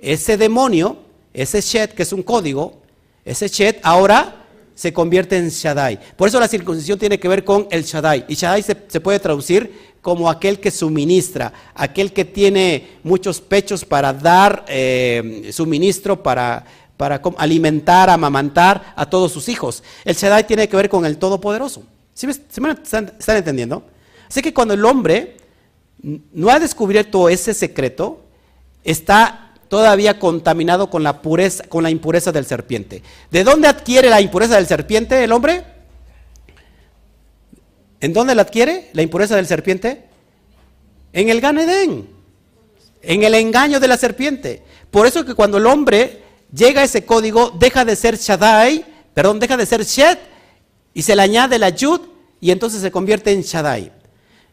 Ese 0.00 0.36
demonio, 0.36 0.96
ese 1.32 1.60
Shed, 1.60 1.90
que 1.90 2.02
es 2.02 2.12
un 2.12 2.24
código, 2.24 2.82
ese 3.24 3.46
Shed 3.46 3.76
ahora 3.84 4.39
se 4.80 4.94
convierte 4.94 5.36
en 5.36 5.50
Shaddai. 5.50 6.00
Por 6.16 6.26
eso 6.26 6.40
la 6.40 6.48
circuncisión 6.48 6.98
tiene 6.98 7.20
que 7.20 7.28
ver 7.28 7.44
con 7.44 7.68
el 7.70 7.84
Shaddai. 7.84 8.24
Y 8.28 8.34
Shaddai 8.34 8.62
se, 8.62 8.74
puede 8.74 9.20
traducir 9.20 9.92
como 10.00 10.30
aquel 10.30 10.58
que 10.58 10.70
suministra, 10.70 11.52
aquel 11.74 12.14
que 12.14 12.24
tiene 12.24 12.92
muchos 13.02 13.42
pechos 13.42 13.84
para 13.84 14.14
dar 14.14 14.64
eh, 14.68 15.50
suministro, 15.52 16.22
para, 16.22 16.64
para 16.96 17.20
alimentar, 17.36 18.08
amamantar 18.08 18.94
a 18.96 19.04
todos 19.04 19.32
sus 19.32 19.50
hijos. 19.50 19.82
El 20.02 20.14
Shaddai 20.14 20.46
tiene 20.46 20.66
que 20.66 20.76
ver 20.76 20.88
con 20.88 21.04
el 21.04 21.18
Todopoderoso. 21.18 21.82
¿Sí 22.14 22.26
me, 22.26 22.32
están, 22.32 23.12
están 23.18 23.36
entendiendo? 23.36 23.84
Así 24.30 24.40
que 24.40 24.54
cuando 24.54 24.72
el 24.72 24.82
hombre 24.86 25.36
no 26.32 26.48
ha 26.48 26.58
descubierto 26.58 27.28
ese 27.28 27.52
secreto, 27.52 28.24
está 28.82 29.49
todavía 29.70 30.18
contaminado 30.18 30.90
con 30.90 31.04
la, 31.04 31.22
pureza, 31.22 31.62
con 31.68 31.84
la 31.84 31.90
impureza 31.90 32.32
del 32.32 32.44
serpiente. 32.44 33.04
¿De 33.30 33.44
dónde 33.44 33.68
adquiere 33.68 34.10
la 34.10 34.20
impureza 34.20 34.56
del 34.56 34.66
serpiente 34.66 35.22
el 35.22 35.30
hombre? 35.30 35.62
¿En 38.00 38.12
dónde 38.12 38.34
la 38.34 38.42
adquiere 38.42 38.90
la 38.94 39.02
impureza 39.02 39.36
del 39.36 39.46
serpiente? 39.46 40.06
En 41.12 41.28
el 41.28 41.40
Ganedén, 41.40 42.08
en 43.00 43.22
el 43.22 43.32
engaño 43.34 43.78
de 43.78 43.86
la 43.86 43.96
serpiente. 43.96 44.64
Por 44.90 45.06
eso 45.06 45.24
que 45.24 45.34
cuando 45.34 45.58
el 45.58 45.66
hombre 45.66 46.20
llega 46.52 46.80
a 46.80 46.84
ese 46.84 47.06
código, 47.06 47.50
deja 47.56 47.84
de 47.84 47.94
ser 47.94 48.18
Shaddai, 48.18 48.84
perdón, 49.14 49.38
deja 49.38 49.56
de 49.56 49.66
ser 49.66 49.84
Shed 49.84 50.18
y 50.92 51.02
se 51.02 51.14
le 51.14 51.22
añade 51.22 51.60
la 51.60 51.68
Yud 51.68 52.00
y 52.40 52.50
entonces 52.50 52.82
se 52.82 52.90
convierte 52.90 53.30
en 53.30 53.42
Shaddai. 53.42 53.92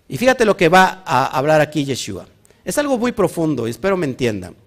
Y 0.08 0.18
fíjate 0.18 0.46
lo 0.46 0.56
que 0.56 0.70
va 0.70 1.02
a 1.04 1.26
hablar 1.26 1.60
aquí 1.60 1.86
Yeshua. 1.86 2.28
Es 2.64 2.78
algo 2.78 3.00
muy 3.00 3.14
profundo 3.14 3.68
y 3.68 3.72
espero 3.72 3.98
me 3.98 4.06
entiendan. 4.06 4.67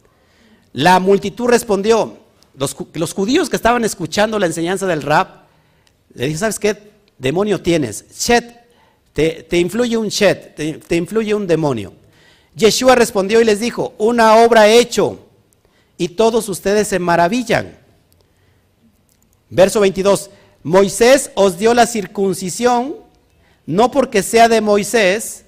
La 0.72 1.00
multitud 1.00 1.46
respondió, 1.46 2.18
los, 2.56 3.14
judíos 3.14 3.48
que 3.48 3.56
estaban 3.56 3.84
escuchando 3.84 4.38
la 4.38 4.46
enseñanza 4.46 4.86
del 4.86 5.02
rap, 5.02 5.44
le 6.14 6.26
dije, 6.26 6.38
¿sabes 6.38 6.58
qué 6.58 6.90
demonio 7.18 7.60
tienes? 7.60 8.04
Shet, 8.12 8.60
te, 9.12 9.58
influye 9.58 9.96
un 9.96 10.08
Shet, 10.08 10.54
te, 10.54 10.96
influye 10.96 11.34
un 11.34 11.46
demonio. 11.46 11.94
Yeshua 12.54 12.94
respondió 12.94 13.40
y 13.40 13.44
les 13.44 13.60
dijo, 13.60 13.94
una 13.98 14.36
obra 14.36 14.68
he 14.68 14.78
hecho 14.78 15.26
y 15.96 16.08
todos 16.08 16.48
ustedes 16.48 16.88
se 16.88 16.98
maravillan. 16.98 17.78
Verso 19.48 19.80
22, 19.80 20.30
Moisés 20.62 21.30
os 21.34 21.58
dio 21.58 21.74
la 21.74 21.86
circuncisión, 21.86 22.96
no 23.66 23.90
porque 23.90 24.22
sea 24.22 24.48
de 24.48 24.60
Moisés, 24.60 25.44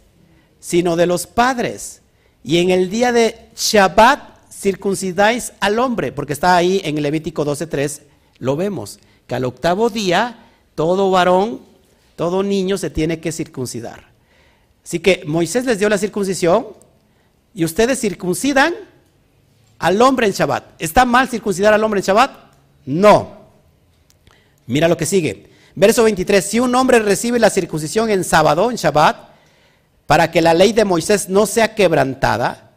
sino 0.61 0.97
de 0.97 1.07
los 1.07 1.27
padres. 1.27 2.03
Y 2.43 2.59
en 2.59 2.71
el 2.71 2.91
día 2.91 3.13
de 3.13 3.51
Shabbat 3.57 4.32
circuncidáis 4.63 5.55
al 5.59 5.81
hombre, 5.81 6.13
porque 6.13 6.33
está 6.33 6.55
ahí 6.55 6.81
en 6.85 7.03
Levítico 7.03 7.45
12.3, 7.45 8.03
lo 8.39 8.55
vemos, 8.55 9.01
que 9.27 9.35
al 9.35 9.45
octavo 9.45 9.91
día 9.91 10.47
todo 10.77 11.11
varón, 11.11 11.63
todo 12.15 12.45
niño 12.45 12.79
se 12.79 12.89
tiene 12.89 13.19
que 13.19 13.33
circuncidar. 13.33 14.13
Así 14.85 15.01
que 15.01 15.25
Moisés 15.27 15.65
les 15.65 15.81
dio 15.81 15.89
la 15.89 15.99
circuncisión 15.99 16.69
y 17.53 17.65
ustedes 17.65 17.99
circuncidan 17.99 18.73
al 19.81 20.01
hombre 20.01 20.29
en 20.29 20.33
Shabbat. 20.33 20.81
¿Está 20.81 21.05
mal 21.05 21.29
circuncidar 21.29 21.75
al 21.75 21.83
hombre 21.83 21.99
en 21.99 22.07
Shabbat? 22.07 22.31
No. 22.87 23.39
Mira 24.69 24.87
lo 24.87 24.97
que 24.97 25.07
sigue. 25.07 25.51
Verso 25.75 26.05
23, 26.05 26.45
si 26.45 26.61
un 26.61 26.73
hombre 26.77 27.01
recibe 27.01 27.41
la 27.41 27.51
circuncisión 27.51 28.11
en 28.11 28.23
sábado, 28.23 28.71
en 28.71 28.77
Shabbat, 28.77 29.17
para 30.07 30.31
que 30.31 30.41
la 30.41 30.55
ley 30.55 30.73
de 30.73 30.85
Moisés 30.85 31.29
no 31.29 31.47
sea 31.47 31.75
quebrantada, 31.75 32.72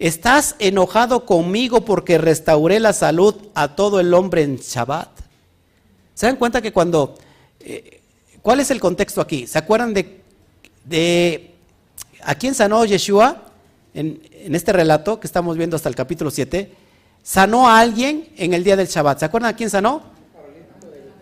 ¿Estás 0.00 0.56
enojado 0.60 1.26
conmigo 1.26 1.84
porque 1.84 2.16
restauré 2.16 2.80
la 2.80 2.94
salud 2.94 3.34
a 3.54 3.76
todo 3.76 4.00
el 4.00 4.14
hombre 4.14 4.42
en 4.42 4.56
Shabbat? 4.56 5.10
¿Se 6.14 6.24
dan 6.24 6.36
cuenta 6.36 6.62
que 6.62 6.72
cuando... 6.72 7.16
Eh, 7.60 8.00
¿Cuál 8.40 8.60
es 8.60 8.70
el 8.70 8.80
contexto 8.80 9.20
aquí? 9.20 9.46
¿Se 9.46 9.58
acuerdan 9.58 9.92
de, 9.92 10.22
de 10.86 11.50
a 12.22 12.34
quién 12.34 12.54
sanó 12.54 12.82
Yeshua 12.86 13.42
en, 13.92 14.22
este 14.54 14.72
relato 14.72 15.20
que 15.20 15.26
estamos 15.26 15.58
viendo 15.58 15.76
hasta 15.76 15.90
el 15.90 15.94
capítulo 15.94 16.30
7? 16.30 16.72
Sanó 17.22 17.68
a 17.68 17.78
alguien 17.78 18.30
en 18.38 18.54
el 18.54 18.64
día 18.64 18.76
del 18.76 18.86
Shabbat. 18.86 19.18
¿Se 19.18 19.26
acuerdan 19.26 19.52
a 19.52 19.56
quién 19.56 19.68
sanó? 19.68 20.02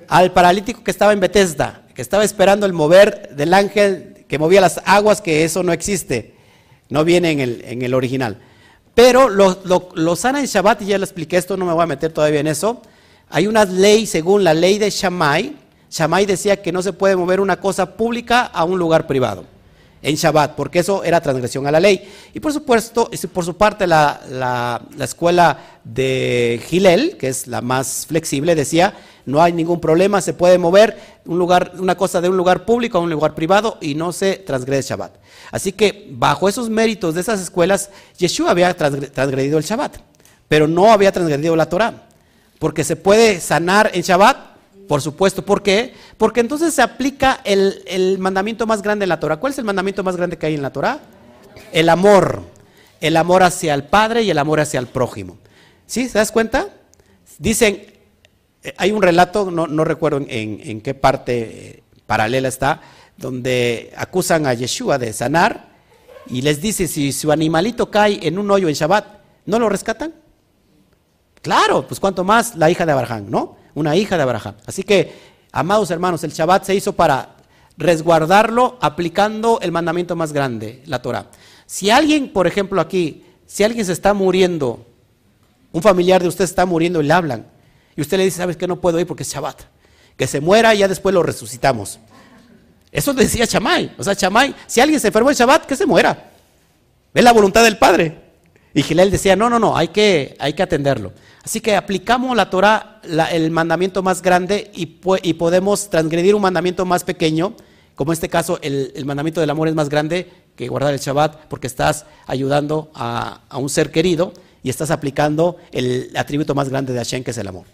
Al 0.07 0.33
paralítico 0.33 0.85
que 0.85 0.93
estaba 0.93 1.13
en 1.13 1.19
Bethesda, 1.19 1.83
que 1.97 2.03
estaba 2.03 2.23
esperando 2.23 2.65
el 2.65 2.73
mover 2.73 3.35
del 3.35 3.55
ángel 3.55 4.25
que 4.29 4.39
movía 4.39 4.61
las 4.61 4.81
aguas, 4.85 5.21
que 5.21 5.43
eso 5.43 5.65
no 5.65 5.73
existe, 5.73 6.37
no 6.91 7.05
viene 7.05 7.33
en 7.33 7.83
el 7.83 7.93
original. 7.93 8.41
Pero 8.99 9.29
lo, 9.29 10.17
sana 10.17 10.41
en 10.41 10.47
Shabbat, 10.47 10.83
y 10.83 10.87
ya 10.87 10.99
lo 10.99 11.05
expliqué 11.05 11.37
esto, 11.37 11.57
no 11.57 11.65
me 11.65 11.73
voy 11.73 11.85
a 11.85 11.87
meter 11.87 12.13
todavía 12.13 12.41
en 12.41 12.49
eso. 12.49 12.83
Hay 13.31 13.47
una 13.47 13.65
ley, 13.65 14.07
según 14.07 14.43
la 14.43 14.55
ley 14.55 14.77
de 14.77 14.91
Shammai. 14.91 15.55
Shammai 15.89 16.27
decía 16.27 16.61
que 16.61 16.73
no 16.73 16.83
se 16.83 16.93
puede 16.93 17.15
mover 17.15 17.39
una 17.39 17.61
cosa 17.61 17.95
pública 17.95 18.43
a 18.43 18.65
un 18.65 18.77
lugar 18.77 19.07
privado 19.07 19.45
en 20.03 20.15
Shabbat, 20.15 20.55
porque 20.55 20.81
eso 20.81 21.03
era 21.05 21.21
transgresión 21.21 21.67
a 21.67 21.71
la 21.71 21.81
ley. 21.81 22.09
Y 22.35 22.41
por 22.41 22.53
supuesto, 22.53 23.11
por 23.33 23.45
su 23.45 23.57
parte, 23.57 23.87
la, 23.87 24.21
la, 24.31 25.05
escuela 25.05 25.59
de 25.85 26.61
Gilel, 26.67 27.17
que 27.17 27.29
es 27.29 27.47
la 27.47 27.61
más 27.61 28.07
flexible, 28.07 28.55
decía, 28.55 28.95
no 29.27 29.43
hay 29.43 29.53
ningún 29.53 29.81
problema, 29.81 30.21
se 30.21 30.33
puede 30.33 30.59
mover 30.59 31.19
un 31.27 31.39
lugar, 31.39 31.73
una 31.79 31.97
cosa 31.97 32.21
de 32.21 32.29
un 32.29 32.37
lugar 32.37 32.65
público 32.65 32.99
a 32.99 33.01
un 33.01 33.11
lugar 33.11 33.35
privado 33.35 33.79
y 33.81 33.95
no 33.95 34.13
se 34.13 34.37
transgrede 34.37 34.83
Shabbat. 34.83 35.13
Así 35.51 35.73
que 35.73 36.09
bajo 36.11 36.49
esos 36.49 36.71
méritos 36.71 37.15
de 37.15 37.21
esas 37.21 37.41
escuelas, 37.41 37.91
Yeshua 38.19 38.51
había 38.51 38.75
transgredido 38.75 39.59
el 39.59 39.65
Shabbat, 39.65 39.97
pero 40.47 40.67
no 40.67 40.93
había 40.93 41.13
transgredido 41.13 41.57
la 41.57 41.67
Torah, 41.67 42.07
porque 42.59 42.85
se 42.85 42.97
puede 42.97 43.41
sanar 43.41 43.91
en 43.95 44.03
Shabbat 44.03 44.48
por 44.89 45.03
supuesto, 45.03 45.45
¿por 45.45 45.63
qué? 45.63 45.93
Porque 46.17 46.41
entonces 46.41 46.73
se 46.73 46.81
aplica 46.81 47.41
el, 47.45 48.17
mandamiento 48.19 48.67
más 48.67 48.81
grande 48.81 49.05
en 49.05 49.11
la 49.11 49.21
Torah. 49.21 49.37
¿Cuál 49.37 49.53
es 49.53 49.59
el 49.59 49.67
mandamiento 49.67 50.03
más 50.03 50.17
grande 50.17 50.39
que 50.39 50.47
hay 50.47 50.55
en 50.55 50.63
la 50.63 50.73
Torah? 50.73 51.01
El 51.73 51.91
amor. 51.91 52.43
El 53.01 53.17
amor 53.19 53.43
hacia 53.43 53.75
el 53.75 53.85
Padre 53.85 54.23
y 54.23 54.31
el 54.31 54.39
amor 54.39 54.61
hacia 54.61 54.81
el 54.81 54.87
prójimo. 54.87 55.37
¿Sí? 55.87 56.09
¿Se 56.09 56.19
das 56.19 56.33
cuenta? 56.33 56.69
Dicen, 57.39 57.83
eh, 58.63 58.75
hay 58.79 58.91
un 58.91 59.03
relato, 59.03 59.51
no, 59.51 59.85
recuerdo 59.85 60.25
en, 60.27 60.81
qué 60.81 60.95
parte 60.95 61.41
eh, 61.43 61.83
paralela 62.07 62.49
está, 62.49 62.81
donde 63.19 63.93
acusan 63.97 64.47
a 64.47 64.55
Yeshua 64.55 64.99
de 64.99 65.13
sanar 65.13 65.69
y 66.27 66.41
les 66.41 66.63
dice, 66.63 66.89
si 66.89 67.13
su 67.13 67.31
animalito 67.31 67.91
cae 67.91 68.27
en 68.27 68.39
un 68.39 68.51
hoyo 68.51 68.69
en 68.69 68.75
Shabbat, 68.75 69.07
¿no 69.45 69.59
lo 69.59 69.69
rescatan? 69.69 70.15
Claro, 71.43 71.87
pues 71.87 72.01
cuanto 72.01 72.25
más 72.25 72.57
la 72.57 72.71
hija 72.71 72.87
de 72.87 72.93
Abraham, 72.93 73.27
¿no? 73.29 73.58
Una 73.79 73.97
hija 73.97 74.17
de 74.17 74.23
Abraham. 74.23 74.55
Así 74.67 74.83
que, 74.83 75.13
amados 75.53 75.91
hermanos, 75.91 76.25
el 76.25 76.33
Shabbat 76.33 76.65
se 76.65 76.75
hizo 76.75 76.93
para 76.93 77.37
resguardarlo 77.77 78.77
aplicando 78.81 79.61
el 79.63 79.73
mandamiento 79.73 80.17
más 80.17 80.33
grande, 80.33 80.83
la 80.87 81.01
Torah. 81.01 81.27
Si 81.67 81.91
alguien, 81.91 82.33
por 82.33 82.47
ejemplo, 82.47 82.81
aquí, 82.81 83.25
si 83.47 83.63
alguien 83.63 83.85
se 83.85 83.93
está 83.93 84.15
muriendo, 84.15 84.87
un 85.73 85.83
familiar 85.83 86.21
de 86.21 86.29
usted 86.29 86.45
está 86.45 86.67
muriendo 86.67 87.01
y 87.01 87.07
le 87.07 87.13
hablan, 87.13 87.47
y 87.95 88.01
usted 88.01 88.17
le 88.17 88.25
dice, 88.25 88.39
¿sabes 88.39 88.57
que 88.57 88.67
no 88.67 88.81
puedo 88.81 88.99
ir 88.99 89.07
porque 89.07 89.23
es 89.23 89.33
Shabbat? 89.33 89.63
Que 90.17 90.27
se 90.27 90.41
muera 90.41 90.75
y 90.75 90.79
ya 90.79 90.89
después 90.89 91.15
lo 91.15 91.23
resucitamos. 91.23 91.99
Eso 92.91 93.13
decía 93.13 93.47
Chamay. 93.47 93.95
O 93.99 94.05
sea, 94.05 94.17
Chamay, 94.17 94.55
si 94.67 94.81
alguien 94.81 94.99
se 94.99 95.09
enfermó 95.09 95.31
el 95.31 95.37
Shabbat, 95.37 95.67
que 95.67 95.77
se 95.77 95.87
muera. 95.87 96.31
Es 97.15 97.25
la 97.25 97.33
voluntad 97.33 97.63
del 97.65 97.79
Padre. 97.79 98.28
Y 98.79 98.95
decía, 99.11 99.35
no, 99.35 99.51
no, 99.51 99.59
no, 99.59 99.77
hay 99.77 99.89
que, 99.89 100.37
hay 100.39 100.53
que 100.53 100.63
atenderlo. 100.63 101.13
Así 101.43 101.61
que 101.61 101.75
aplicamos 101.75 102.37
la 102.37 102.49
Torah, 102.49 103.01
el 103.33 103.51
mandamiento 103.51 104.05
más 104.05 104.23
grande, 104.23 104.71
y, 104.73 104.87
podemos 104.87 105.91
transgredir 105.91 106.37
un 106.37 106.43
mandamiento 106.43 106.85
más 106.87 107.03
pequeño, 107.03 107.55
como 107.97 108.13
en 108.13 108.15
este 108.15 108.29
caso 108.29 108.61
el, 108.63 109.05
mandamiento 109.05 109.41
del 109.41 109.51
amor 109.51 109.67
es 109.67 109.75
más 109.75 109.89
grande 109.89 110.31
que 110.55 110.69
guardar 110.69 110.95
el 110.95 111.01
Shabbat, 111.01 111.47
porque 111.49 111.67
estás 111.67 112.07
ayudando 112.29 112.93
a, 112.95 113.41
un 113.59 113.69
ser 113.69 113.91
querido 113.91 114.33
y 114.63 114.71
estás 114.71 114.93
aplicando 114.93 115.57
el 115.73 116.13
atributo 116.15 116.55
más 116.55 116.69
grande 116.69 116.93
de 116.93 117.01
Hashem, 117.01 117.25
que 117.25 117.33
es 117.33 117.39
el 117.39 117.49
amor. 117.49 117.65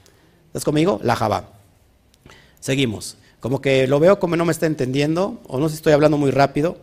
¿Estás 0.46 0.64
conmigo? 0.64 1.00
La 1.02 1.16
Jabá. 1.16 1.50
Seguimos. 2.61 3.18
Como 3.40 3.61
que 3.61 3.86
lo 3.86 4.00
veo 4.00 4.18
como 4.18 4.36
no 4.36 4.46
me 4.46 4.52
está 4.52 4.64
entendiendo, 4.64 5.38
o 5.48 5.59
no 5.59 5.66
estoy 5.66 5.92
hablando 5.92 6.16
muy 6.16 6.30
rápido. 6.30 6.78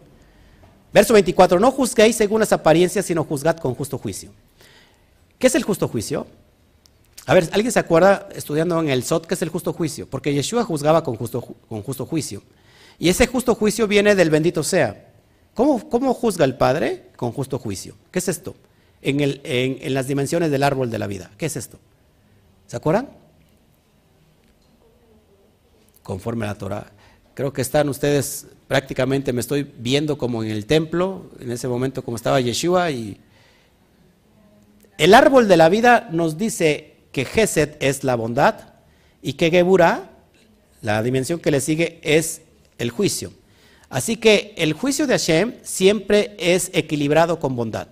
Verso 0.93 1.13
24, 1.13 1.59
no 1.59 1.71
juzguéis 1.71 2.15
según 2.15 2.41
las 2.41 2.51
apariencias, 2.51 3.05
sino 3.05 3.23
juzgad 3.23 3.57
con 3.57 3.75
justo 3.75 3.97
juicio. 3.97 4.31
¿Qué 5.39 5.47
es 5.47 5.55
el 5.55 5.63
justo 5.63 5.87
juicio? 5.87 6.27
A 7.25 7.33
ver, 7.33 7.49
¿alguien 7.53 7.71
se 7.71 7.79
acuerda 7.79 8.27
estudiando 8.35 8.79
en 8.79 8.89
el 8.89 9.03
SOT 9.03 9.25
qué 9.25 9.35
es 9.35 9.41
el 9.41 9.49
justo 9.49 9.73
juicio? 9.73 10.09
Porque 10.09 10.33
Yeshua 10.33 10.63
juzgaba 10.63 11.03
con 11.03 11.15
justo, 11.15 11.41
con 11.69 11.81
justo 11.83 12.05
juicio. 12.05 12.43
Y 12.99 13.09
ese 13.09 13.25
justo 13.27 13.55
juicio 13.55 13.87
viene 13.87 14.15
del 14.15 14.29
bendito 14.29 14.63
sea. 14.63 15.07
¿Cómo, 15.53 15.89
¿Cómo, 15.89 16.13
juzga 16.13 16.45
el 16.45 16.55
Padre? 16.55 17.09
Con 17.15 17.31
justo 17.31 17.57
juicio. 17.57 17.95
¿Qué 18.11 18.19
es 18.19 18.27
esto? 18.27 18.55
En, 19.01 19.19
el, 19.19 19.41
en, 19.43 19.77
en 19.81 19.93
las 19.93 20.07
dimensiones 20.07 20.51
del 20.51 20.63
árbol 20.63 20.89
de 20.89 20.99
la 20.99 21.07
vida. 21.07 21.31
¿Qué 21.37 21.45
es 21.45 21.55
esto? 21.55 21.79
¿Se 22.67 22.77
acuerdan? 22.77 23.09
Conforme 26.03 26.45
a 26.45 26.49
la 26.49 26.57
Torah. 26.57 26.91
Creo 27.33 27.53
que 27.53 27.61
están 27.61 27.89
ustedes 27.89 28.47
prácticamente, 28.71 29.33
me 29.33 29.41
estoy 29.41 29.69
viendo 29.79 30.17
como 30.17 30.45
en 30.45 30.49
el 30.49 30.65
templo, 30.65 31.29
en 31.41 31.51
ese 31.51 31.67
momento 31.67 32.05
como 32.05 32.15
estaba 32.15 32.39
Yeshua. 32.39 32.89
Y 32.89 33.17
el 34.97 35.13
árbol 35.13 35.49
de 35.49 35.57
la 35.57 35.67
vida 35.67 36.07
nos 36.09 36.37
dice 36.37 36.93
que 37.11 37.25
Gesed 37.25 37.71
es 37.81 38.05
la 38.05 38.15
bondad 38.15 38.69
y 39.21 39.33
que 39.33 39.51
Geburah, 39.51 40.11
la 40.81 41.03
dimensión 41.03 41.41
que 41.41 41.51
le 41.51 41.59
sigue, 41.59 41.99
es 42.01 42.43
el 42.77 42.91
juicio. 42.91 43.33
Así 43.89 44.15
que 44.15 44.53
el 44.55 44.71
juicio 44.71 45.05
de 45.05 45.15
Hashem 45.15 45.55
siempre 45.63 46.37
es 46.39 46.71
equilibrado 46.73 47.41
con 47.41 47.57
bondad. 47.57 47.89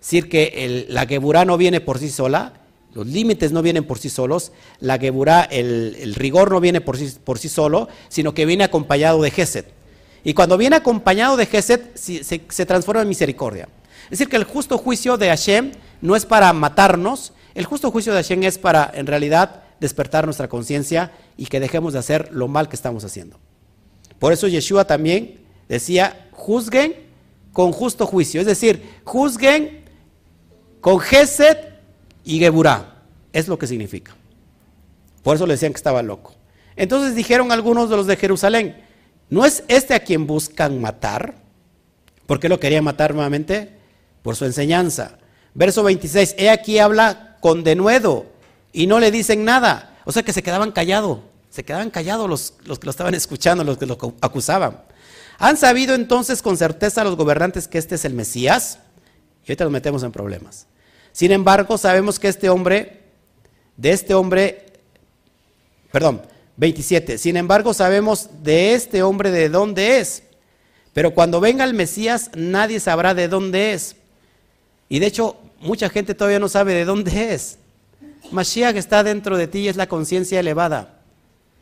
Es 0.00 0.06
decir, 0.06 0.28
que 0.28 0.86
la 0.90 1.06
Geburah 1.06 1.44
no 1.44 1.56
viene 1.56 1.80
por 1.80 1.98
sí 1.98 2.08
sola, 2.08 2.52
los 2.92 3.08
límites 3.08 3.50
no 3.50 3.62
vienen 3.62 3.82
por 3.82 3.98
sí 3.98 4.10
solos, 4.10 4.52
la 4.78 4.96
Geburah, 4.96 5.42
el, 5.42 5.96
el 5.98 6.14
rigor 6.14 6.52
no 6.52 6.60
viene 6.60 6.80
por 6.80 6.98
sí, 6.98 7.12
por 7.24 7.40
sí, 7.40 7.48
solo, 7.48 7.88
sino 8.08 8.32
que 8.32 8.46
viene 8.46 8.62
acompañado 8.62 9.20
de 9.20 9.32
Gesed. 9.32 9.64
Y 10.24 10.32
cuando 10.32 10.56
viene 10.56 10.76
acompañado 10.76 11.36
de 11.36 11.46
Gesed, 11.46 11.80
se, 11.94 12.66
transforma 12.66 13.02
en 13.02 13.08
misericordia. 13.08 13.68
Es 14.04 14.10
decir, 14.10 14.28
que 14.28 14.36
el 14.36 14.44
justo 14.44 14.78
juicio 14.78 15.18
de 15.18 15.28
Hashem 15.28 15.72
no 16.00 16.16
es 16.16 16.24
para 16.24 16.52
matarnos, 16.54 17.34
el 17.54 17.66
justo 17.66 17.90
juicio 17.90 18.12
de 18.12 18.22
Hashem 18.22 18.42
es 18.42 18.58
para, 18.58 18.90
en 18.94 19.06
realidad, 19.06 19.62
despertar 19.80 20.24
nuestra 20.24 20.48
conciencia 20.48 21.12
y 21.36 21.46
que 21.46 21.60
dejemos 21.60 21.92
de 21.92 21.98
hacer 21.98 22.30
lo 22.32 22.48
mal 22.48 22.68
que 22.68 22.76
estamos 22.76 23.04
haciendo. 23.04 23.38
Por 24.18 24.32
eso 24.32 24.48
Yeshua 24.48 24.86
también 24.86 25.40
decía, 25.68 26.28
juzguen 26.32 26.96
con 27.52 27.72
justo 27.72 28.06
juicio, 28.06 28.40
es 28.40 28.46
decir, 28.46 29.00
juzguen 29.04 29.84
con 30.80 31.00
Gesed 31.00 31.58
y 32.24 32.38
Geburah, 32.38 33.02
es 33.32 33.46
lo 33.46 33.58
que 33.58 33.66
significa. 33.66 34.14
Por 35.22 35.36
eso 35.36 35.46
le 35.46 35.54
decían 35.54 35.72
que 35.72 35.78
estaba 35.78 36.02
loco. 36.02 36.34
Entonces 36.76 37.14
dijeron 37.14 37.52
algunos 37.52 37.90
de 37.90 37.96
los 37.96 38.06
de 38.06 38.16
Jerusalén, 38.16 38.84
¿no 39.30 39.44
es 39.44 39.64
este 39.68 39.94
a 39.94 40.00
quien 40.00 40.26
buscan 40.26 40.80
matar? 40.80 41.34
¿Por 42.26 42.40
qué 42.40 42.48
lo 42.48 42.60
querían 42.60 42.84
matar 42.84 43.14
nuevamente? 43.14 43.78
Por 44.22 44.36
su 44.36 44.44
enseñanza. 44.44 45.18
Verso 45.54 45.82
26, 45.82 46.34
he 46.38 46.50
aquí 46.50 46.78
habla 46.78 47.36
con 47.40 47.62
denuedo 47.62 48.26
y 48.72 48.86
no 48.86 48.98
le 48.98 49.10
dicen 49.10 49.44
nada. 49.44 49.98
O 50.04 50.12
sea 50.12 50.22
que 50.22 50.32
se 50.32 50.42
quedaban 50.42 50.72
callados. 50.72 51.18
Se 51.50 51.64
quedaban 51.64 51.90
callados 51.90 52.28
los, 52.28 52.54
los, 52.64 52.78
que 52.78 52.86
lo 52.86 52.90
estaban 52.90 53.14
escuchando, 53.14 53.62
los 53.62 53.78
que 53.78 53.86
lo 53.86 53.96
acusaban. 54.20 54.80
¿Han 55.38 55.56
sabido 55.56 55.94
entonces 55.94 56.42
con 56.42 56.56
certeza 56.56 57.04
los 57.04 57.16
gobernantes 57.16 57.68
que 57.68 57.78
este 57.78 57.94
es 57.94 58.04
el 58.04 58.14
Mesías? 58.14 58.78
Y 59.44 59.52
ahorita 59.52 59.64
nos 59.64 59.72
metemos 59.72 60.02
en 60.02 60.10
problemas. 60.10 60.66
Sin 61.12 61.30
embargo, 61.30 61.78
sabemos 61.78 62.18
que 62.18 62.28
este 62.28 62.48
hombre, 62.48 63.02
de 63.76 63.92
este 63.92 64.14
hombre, 64.14 64.66
perdón, 65.92 66.22
27. 66.56 67.18
Sin 67.18 67.36
embargo, 67.36 67.74
sabemos 67.74 68.28
de 68.42 68.74
este 68.74 69.02
hombre 69.02 69.30
de 69.30 69.48
dónde 69.48 69.98
es. 69.98 70.22
Pero 70.92 71.12
cuando 71.12 71.40
venga 71.40 71.64
el 71.64 71.74
Mesías, 71.74 72.30
nadie 72.34 72.78
sabrá 72.78 73.14
de 73.14 73.28
dónde 73.28 73.72
es. 73.72 73.96
Y 74.88 75.00
de 75.00 75.06
hecho, 75.06 75.36
mucha 75.60 75.88
gente 75.88 76.14
todavía 76.14 76.38
no 76.38 76.48
sabe 76.48 76.74
de 76.74 76.84
dónde 76.84 77.34
es. 77.34 77.58
Mashiach 78.30 78.76
está 78.76 79.02
dentro 79.02 79.36
de 79.36 79.48
ti 79.48 79.60
y 79.60 79.68
es 79.68 79.76
la 79.76 79.88
conciencia 79.88 80.40
elevada. 80.40 81.00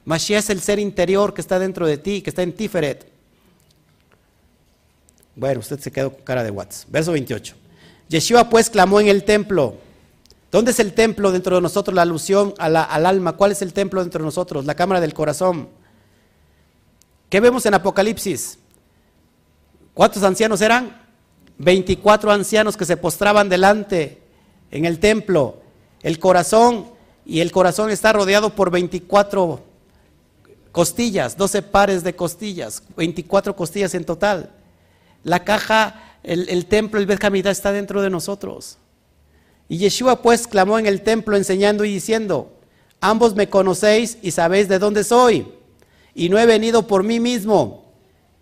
Mashiach 0.04 0.44
es 0.44 0.50
el 0.50 0.60
ser 0.60 0.78
interior 0.78 1.32
que 1.32 1.40
está 1.40 1.58
dentro 1.58 1.86
de 1.86 1.96
ti, 1.96 2.20
que 2.20 2.30
está 2.30 2.42
en 2.42 2.52
Tiferet. 2.52 3.06
Bueno, 5.34 5.60
usted 5.60 5.80
se 5.80 5.90
quedó 5.90 6.12
con 6.12 6.22
cara 6.24 6.44
de 6.44 6.50
Watts. 6.50 6.86
Verso 6.88 7.12
28. 7.12 7.54
Yeshua 8.08 8.50
pues 8.50 8.68
clamó 8.68 9.00
en 9.00 9.08
el 9.08 9.24
templo. 9.24 9.78
¿Dónde 10.52 10.72
es 10.72 10.80
el 10.80 10.92
templo 10.92 11.32
dentro 11.32 11.56
de 11.56 11.62
nosotros? 11.62 11.94
La 11.94 12.02
alusión 12.02 12.52
al 12.58 12.76
alma. 12.76 13.32
¿Cuál 13.32 13.52
es 13.52 13.62
el 13.62 13.72
templo 13.72 14.02
dentro 14.02 14.20
de 14.20 14.26
nosotros? 14.26 14.66
La 14.66 14.74
cámara 14.74 15.00
del 15.00 15.14
corazón. 15.14 15.70
¿Qué 17.30 17.40
vemos 17.40 17.64
en 17.64 17.72
Apocalipsis? 17.72 18.58
¿Cuántos 19.94 20.22
ancianos 20.22 20.60
eran? 20.60 21.00
24 21.56 22.30
ancianos 22.30 22.76
que 22.76 22.84
se 22.84 22.98
postraban 22.98 23.48
delante 23.48 24.22
en 24.70 24.84
el 24.84 24.98
templo. 24.98 25.56
El 26.02 26.18
corazón, 26.18 26.88
y 27.24 27.40
el 27.40 27.50
corazón 27.50 27.88
está 27.88 28.12
rodeado 28.12 28.54
por 28.54 28.70
24 28.70 29.62
costillas, 30.70 31.38
12 31.38 31.62
pares 31.62 32.04
de 32.04 32.14
costillas, 32.14 32.82
24 32.94 33.56
costillas 33.56 33.94
en 33.94 34.04
total. 34.04 34.50
La 35.24 35.44
caja, 35.44 36.18
el, 36.22 36.46
el 36.50 36.66
templo, 36.66 37.00
el 37.00 37.06
Bet 37.06 37.24
está 37.46 37.72
dentro 37.72 38.02
de 38.02 38.10
nosotros. 38.10 38.76
Y 39.72 39.78
Yeshua 39.78 40.20
pues 40.20 40.46
clamó 40.46 40.78
en 40.78 40.84
el 40.84 41.00
templo 41.00 41.34
enseñando 41.34 41.86
y 41.86 41.94
diciendo, 41.94 42.52
ambos 43.00 43.34
me 43.34 43.48
conocéis 43.48 44.18
y 44.20 44.32
sabéis 44.32 44.68
de 44.68 44.78
dónde 44.78 45.02
soy. 45.02 45.46
Y 46.14 46.28
no 46.28 46.38
he 46.38 46.44
venido 46.44 46.86
por 46.86 47.04
mí 47.04 47.20
mismo, 47.20 47.86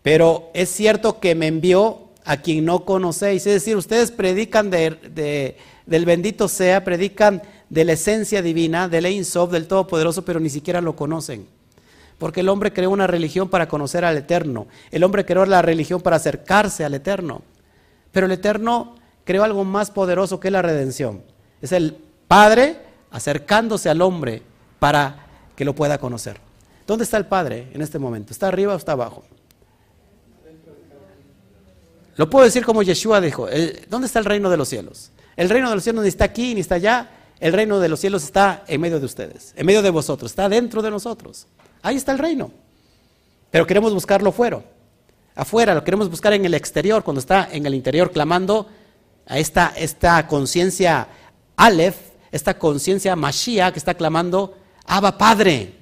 pero 0.02 0.50
es 0.54 0.70
cierto 0.70 1.20
que 1.20 1.36
me 1.36 1.46
envió 1.46 2.08
a 2.24 2.38
quien 2.38 2.64
no 2.64 2.84
conocéis. 2.84 3.46
Es 3.46 3.52
decir, 3.52 3.76
ustedes 3.76 4.10
predican 4.10 4.70
de, 4.70 4.90
de, 4.90 5.56
del 5.86 6.04
bendito 6.04 6.48
sea, 6.48 6.82
predican 6.82 7.42
de 7.68 7.84
la 7.84 7.92
esencia 7.92 8.42
divina, 8.42 8.88
del 8.88 9.06
Ein 9.06 9.24
Sof, 9.24 9.52
del 9.52 9.68
Todopoderoso, 9.68 10.24
pero 10.24 10.40
ni 10.40 10.50
siquiera 10.50 10.80
lo 10.80 10.96
conocen. 10.96 11.46
Porque 12.18 12.40
el 12.40 12.48
hombre 12.48 12.72
creó 12.72 12.90
una 12.90 13.06
religión 13.06 13.48
para 13.48 13.68
conocer 13.68 14.04
al 14.04 14.16
Eterno. 14.16 14.66
El 14.90 15.04
hombre 15.04 15.24
creó 15.24 15.46
la 15.46 15.62
religión 15.62 16.00
para 16.00 16.16
acercarse 16.16 16.84
al 16.84 16.94
Eterno. 16.94 17.42
Pero 18.10 18.26
el 18.26 18.32
Eterno 18.32 18.96
creó 19.30 19.44
algo 19.44 19.64
más 19.64 19.92
poderoso 19.92 20.40
que 20.40 20.50
la 20.50 20.60
redención. 20.60 21.22
Es 21.62 21.70
el 21.70 21.96
Padre 22.26 22.78
acercándose 23.12 23.88
al 23.88 24.02
hombre 24.02 24.42
para 24.80 25.24
que 25.54 25.64
lo 25.64 25.72
pueda 25.72 25.98
conocer. 25.98 26.40
¿Dónde 26.84 27.04
está 27.04 27.16
el 27.16 27.26
Padre 27.26 27.68
en 27.72 27.80
este 27.80 28.00
momento? 28.00 28.32
¿Está 28.32 28.48
arriba 28.48 28.74
o 28.74 28.76
está 28.76 28.90
abajo? 28.90 29.22
Lo 32.16 32.28
puedo 32.28 32.44
decir 32.44 32.64
como 32.64 32.82
Yeshua 32.82 33.20
dijo, 33.20 33.46
¿dónde 33.88 34.08
está 34.08 34.18
el 34.18 34.24
reino 34.24 34.50
de 34.50 34.56
los 34.56 34.68
cielos? 34.68 35.12
El 35.36 35.48
reino 35.48 35.68
de 35.68 35.76
los 35.76 35.84
cielos 35.84 36.02
ni 36.02 36.08
está 36.08 36.24
aquí 36.24 36.52
ni 36.56 36.62
está 36.62 36.74
allá, 36.74 37.10
el 37.38 37.52
reino 37.52 37.78
de 37.78 37.88
los 37.88 38.00
cielos 38.00 38.24
está 38.24 38.64
en 38.66 38.80
medio 38.80 38.98
de 38.98 39.06
ustedes, 39.06 39.54
en 39.56 39.64
medio 39.64 39.80
de 39.80 39.90
vosotros, 39.90 40.32
está 40.32 40.48
dentro 40.48 40.82
de 40.82 40.90
nosotros. 40.90 41.46
Ahí 41.82 41.94
está 41.94 42.10
el 42.10 42.18
reino. 42.18 42.50
Pero 43.52 43.64
queremos 43.64 43.94
buscarlo 43.94 44.32
fuera, 44.32 44.60
afuera, 45.36 45.72
lo 45.72 45.84
queremos 45.84 46.10
buscar 46.10 46.32
en 46.32 46.44
el 46.44 46.54
exterior, 46.54 47.04
cuando 47.04 47.20
está 47.20 47.48
en 47.52 47.64
el 47.64 47.74
interior 47.74 48.10
clamando 48.10 48.66
a 49.26 49.38
esta, 49.38 49.72
esta 49.76 50.26
conciencia 50.26 51.08
Aleph, 51.56 51.96
esta 52.32 52.58
conciencia 52.58 53.16
Mashiach 53.16 53.72
que 53.72 53.78
está 53.78 53.94
clamando, 53.94 54.56
Abba 54.86 55.18
Padre, 55.18 55.74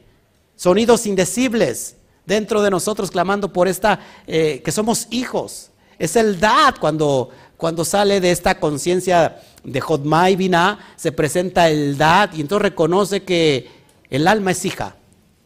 sonidos 0.56 1.06
indecibles 1.06 1.96
dentro 2.26 2.62
de 2.62 2.70
nosotros 2.70 3.10
clamando 3.10 3.52
por 3.52 3.68
esta, 3.68 4.00
eh, 4.26 4.60
que 4.64 4.72
somos 4.72 5.06
hijos. 5.10 5.70
Es 5.98 6.16
el 6.16 6.38
Dad 6.38 6.74
cuando, 6.80 7.30
cuando 7.56 7.84
sale 7.84 8.20
de 8.20 8.30
esta 8.30 8.60
conciencia 8.60 9.40
de 9.64 9.80
Jodmai 9.80 10.36
Binah, 10.36 10.78
se 10.96 11.12
presenta 11.12 11.68
el 11.68 11.96
Dad 11.96 12.30
y 12.34 12.40
entonces 12.40 12.62
reconoce 12.62 13.22
que 13.22 13.70
el 14.10 14.28
alma 14.28 14.50
es 14.50 14.64
hija. 14.64 14.96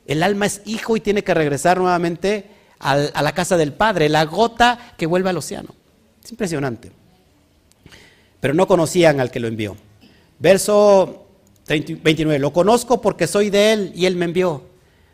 El 0.07 0.23
alma 0.23 0.47
es 0.47 0.63
hijo 0.65 0.97
y 0.97 1.01
tiene 1.01 1.23
que 1.23 1.35
regresar 1.35 1.79
nuevamente 1.79 2.51
a 2.81 3.23
la 3.23 3.33
casa 3.33 3.57
del 3.57 3.73
Padre, 3.73 4.09
la 4.09 4.25
gota 4.25 4.95
que 4.99 5.07
vuelve 5.07 5.31
al 5.31 5.37
océano. 5.37 5.73
Es 6.25 6.33
impresionante. 6.33 6.91
Pero 8.43 8.55
no 8.55 8.67
conocían 8.67 9.21
al 9.21 9.31
que 9.31 9.39
lo 9.39 9.47
envió. 9.47 9.77
Verso 10.41 11.29
29, 11.69 12.41
lo 12.41 12.53
conozco 12.53 13.01
porque 13.01 13.29
soy 13.29 13.51
de 13.51 13.73
él 13.73 13.93
y 13.95 14.07
él 14.07 14.17
me 14.17 14.25
envió. 14.25 14.65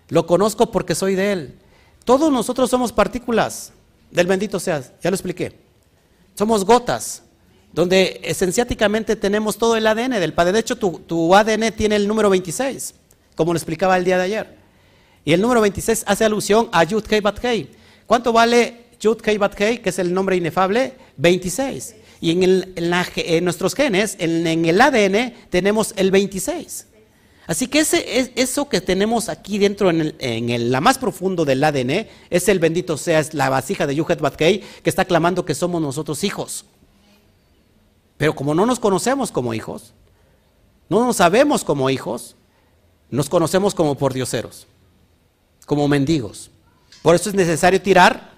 Lo 0.09 0.27
conozco 0.27 0.71
porque 0.71 0.95
soy 0.95 1.15
de 1.15 1.33
él. 1.33 1.59
Todos 2.07 2.33
nosotros 2.33 2.71
somos 2.71 2.91
partículas 2.91 3.75
del 4.11 4.27
bendito 4.27 4.59
sea, 4.59 4.81
ya 5.03 5.11
lo 5.11 5.15
expliqué. 5.15 5.53
Somos 6.37 6.65
gotas, 6.65 7.23
donde 7.71 8.19
esenciáticamente 8.25 9.15
tenemos 9.15 9.59
todo 9.59 9.77
el 9.77 9.87
ADN 9.87 10.13
del 10.13 10.33
Padre. 10.33 10.53
De 10.53 10.61
hecho, 10.61 10.77
tu, 10.77 11.35
ADN 11.35 11.71
tiene 11.73 11.97
el 11.97 12.09
número 12.09 12.31
26, 12.31 12.95
como 13.37 13.53
lo 13.53 13.59
explicaba 13.59 13.99
el 13.99 14.07
día 14.07 14.17
de 14.17 14.25
ayer. 14.25 14.57
Y 15.27 15.35
el 15.35 15.43
número 15.43 15.61
26 15.61 16.05
hace 16.07 16.25
alusión 16.25 16.71
a 16.73 16.83
Yud 16.83 17.05
Bat. 17.23 17.45
¿Cuánto 18.07 18.33
vale 18.33 18.87
Yud 18.99 19.19
Bat 19.39 19.55
que 19.55 19.83
es 19.85 19.99
el 19.99 20.15
nombre 20.15 20.35
inefable? 20.35 20.95
26. 21.19 21.95
Y 22.21 22.33
en, 22.33 22.43
el, 22.43 22.73
en, 22.77 22.91
la, 22.91 23.07
nuestros 23.43 23.75
genes, 23.75 24.17
en, 24.19 24.47
el 24.65 24.81
ADN, 24.81 25.35
tenemos 25.51 25.95
el 25.97 26.11
26. 26.11 26.87
Así 27.47 27.67
que 27.67 27.81
ese, 27.81 28.33
eso 28.37 28.69
que 28.69 28.81
tenemos 28.81 29.29
aquí 29.29 29.59
dentro 29.59 29.89
en, 29.89 30.01
el, 30.01 30.17
el, 30.21 30.71
la 30.71 30.81
más 30.81 30.99
profundo 30.99 31.45
del 31.45 31.65
ADN 31.65 32.07
es 32.29 32.49
el 32.49 32.59
bendito 32.59 32.99
sea, 32.99 33.21
es 33.21 33.33
la 33.33 33.49
vasija 33.49 33.87
de 33.87 33.95
Yuhet 33.95 34.21
Batkei 34.21 34.61
que 34.83 34.91
está 34.91 35.07
clamando 35.07 35.47
que 35.47 35.55
somos 35.55 35.81
nosotros 35.81 36.25
hijos. 36.25 36.67
Pero 38.19 38.35
como 38.35 38.55
no 38.55 38.67
nos 38.67 38.79
conocemos 38.79 39.31
como 39.33 39.55
hijos, 39.55 39.95
no 40.89 41.07
nos 41.07 41.17
sabemos 41.17 41.65
como 41.65 41.89
hijos, 41.89 42.37
nos 43.11 43.29
conocemos 43.31 43.75
como 43.75 43.95
pordioseros, 43.97 44.67
como 45.67 45.89
mendigos. 45.89 46.51
Por 47.03 47.15
eso 47.15 47.31
es 47.31 47.35
necesario 47.35 47.81
tirar 47.81 48.33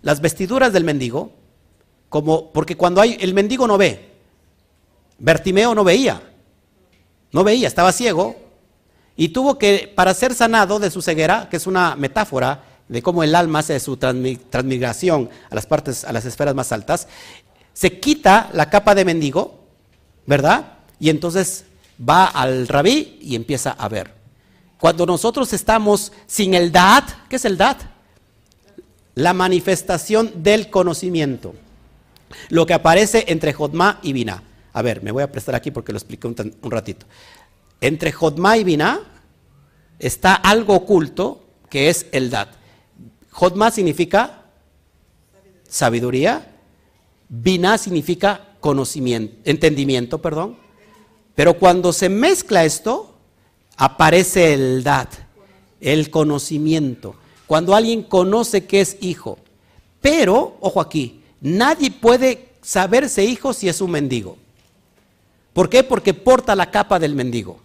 las 0.00 0.20
vestiduras 0.20 0.72
del 0.72 0.84
mendigo, 0.84 1.32
como, 2.12 2.50
porque 2.50 2.76
cuando 2.76 3.00
hay, 3.00 3.16
el 3.20 3.32
mendigo 3.32 3.66
no 3.66 3.78
ve, 3.78 4.10
Bertimeo 5.18 5.74
no 5.74 5.82
veía, 5.82 6.22
no 7.32 7.42
veía, 7.42 7.66
estaba 7.66 7.90
ciego 7.90 8.36
y 9.16 9.30
tuvo 9.30 9.56
que, 9.56 9.90
para 9.96 10.12
ser 10.12 10.34
sanado 10.34 10.78
de 10.78 10.90
su 10.90 11.00
ceguera, 11.00 11.48
que 11.48 11.56
es 11.56 11.66
una 11.66 11.96
metáfora 11.96 12.64
de 12.86 13.00
cómo 13.00 13.22
el 13.22 13.34
alma 13.34 13.60
hace 13.60 13.80
su 13.80 13.96
transmigración 13.96 15.30
a 15.48 15.54
las 15.54 15.64
partes, 15.64 16.04
a 16.04 16.12
las 16.12 16.26
esferas 16.26 16.54
más 16.54 16.70
altas, 16.70 17.08
se 17.72 17.98
quita 17.98 18.50
la 18.52 18.68
capa 18.68 18.94
de 18.94 19.06
mendigo, 19.06 19.60
¿verdad? 20.26 20.80
Y 21.00 21.08
entonces 21.08 21.64
va 21.98 22.26
al 22.26 22.68
rabí 22.68 23.20
y 23.22 23.36
empieza 23.36 23.70
a 23.70 23.88
ver. 23.88 24.12
Cuando 24.78 25.06
nosotros 25.06 25.54
estamos 25.54 26.12
sin 26.26 26.52
el 26.52 26.72
dat, 26.72 27.08
¿qué 27.30 27.36
es 27.36 27.46
el 27.46 27.56
dat? 27.56 27.78
La 29.14 29.32
manifestación 29.32 30.42
del 30.42 30.68
conocimiento. 30.68 31.54
Lo 32.48 32.66
que 32.66 32.74
aparece 32.74 33.24
entre 33.28 33.52
Jodma 33.52 34.00
y 34.02 34.12
Binah. 34.12 34.42
A 34.72 34.82
ver, 34.82 35.02
me 35.02 35.10
voy 35.10 35.22
a 35.22 35.30
prestar 35.30 35.54
aquí 35.54 35.70
porque 35.70 35.92
lo 35.92 35.98
expliqué 35.98 36.26
un, 36.26 36.70
ratito. 36.70 37.06
Entre 37.80 38.12
Jodma 38.12 38.56
y 38.56 38.64
Binah 38.64 39.00
está 39.98 40.34
algo 40.34 40.74
oculto 40.74 41.44
que 41.68 41.88
es 41.88 42.06
el 42.12 42.30
Dat. 42.30 42.48
Jodma 43.30 43.70
significa 43.70 44.44
sabiduría, 45.68 46.52
Binah 47.28 47.78
significa 47.78 48.48
conocimiento, 48.60 49.36
entendimiento, 49.44 50.20
perdón. 50.20 50.56
Pero 51.34 51.58
cuando 51.58 51.92
se 51.92 52.08
mezcla 52.08 52.64
esto, 52.64 53.14
aparece 53.76 54.54
el 54.54 54.82
Dat, 54.82 55.08
el 55.80 56.10
conocimiento. 56.10 57.16
Cuando 57.46 57.74
alguien 57.74 58.02
conoce 58.02 58.66
que 58.66 58.80
es 58.80 58.96
hijo. 59.00 59.38
Pero, 60.00 60.56
ojo 60.60 60.80
aquí, 60.80 61.21
nadie 61.42 61.90
puede 61.90 62.48
saberse 62.62 63.24
hijo 63.24 63.52
si 63.52 63.68
es 63.68 63.82
un 63.82 63.90
mendigo. 63.90 64.38
¿Por 65.52 65.68
qué? 65.68 65.82
Porque 65.84 66.14
porta 66.14 66.56
la 66.56 66.70
capa 66.70 66.98
del 66.98 67.14
mendigo. 67.14 67.60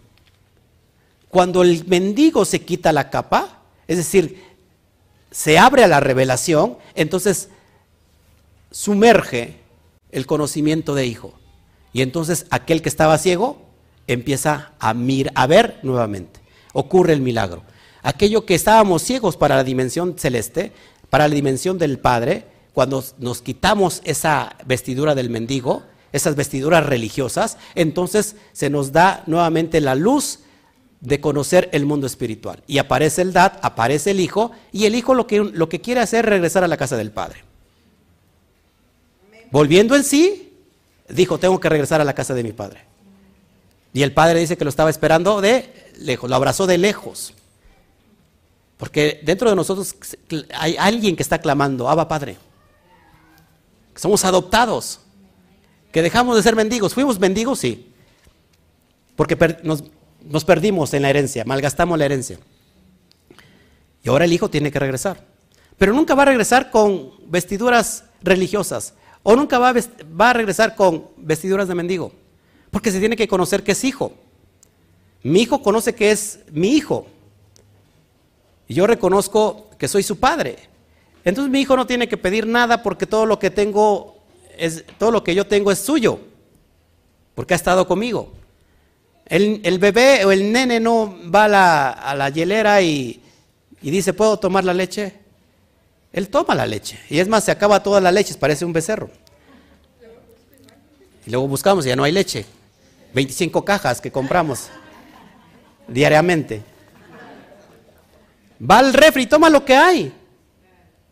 Cuando 1.30 1.62
el 1.62 1.86
mendigo 1.86 2.44
se 2.44 2.60
quita 2.60 2.92
la 2.92 3.08
capa, 3.08 3.62
es 3.86 3.96
decir, 3.96 4.42
se 5.30 5.58
abre 5.58 5.84
a 5.84 5.88
la 5.88 6.00
revelación, 6.00 6.76
entonces 6.94 7.48
sumerge 8.70 9.56
el 10.10 10.26
conocimiento 10.26 10.94
de 10.94 11.06
hijo. 11.06 11.34
Y 11.92 12.02
entonces 12.02 12.46
aquel 12.50 12.82
que 12.82 12.88
estaba 12.88 13.16
ciego 13.18 13.62
empieza 14.06 14.72
a, 14.78 14.94
mir, 14.94 15.30
a 15.34 15.46
ver 15.46 15.78
nuevamente. 15.82 16.40
Ocurre 16.72 17.12
el 17.12 17.20
milagro. 17.20 17.62
Aquello 18.02 18.44
que 18.44 18.54
estábamos 18.54 19.02
ciegos 19.02 19.36
para 19.36 19.56
la 19.56 19.64
dimensión 19.64 20.18
celeste, 20.18 20.72
para 21.10 21.28
la 21.28 21.34
dimensión 21.34 21.78
del 21.78 21.98
Padre, 21.98 22.44
cuando 22.78 23.02
nos 23.18 23.42
quitamos 23.42 24.02
esa 24.04 24.54
vestidura 24.64 25.16
del 25.16 25.30
mendigo, 25.30 25.82
esas 26.12 26.36
vestiduras 26.36 26.86
religiosas, 26.86 27.58
entonces 27.74 28.36
se 28.52 28.70
nos 28.70 28.92
da 28.92 29.24
nuevamente 29.26 29.80
la 29.80 29.96
luz 29.96 30.38
de 31.00 31.20
conocer 31.20 31.68
el 31.72 31.86
mundo 31.86 32.06
espiritual. 32.06 32.62
Y 32.68 32.78
aparece 32.78 33.22
el 33.22 33.32
Dad, 33.32 33.54
aparece 33.62 34.12
el 34.12 34.20
Hijo, 34.20 34.52
y 34.70 34.84
el 34.84 34.94
Hijo 34.94 35.14
lo 35.14 35.26
que, 35.26 35.40
lo 35.40 35.68
que 35.68 35.80
quiere 35.80 36.00
hacer 36.00 36.26
es 36.26 36.30
regresar 36.30 36.62
a 36.62 36.68
la 36.68 36.76
casa 36.76 36.96
del 36.96 37.10
Padre. 37.10 37.42
Volviendo 39.50 39.96
en 39.96 40.04
sí, 40.04 40.52
dijo, 41.08 41.38
tengo 41.38 41.58
que 41.58 41.68
regresar 41.68 42.00
a 42.00 42.04
la 42.04 42.14
casa 42.14 42.32
de 42.32 42.44
mi 42.44 42.52
Padre. 42.52 42.84
Y 43.92 44.04
el 44.04 44.12
Padre 44.12 44.38
dice 44.38 44.56
que 44.56 44.62
lo 44.62 44.70
estaba 44.70 44.90
esperando 44.90 45.40
de 45.40 45.90
lejos, 45.98 46.30
lo 46.30 46.36
abrazó 46.36 46.68
de 46.68 46.78
lejos. 46.78 47.34
Porque 48.76 49.20
dentro 49.24 49.50
de 49.50 49.56
nosotros 49.56 49.96
hay 50.54 50.76
alguien 50.78 51.16
que 51.16 51.24
está 51.24 51.40
clamando, 51.40 51.88
Abba 51.88 52.06
Padre. 52.06 52.36
Somos 53.98 54.24
adoptados 54.24 55.00
que 55.90 56.02
dejamos 56.02 56.36
de 56.36 56.42
ser 56.42 56.54
mendigos. 56.54 56.94
¿Fuimos 56.94 57.18
mendigos? 57.18 57.58
Sí. 57.58 57.92
Porque 59.16 59.36
nos, 59.64 60.44
perdimos 60.44 60.94
en 60.94 61.02
la 61.02 61.10
herencia, 61.10 61.44
malgastamos 61.44 61.98
la 61.98 62.04
herencia. 62.04 62.38
Y 64.04 64.08
ahora 64.08 64.24
el 64.24 64.32
hijo 64.32 64.48
tiene 64.48 64.70
que 64.70 64.78
regresar. 64.78 65.26
Pero 65.76 65.92
nunca 65.92 66.14
va 66.14 66.22
a 66.22 66.26
regresar 66.26 66.70
con 66.70 67.10
vestiduras 67.26 68.04
religiosas. 68.22 68.94
O 69.24 69.34
nunca 69.34 69.58
va 69.58 69.70
a, 69.70 69.74
va 69.74 70.30
a 70.30 70.32
regresar 70.32 70.76
con 70.76 71.08
vestiduras 71.16 71.66
de 71.66 71.74
mendigo. 71.74 72.12
Porque 72.70 72.92
se 72.92 73.00
tiene 73.00 73.16
que 73.16 73.26
conocer 73.26 73.64
que 73.64 73.72
es 73.72 73.82
hijo. 73.82 74.12
Mi 75.24 75.40
hijo 75.40 75.60
conoce 75.60 75.96
que 75.96 76.12
es 76.12 76.38
mi 76.52 76.68
hijo. 76.68 77.08
Y 78.68 78.74
yo 78.74 78.86
reconozco 78.86 79.68
que 79.76 79.88
soy 79.88 80.04
su 80.04 80.20
padre. 80.20 80.67
Entonces 81.24 81.50
mi 81.50 81.60
hijo 81.60 81.76
no 81.76 81.86
tiene 81.86 82.08
que 82.08 82.16
pedir 82.16 82.46
nada 82.46 82.82
porque 82.82 83.06
todo 83.06 83.26
lo 83.26 83.38
que 83.38 83.50
tengo 83.50 84.18
todo 84.98 85.10
lo 85.10 85.22
que 85.22 85.34
yo 85.34 85.46
tengo 85.46 85.70
es 85.70 85.78
suyo, 85.78 86.18
porque 87.34 87.54
ha 87.54 87.56
estado 87.56 87.86
conmigo. 87.86 88.32
El, 89.26 89.78
bebé 89.78 90.24
o 90.24 90.32
el 90.32 90.52
nene 90.52 90.80
no 90.80 91.14
va 91.30 91.44
a 91.92 92.14
la, 92.14 92.30
hielera 92.30 92.80
y, 92.80 93.22
dice, 93.80 94.12
¿puedo 94.12 94.38
tomar 94.38 94.64
la 94.64 94.72
leche? 94.72 95.14
Él 96.12 96.28
toma 96.30 96.54
la 96.54 96.66
leche. 96.66 96.98
Y 97.10 97.18
es 97.18 97.28
más, 97.28 97.44
se 97.44 97.50
acaba 97.50 97.82
toda 97.82 98.00
la 98.00 98.10
leche, 98.10 98.34
parece 98.34 98.64
un 98.64 98.72
becerro. 98.72 99.10
Y 101.26 101.30
luego 101.30 101.46
buscamos 101.46 101.84
y 101.84 101.90
ya 101.90 101.96
no 101.96 102.04
hay 102.04 102.12
leche. 102.12 102.46
25 103.12 103.64
cajas 103.64 104.00
que 104.00 104.10
compramos 104.10 104.68
diariamente. 105.86 106.62
Va 108.58 108.78
al 108.78 108.94
refri, 108.94 109.26
toma 109.26 109.50
lo 109.50 109.64
que 109.64 109.76
hay. 109.76 110.12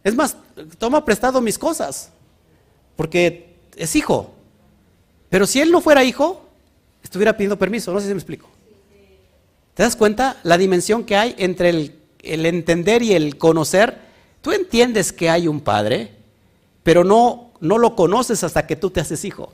Es 0.07 0.15
más, 0.15 0.37
toma 0.79 1.05
prestado 1.05 1.41
mis 1.41 1.59
cosas 1.59 2.11
porque 2.95 3.57
es 3.75 3.97
hijo. 3.97 4.31
Pero 5.29 5.49
si 5.49 5.61
él 5.61 5.73
no 5.73 5.81
fuera 5.81 6.05
hijo, 6.05 6.49
estuviera 7.03 7.37
pidiendo 7.37 7.59
permiso, 7.59 7.93
no 7.93 7.99
sé 7.99 8.07
si 8.07 8.15
me 8.15 8.21
explico. 8.21 8.49
¿Te 9.75 9.83
das 9.83 9.97
cuenta 9.97 10.37
la 10.45 10.59
dimensión 10.59 11.03
que 11.03 11.17
hay 11.17 11.35
entre 11.39 11.71
el, 11.71 12.47
entender 12.47 13.03
y 13.03 13.15
el 13.15 13.37
conocer? 13.37 13.99
Tú 14.43 14.53
entiendes 14.53 15.13
que 15.13 15.29
hay 15.29 15.49
un 15.49 15.61
padre, 15.61 16.13
pero 16.85 17.03
no, 17.03 17.51
no 17.59 17.77
lo 17.77 17.97
conoces 17.97 18.45
hasta 18.45 18.65
que 18.65 18.77
tú 18.77 18.91
te 18.91 19.01
haces 19.01 19.25
hijo. 19.25 19.53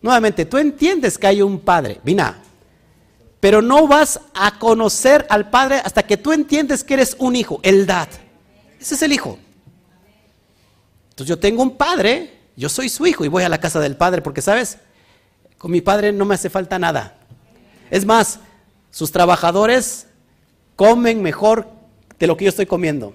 Nuevamente, 0.00 0.46
tú 0.46 0.56
entiendes 0.56 1.18
que 1.18 1.26
hay 1.26 1.42
un 1.42 1.60
padre, 1.60 2.00
Vina, 2.02 2.38
pero 3.40 3.60
no 3.60 3.86
vas 3.86 4.22
a 4.32 4.58
conocer 4.58 5.26
al 5.28 5.50
padre 5.50 5.82
hasta 5.84 6.02
que 6.02 6.16
tú 6.16 6.32
entiendes 6.32 6.82
que 6.82 6.94
eres 6.94 7.14
un 7.18 7.36
hijo, 7.36 7.60
el 7.62 7.84
dad. 7.84 8.08
Ese 8.80 8.94
es 8.94 9.02
el 9.02 9.12
hijo. 9.12 9.38
Entonces 11.20 11.36
yo 11.36 11.38
tengo 11.38 11.62
un 11.62 11.76
padre 11.76 12.40
yo 12.60 12.68
soy 12.68 12.90
su 12.90 13.06
hijo 13.06 13.24
y 13.24 13.28
voy 13.28 13.42
a 13.42 13.48
la 13.48 13.58
casa 13.58 13.80
del 13.80 13.96
Padre 13.96 14.20
porque, 14.20 14.42
¿sabes? 14.42 14.76
Con 15.56 15.70
mi 15.70 15.80
Padre 15.80 16.12
no 16.12 16.26
me 16.26 16.34
hace 16.34 16.50
falta 16.50 16.78
nada. 16.78 17.16
Es 17.90 18.04
más, 18.04 18.38
sus 18.90 19.10
trabajadores 19.10 20.08
comen 20.76 21.22
mejor 21.22 21.68
de 22.18 22.26
lo 22.26 22.36
que 22.36 22.44
yo 22.44 22.50
estoy 22.50 22.66
comiendo. 22.66 23.14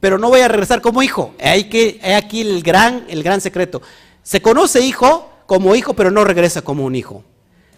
Pero 0.00 0.16
no 0.16 0.30
voy 0.30 0.40
a 0.40 0.48
regresar 0.48 0.80
como 0.80 1.02
hijo. 1.02 1.34
Hay, 1.38 1.64
que, 1.64 2.00
hay 2.02 2.14
aquí 2.14 2.40
el 2.40 2.62
gran, 2.62 3.04
el 3.08 3.22
gran 3.22 3.42
secreto. 3.42 3.82
Se 4.22 4.40
conoce 4.40 4.80
hijo 4.80 5.30
como 5.44 5.74
hijo, 5.74 5.92
pero 5.92 6.10
no 6.10 6.24
regresa 6.24 6.62
como 6.62 6.86
un 6.86 6.94
hijo. 6.94 7.22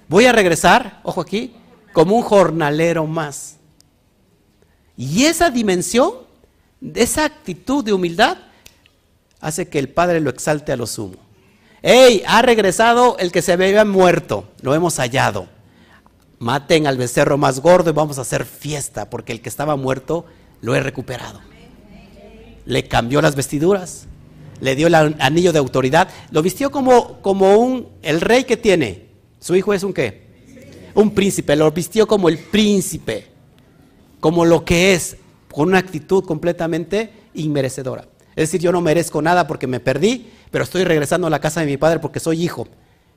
Voy 0.07 0.27
a 0.27 0.33
regresar, 0.33 1.01
ojo 1.03 1.21
aquí, 1.21 1.57
como 1.93 2.15
un 2.15 2.23
jornalero 2.23 3.05
más. 3.07 3.57
Y 4.97 5.25
esa 5.25 5.51
dimensión, 5.51 6.13
esa 6.95 7.25
actitud 7.25 7.85
de 7.85 7.93
humildad, 7.93 8.39
hace 9.45 9.69
que 9.69 9.79
el 9.79 9.91
Padre 9.91 10.21
lo 10.21 10.31
exalte 10.31 10.73
a 10.73 10.77
lo 10.77 10.87
sumo. 10.87 11.17
¡Ey! 11.83 12.23
Ha 12.27 12.41
regresado 12.41 13.19
el 13.19 13.31
que 13.31 13.43
se 13.43 13.53
había 13.53 13.85
muerto, 13.85 14.49
lo 14.63 14.75
hemos 14.75 14.97
hallado. 14.97 15.49
Maten 16.39 16.87
al 16.87 16.97
becerro 16.97 17.37
más 17.37 17.61
gordo 17.61 17.91
y 17.91 17.93
vamos 17.93 18.17
a 18.19 18.23
hacer 18.23 18.47
fiesta, 18.47 19.11
porque 19.11 19.33
el 19.33 19.43
que 19.43 19.51
estaba 19.51 19.77
muerto 19.77 20.25
lo 20.63 20.75
he 20.75 20.81
recuperado. 20.81 21.41
Le 22.65 22.89
cambió 22.89 23.21
las 23.21 23.37
vestiduras, 23.37 24.07
le 24.61 24.75
dio 24.77 24.87
el 24.87 24.95
anillo 24.95 25.53
de 25.53 25.59
autoridad, 25.59 26.09
lo 26.31 26.41
vistió 26.41 26.71
como, 26.71 27.21
como 27.21 27.59
un, 27.59 27.89
el 28.01 28.23
rey 28.23 28.45
que 28.45 28.57
tiene. 28.57 29.09
Su 29.41 29.55
hijo 29.55 29.75
es 29.75 29.83
un 29.83 29.93
qué? 29.93 30.25
Un 30.95 31.11
príncipe, 31.11 31.55
lo 31.55 31.71
vistió 31.71 32.07
como 32.07 32.31
el 32.31 32.39
príncipe, 32.39 33.27
como 34.21 34.47
lo 34.47 34.65
que 34.65 34.95
es, 34.95 35.19
con 35.53 35.69
una 35.69 35.79
actitud 35.79 36.25
completamente 36.25 37.13
inmerecedora. 37.35 38.07
Es 38.37 38.49
decir, 38.49 38.61
yo 38.61 38.73
no 38.73 38.81
merezco 38.81 39.23
nada 39.23 39.47
porque 39.47 39.67
me 39.67 39.81
perdí, 39.81 40.31
pero 40.51 40.65
estoy 40.65 40.85
regresando 40.85 41.27
a 41.27 41.31
la 41.31 41.41
casa 41.41 41.61
de 41.61 41.67
mi 41.67 41.77
padre 41.77 42.01
porque 42.01 42.21
soy 42.21 42.43
hijo. 42.43 42.67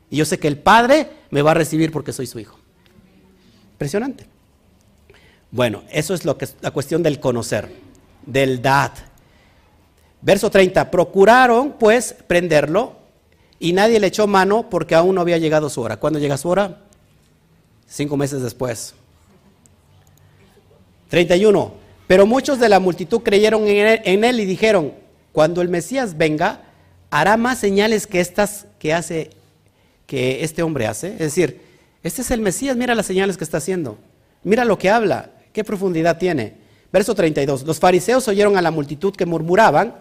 Y 0.10 0.18
yo 0.18 0.26
sé 0.26 0.40
que 0.40 0.48
el 0.48 0.58
padre 0.58 1.10
me 1.32 1.42
va 1.42 1.52
a 1.52 1.56
recibir 1.56 1.92
porque 1.92 2.14
soy 2.14 2.28
su 2.28 2.40
hijo. 2.40 2.58
Impresionante. 3.74 4.26
Bueno, 5.52 5.84
eso 5.92 6.14
es 6.14 6.26
lo 6.26 6.38
que 6.38 6.48
la 6.62 6.72
cuestión 6.72 7.04
del 7.04 7.20
conocer, 7.20 7.72
del 8.26 8.62
dad. 8.62 8.92
Verso 10.22 10.50
30, 10.50 10.92
procuraron 10.92 11.74
pues 11.74 12.16
prenderlo 12.28 12.96
y 13.60 13.74
nadie 13.74 14.00
le 14.00 14.08
echó 14.08 14.28
mano 14.28 14.70
porque 14.70 14.96
aún 14.96 15.16
no 15.16 15.22
había 15.22 15.38
llegado 15.38 15.70
su 15.70 15.82
hora. 15.82 15.98
¿Cuándo 15.98 16.20
llega 16.20 16.38
su 16.38 16.50
hora? 16.50 16.82
Cinco 17.88 18.18
meses 18.18 18.42
después. 18.42 18.94
31. 21.10 21.74
Pero 22.08 22.26
muchos 22.26 22.60
de 22.60 22.70
la 22.70 22.80
multitud 22.80 23.22
creyeron 23.22 23.64
en 23.68 24.24
él, 24.24 24.40
y 24.40 24.46
dijeron, 24.46 24.94
cuando 25.38 25.62
el 25.62 25.70
Mesías 25.70 26.18
venga, 26.18 26.64
hará 27.12 27.38
más 27.38 27.60
señales 27.60 28.08
que 28.08 28.22
estas 28.22 28.66
que 28.80 28.92
hace, 28.92 29.30
que 30.08 30.44
este 30.44 30.64
hombre 30.64 30.88
hace. 30.88 31.10
Es 31.10 31.20
decir, 31.20 31.62
este 32.02 32.24
es 32.24 32.32
el 32.32 32.42
Mesías, 32.42 32.76
mira 32.76 32.96
las 32.96 33.06
señales 33.06 33.38
que 33.38 33.44
está 33.44 33.58
haciendo. 33.58 34.00
Mira 34.42 34.66
lo 34.66 34.80
que 34.80 34.90
habla, 34.90 35.30
qué 35.54 35.64
profundidad 35.64 36.18
tiene. 36.18 36.56
Verso 36.92 37.14
32. 37.14 37.68
Los 37.68 37.80
fariseos 37.80 38.28
oyeron 38.28 38.58
a 38.58 38.64
la 38.64 38.72
multitud 38.72 39.16
que 39.16 39.28
murmuraban 39.28 39.94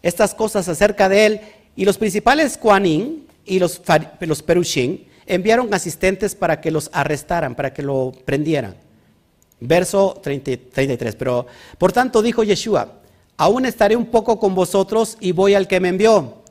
estas 0.00 0.34
cosas 0.34 0.66
acerca 0.70 1.10
de 1.10 1.26
él 1.26 1.40
y 1.76 1.84
los 1.84 1.98
principales 1.98 2.56
Kuanin 2.56 3.26
y 3.44 3.58
los, 3.58 3.82
los 4.20 4.42
Perushin 4.42 5.06
enviaron 5.26 5.74
asistentes 5.74 6.34
para 6.34 6.62
que 6.62 6.70
los 6.70 6.88
arrestaran, 6.94 7.54
para 7.54 7.74
que 7.74 7.82
lo 7.82 8.14
prendieran. 8.24 8.74
Verso 9.60 10.18
33. 10.22 11.14
Pero, 11.14 11.46
por 11.76 11.92
tanto, 11.92 12.22
dijo 12.22 12.42
Yeshua, 12.42 12.97
aún 13.38 13.64
estaré 13.64 13.96
un 13.96 14.06
poco 14.06 14.38
con 14.38 14.54
vosotros 14.54 15.16
y 15.20 15.32
voy 15.32 15.54
al 15.54 15.66
que 15.66 15.80
me 15.80 15.88
envió. 15.88 16.42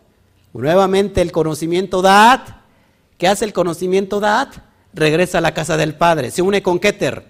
Nuevamente 0.54 1.22
el 1.22 1.32
conocimiento 1.32 2.02
dad. 2.02 2.42
¿Qué 3.20 3.28
hace 3.28 3.46
el 3.46 3.54
conocimiento 3.54 4.20
dad? 4.20 4.48
Regresa 4.94 5.38
a 5.38 5.42
la 5.42 5.54
casa 5.54 5.78
del 5.78 5.94
Padre. 5.94 6.32
Se 6.32 6.42
une 6.42 6.64
con 6.64 6.80
Keter. 6.80 7.24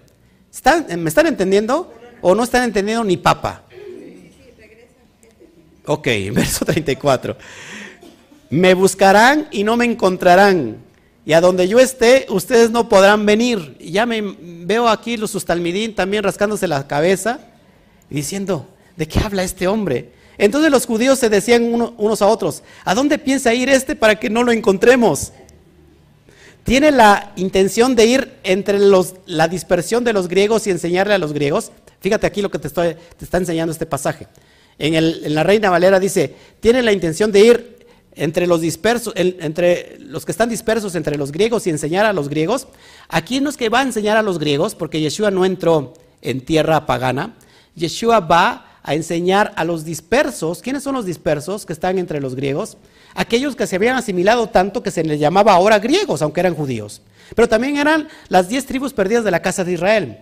¿Me 0.96 1.08
están 1.10 1.26
entendiendo? 1.26 1.92
¿O 2.22 2.34
no 2.34 2.44
están 2.44 2.64
entendiendo 2.64 3.04
ni 3.04 3.18
papa? 3.18 3.64
Ok, 5.84 6.06
verso 6.32 6.64
34. 6.64 7.36
Me 8.48 8.72
buscarán 8.72 9.48
y 9.50 9.64
no 9.64 9.76
me 9.76 9.84
encontrarán 9.84 10.88
y 11.28 11.34
a 11.34 11.42
donde 11.42 11.68
yo 11.68 11.78
esté, 11.78 12.24
ustedes 12.30 12.70
no 12.70 12.88
podrán 12.88 13.26
venir. 13.26 13.76
Y 13.78 13.90
ya 13.90 14.06
me 14.06 14.22
veo 14.22 14.88
aquí 14.88 15.18
los 15.18 15.30
sustalmidín 15.30 15.94
también 15.94 16.24
rascándose 16.24 16.66
la 16.66 16.86
cabeza 16.86 17.40
y 18.08 18.14
diciendo, 18.14 18.66
¿de 18.98 19.06
qué 19.06 19.20
habla 19.20 19.44
este 19.44 19.68
hombre? 19.68 20.10
Entonces 20.36 20.70
los 20.70 20.86
judíos 20.86 21.18
se 21.18 21.30
decían 21.30 21.64
unos 21.96 22.20
a 22.20 22.26
otros, 22.26 22.62
¿a 22.84 22.94
dónde 22.94 23.18
piensa 23.18 23.54
ir 23.54 23.68
este 23.68 23.96
para 23.96 24.16
que 24.16 24.28
no 24.28 24.42
lo 24.42 24.52
encontremos? 24.52 25.32
Tiene 26.64 26.90
la 26.90 27.32
intención 27.36 27.94
de 27.94 28.06
ir 28.06 28.34
entre 28.42 28.78
los, 28.78 29.14
la 29.24 29.48
dispersión 29.48 30.04
de 30.04 30.12
los 30.12 30.28
griegos 30.28 30.66
y 30.66 30.70
enseñarle 30.70 31.14
a 31.14 31.18
los 31.18 31.32
griegos. 31.32 31.72
Fíjate 32.00 32.26
aquí 32.26 32.42
lo 32.42 32.50
que 32.50 32.58
te, 32.58 32.68
estoy, 32.68 32.96
está 33.20 33.38
enseñando 33.38 33.72
este 33.72 33.86
pasaje. 33.86 34.26
En, 34.78 34.94
el, 34.94 35.22
en 35.24 35.34
la 35.34 35.44
Reina 35.44 35.70
Valera 35.70 35.98
dice, 35.98 36.34
tiene 36.60 36.82
la 36.82 36.92
intención 36.92 37.32
de 37.32 37.40
ir 37.40 37.78
entre 38.14 38.46
los 38.46 38.60
dispersos, 38.60 39.14
entre 39.16 39.96
los 40.00 40.24
que 40.24 40.32
están 40.32 40.48
dispersos 40.48 40.96
entre 40.96 41.16
los 41.16 41.30
griegos 41.30 41.66
y 41.66 41.70
enseñar 41.70 42.04
a 42.04 42.12
los 42.12 42.28
griegos. 42.28 42.66
Aquí 43.08 43.40
no 43.40 43.48
es 43.48 43.56
que 43.56 43.68
va 43.68 43.80
a 43.80 43.82
enseñar 43.82 44.16
a 44.16 44.22
los 44.22 44.38
griegos, 44.38 44.74
porque 44.74 45.00
Yeshua 45.00 45.30
no 45.30 45.44
entró 45.44 45.94
en 46.20 46.40
tierra 46.40 46.84
pagana. 46.84 47.36
Yeshua 47.76 48.20
va 48.20 48.67
a 48.88 48.94
enseñar 48.94 49.52
a 49.56 49.64
los 49.64 49.84
dispersos. 49.84 50.62
¿Quiénes 50.62 50.82
son 50.82 50.94
los 50.94 51.04
dispersos 51.04 51.66
que 51.66 51.74
están 51.74 51.98
entre 51.98 52.22
los 52.22 52.34
griegos? 52.34 52.78
Aquellos 53.14 53.54
que 53.54 53.66
se 53.66 53.76
habían 53.76 53.96
asimilado 53.96 54.48
tanto 54.48 54.82
que 54.82 54.90
se 54.90 55.04
les 55.04 55.20
llamaba 55.20 55.52
ahora 55.52 55.78
griegos, 55.78 56.22
aunque 56.22 56.40
eran 56.40 56.54
judíos. 56.54 57.02
Pero 57.36 57.50
también 57.50 57.76
eran 57.76 58.08
las 58.28 58.48
diez 58.48 58.64
tribus 58.64 58.94
perdidas 58.94 59.24
de 59.24 59.30
la 59.30 59.42
casa 59.42 59.62
de 59.62 59.74
Israel. 59.74 60.18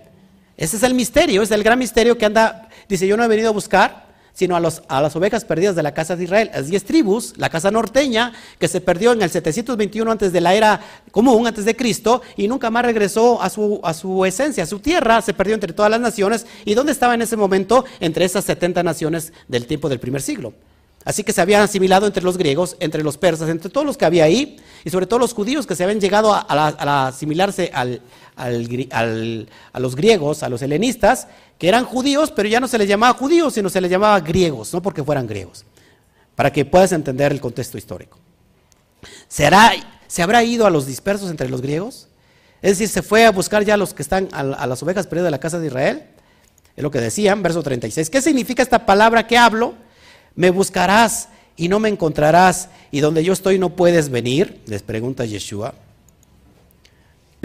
Ese 0.57 0.75
es 0.75 0.83
el 0.83 0.95
misterio, 0.95 1.43
es 1.43 1.51
el 1.51 1.63
gran 1.63 1.79
misterio 1.79 2.17
que 2.17 2.25
anda, 2.25 2.67
dice, 2.89 3.07
yo 3.07 3.15
no 3.15 3.23
he 3.23 3.29
venido 3.29 3.47
a 3.47 3.53
buscar 3.53 4.06
sino 4.37 4.55
a, 4.55 4.59
a 4.59 5.01
las 5.01 5.15
ovejas 5.15 5.45
perdidas 5.45 5.75
de 5.75 5.81
la 5.81 5.95
casa 5.95 6.15
de 6.15 6.25
Israel, 6.25 6.51
las 6.53 6.67
diez 6.67 6.83
tribus, 6.83 7.33
la 7.37 7.49
casa 7.49 7.71
norteña, 7.71 8.33
que 8.59 8.67
se 8.67 8.81
perdió 8.81 9.13
en 9.13 9.23
el 9.23 9.31
721 9.31 10.11
antes 10.11 10.31
de 10.31 10.41
la 10.41 10.53
era 10.53 10.79
común, 11.09 11.47
antes 11.47 11.65
de 11.65 11.75
Cristo, 11.75 12.21
y 12.35 12.47
nunca 12.47 12.69
más 12.69 12.85
regresó 12.85 13.41
a 13.41 13.49
su, 13.49 13.79
a 13.83 13.95
su 13.95 14.25
esencia, 14.25 14.65
a 14.65 14.67
su 14.67 14.77
tierra, 14.77 15.23
se 15.23 15.33
perdió 15.33 15.55
entre 15.55 15.73
todas 15.73 15.89
las 15.89 15.99
naciones. 15.99 16.45
¿Y 16.65 16.75
dónde 16.75 16.91
estaba 16.91 17.15
en 17.15 17.23
ese 17.23 17.35
momento? 17.35 17.83
Entre 17.99 18.25
esas 18.25 18.45
70 18.45 18.83
naciones 18.83 19.33
del 19.47 19.65
tiempo 19.65 19.89
del 19.89 19.99
primer 19.99 20.21
siglo. 20.21 20.53
Así 21.03 21.23
que 21.23 21.31
se 21.31 21.39
habían 21.39 21.61
asimilado 21.61 22.05
entre 22.05 22.21
los 22.21 22.37
griegos, 22.37 22.75
entre 22.79 23.01
los 23.01 23.17
persas, 23.17 23.49
entre 23.49 23.71
todos 23.71 23.87
los 23.87 23.97
que 23.97 24.03
había 24.05 24.25
ahí, 24.25 24.57
y 24.83 24.89
sobre 24.89 25.07
todo 25.07 25.19
los 25.19 25.33
judíos 25.33 25.65
que 25.65 25.73
se 25.73 25.83
habían 25.83 26.01
llegado 26.01 26.33
a, 26.33 27.07
asimilarse 27.07 27.71
al, 27.73 28.01
a 28.37 29.79
los 29.79 29.95
griegos, 29.95 30.43
a 30.43 30.49
los 30.49 30.61
helenistas, 30.61 31.27
que 31.57 31.67
eran 31.67 31.85
judíos, 31.85 32.31
pero 32.31 32.47
ya 32.47 32.59
no 32.59 32.67
se 32.67 32.77
les 32.77 32.87
llamaba 32.87 33.17
judíos, 33.17 33.53
sino 33.53 33.69
se 33.69 33.81
les 33.81 33.89
llamaba 33.91 34.19
griegos, 34.19 34.73
no 34.73 34.81
porque 34.81 35.03
fueran 35.03 35.27
griegos, 35.27 35.65
para 36.35 36.51
que 36.51 36.63
puedas 36.65 36.91
entender 36.91 37.31
el 37.31 37.41
contexto 37.41 37.77
histórico. 37.77 38.19
¿Será, 39.27 39.71
¿Se 40.07 40.21
habrá 40.21 40.43
ido 40.43 40.65
a 40.65 40.69
los 40.69 40.85
dispersos 40.85 41.29
entre 41.29 41.49
los 41.49 41.61
griegos? 41.61 42.07
Es 42.61 42.71
decir, 42.71 42.87
se 42.87 43.01
fue 43.01 43.25
a 43.25 43.31
buscar 43.31 43.65
ya 43.65 43.73
a 43.73 43.77
los 43.77 43.93
que 43.93 44.01
están 44.01 44.29
a, 44.31 44.39
a 44.39 44.67
las 44.67 44.81
ovejas 44.83 45.07
perdidas 45.07 45.27
de 45.27 45.31
la 45.31 45.39
casa 45.39 45.59
de 45.59 45.67
Israel. 45.67 46.03
Es 46.75 46.83
lo 46.83 46.91
que 46.91 47.01
decían, 47.01 47.41
verso 47.43 47.63
36. 47.63 48.09
¿Qué 48.09 48.21
significa 48.21 48.63
esta 48.63 48.85
palabra 48.85 49.27
que 49.27 49.37
hablo? 49.37 49.73
Me 50.35 50.51
buscarás 50.51 51.29
y 51.57 51.67
no 51.69 51.79
me 51.79 51.89
encontrarás, 51.89 52.69
y 52.91 52.99
donde 52.99 53.23
yo 53.23 53.33
estoy 53.33 53.57
no 53.57 53.75
puedes 53.75 54.09
venir, 54.09 54.61
les 54.67 54.83
pregunta 54.83 55.25
Yeshua. 55.25 55.73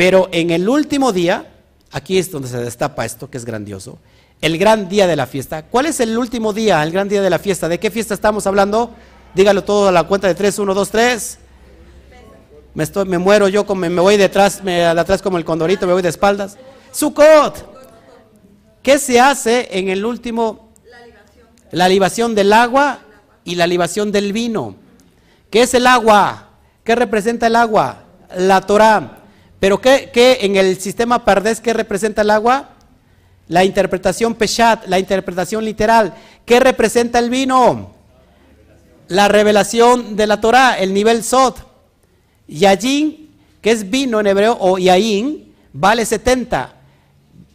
Pero 0.03 0.29
en 0.33 0.51
el 0.51 0.69
último 0.69 1.13
día, 1.13 1.47
aquí 1.93 2.19
es 2.19 2.29
donde 2.29 2.49
se 2.49 2.59
destapa 2.59 3.05
esto, 3.05 3.31
que 3.31 3.39
es 3.39 3.45
grandioso, 3.45 4.01
el 4.41 4.59
gran 4.59 4.89
día 4.89 5.07
de 5.07 5.15
la 5.15 5.29
fiesta. 5.29 5.63
¿Cuál 5.63 5.87
es 5.87 6.01
el 6.01 6.19
último 6.19 6.53
día, 6.53 6.83
el 6.83 6.91
gran 6.91 7.09
día 7.09 7.23
de 7.23 7.31
la 7.31 7.39
fiesta? 7.39 7.69
¿De 7.69 7.79
qué 7.79 7.89
fiesta 7.89 8.13
estamos 8.13 8.49
hablando? 8.49 8.91
Dígalo 9.33 9.63
todo 9.63 9.87
a 9.87 9.93
la 9.93 10.03
cuenta 10.03 10.27
de 10.27 10.35
tres, 10.35 10.59
uno, 10.59 10.75
dos, 10.75 10.91
tres. 10.91 11.39
Me, 12.75 12.83
estoy, 12.83 13.05
muero 13.05 13.47
yo, 13.47 13.65
me, 13.77 13.89
me 13.89 14.01
voy 14.01 14.17
detrás, 14.17 14.65
me, 14.65 14.85
atrás 14.85 15.23
como 15.23 15.39
el 15.39 15.45
condorito, 15.45 15.87
me 15.87 15.93
voy 15.93 16.03
de 16.03 16.09
espaldas. 16.09 16.59
Sukkot. 16.91 17.65
¿Qué 18.83 18.99
se 18.99 19.21
hace 19.21 19.69
en 19.71 19.89
el 19.89 20.05
último 20.05 20.73
la 21.71 21.89
libación 21.89 22.35
del 22.35 22.53
agua 22.53 22.99
y 23.45 23.55
la 23.55 23.69
libación 23.69 24.11
del 24.11 24.33
vino. 24.33 24.75
¿Qué 25.49 25.63
es 25.63 25.75
el 25.75 25.87
agua? 25.87 26.49
¿Qué 26.83 26.97
representa 26.97 27.47
el 27.47 27.55
agua? 27.55 28.03
La 28.37 28.63
Torah. 28.63 29.22
Pero 29.63 29.81
¿qué, 29.81 30.39
en 30.41 30.57
el 30.57 30.81
sistema 30.81 31.25
Pardés 31.25 31.61
qué 31.61 31.73
representa 31.73 32.23
el 32.23 32.31
agua? 32.31 32.71
La 33.47 33.65
interpretación 33.65 34.35
Peshat, 34.35 34.89
la 34.89 34.99
interpretación 34.99 35.65
literal. 35.65 36.15
¿Qué 36.45 36.59
representa 36.59 37.21
el 37.21 37.31
vino? 37.31 37.93
La 39.07 39.29
revelación 39.29 40.17
de 40.17 40.27
la 40.27 40.41
Torah, 40.41 40.81
el 40.81 40.93
nivel 40.93 41.23
Sot. 41.23 41.65
Yayin, 42.49 43.31
que 43.61 43.71
es 43.71 43.89
vino 43.89 44.19
en 44.19 44.27
hebreo, 44.27 44.57
o 44.59 44.79
Yain, 44.79 45.55
vale 45.73 46.07
70. 46.07 46.75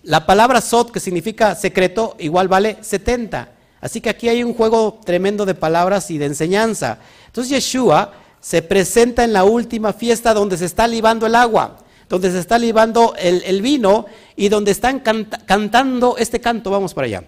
La 0.03 0.25
palabra 0.25 0.61
Sot, 0.61 0.91
que 0.91 1.01
significa 1.01 1.55
secreto, 1.55 2.15
igual 2.19 2.47
vale 2.47 2.77
70. 2.79 3.49
Así 3.81 3.99
que 3.99 4.09
aquí 4.09 4.29
hay 4.29 4.45
un 4.45 4.53
juego 4.53 5.01
tremendo 5.03 5.45
de 5.45 5.55
palabras 5.55 6.09
y 6.09 6.17
de 6.17 6.27
enseñanza. 6.27 6.99
Entonces 7.25 7.49
Yeshua 7.51 8.13
se 8.39 8.61
presenta 8.61 9.25
en 9.25 9.33
la 9.33 9.43
última 9.43 9.91
fiesta 9.91 10.33
donde 10.33 10.57
se 10.57 10.63
está 10.63 10.87
libando 10.87 11.25
el 11.25 11.35
agua, 11.35 11.79
donde 12.09 12.31
se 12.31 12.39
está 12.39 12.57
libando 12.57 13.15
el, 13.17 13.61
vino 13.61 14.05
y 14.35 14.49
donde 14.49 14.71
están 14.71 14.99
cantando 14.99 16.17
este 16.17 16.39
canto. 16.39 16.71
Vamos 16.71 16.93
para 16.93 17.07
allá. 17.07 17.23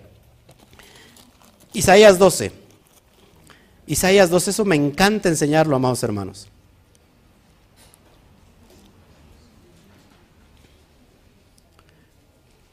Isaías 1.74 2.18
12. 2.18 2.52
Isaías 3.88 4.30
12, 4.30 4.52
eso 4.52 4.66
me 4.66 4.76
encanta 4.76 5.30
enseñarlo, 5.30 5.76
amados 5.76 6.04
hermanos. 6.04 6.48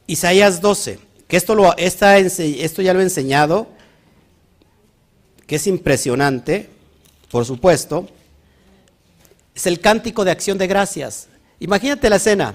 Isaías 0.06 0.60
12 0.60 1.06
que 1.28 1.36
esto, 1.36 1.54
lo, 1.54 1.76
esto 1.76 2.82
ya 2.82 2.94
lo 2.94 3.00
he 3.00 3.02
enseñado, 3.02 3.66
que 5.46 5.56
es 5.56 5.66
impresionante, 5.66 6.70
por 7.30 7.44
supuesto, 7.44 8.08
es 9.54 9.66
el 9.66 9.80
cántico 9.80 10.24
de 10.24 10.30
acción 10.30 10.58
de 10.58 10.66
gracias. 10.66 11.28
Imagínate 11.58 12.10
la 12.10 12.16
escena. 12.16 12.54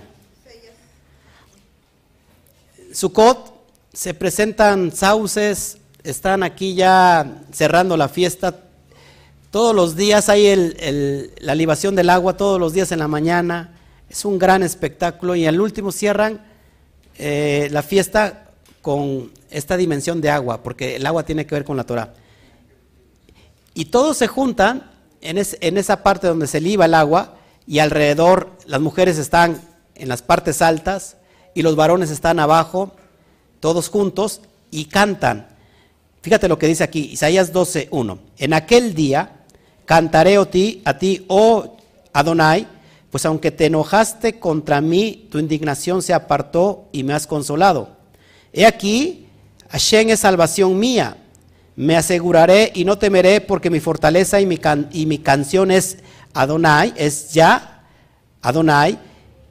Sukkot, 2.94 3.54
se 3.94 4.14
presentan 4.14 4.92
sauces, 4.92 5.78
están 6.04 6.44
aquí 6.44 6.76
ya 6.76 7.42
cerrando 7.52 7.98
la 7.98 8.10
fiesta. 8.10 8.60
Todos 9.50 9.76
los 9.76 9.96
días 9.96 10.30
hay 10.30 11.34
la 11.40 11.56
libación 11.56 11.96
del 11.96 12.10
agua, 12.10 12.38
todos 12.38 12.60
los 12.60 12.74
días 12.74 12.92
en 12.92 13.00
la 13.00 13.08
mañana. 13.08 13.78
Es 14.08 14.24
un 14.24 14.38
gran 14.38 14.62
espectáculo 14.62 15.36
y 15.36 15.48
al 15.48 15.60
último 15.60 15.92
cierran 15.92 16.42
eh, 17.18 17.70
la 17.72 17.82
fiesta 17.82 18.52
con 18.82 19.32
esta 19.50 19.78
dimensión 19.78 20.22
de 20.22 20.30
agua, 20.30 20.62
porque 20.62 20.98
el 20.98 21.06
agua 21.06 21.24
tiene 21.24 21.46
que 21.46 21.56
ver 21.56 21.64
con 21.64 21.76
la 21.76 21.86
Torah. 21.86 22.14
Y 23.74 23.86
todos 23.86 24.18
se 24.18 24.28
juntan 24.28 24.92
en, 25.22 25.42
en 25.62 25.78
esa 25.78 26.04
parte 26.04 26.28
donde 26.28 26.46
se 26.46 26.62
liba 26.62 26.86
el 26.86 26.94
agua 26.94 27.38
y 27.68 27.80
alrededor 27.80 28.52
las 28.66 28.82
mujeres 28.82 29.18
están 29.18 29.62
en 29.96 30.10
las 30.10 30.22
partes 30.22 30.62
altas 30.62 31.18
y 31.54 31.62
los 31.62 31.76
varones 31.76 32.10
están 32.10 32.40
abajo, 32.40 32.94
todos 33.60 33.90
juntos, 33.90 34.42
y 34.72 34.86
cantan. 34.86 35.48
Fíjate 36.22 36.48
lo 36.48 36.58
que 36.58 36.68
dice 36.68 36.84
aquí, 36.84 37.10
Isaías 37.12 37.52
12, 37.52 37.90
1. 37.92 38.20
En 38.38 38.54
aquel 38.54 38.94
día 38.94 39.42
cantaré 39.86 40.38
a 40.38 40.46
ti, 40.46 40.82
a 40.86 40.98
ti, 40.98 41.26
oh 41.28 41.78
Adonai, 42.14 42.68
pues 43.10 43.26
aunque 43.26 43.52
te 43.52 43.66
enojaste 43.66 44.40
contra 44.40 44.82
mí, 44.82 45.28
tu 45.30 45.38
indignación 45.38 46.02
se 46.02 46.14
apartó 46.14 46.88
y 46.92 47.04
me 47.04 47.14
has 47.14 47.28
consolado. 47.28 47.98
He 48.54 48.66
aquí, 48.66 49.28
Hashem 49.70 50.10
es 50.10 50.22
salvación 50.22 50.80
mía. 50.80 51.18
Me 51.76 51.98
aseguraré 51.98 52.72
y 52.76 52.86
no 52.86 52.98
temeré 52.98 53.42
porque 53.42 53.70
mi 53.70 53.80
fortaleza 53.80 54.40
y 54.40 54.46
mi, 54.46 54.60
y 54.92 55.06
mi 55.06 55.18
canción 55.18 55.72
es 55.72 55.98
Adonai, 56.34 56.94
es 56.96 57.34
ya 57.34 57.84
Adonai, 58.42 59.00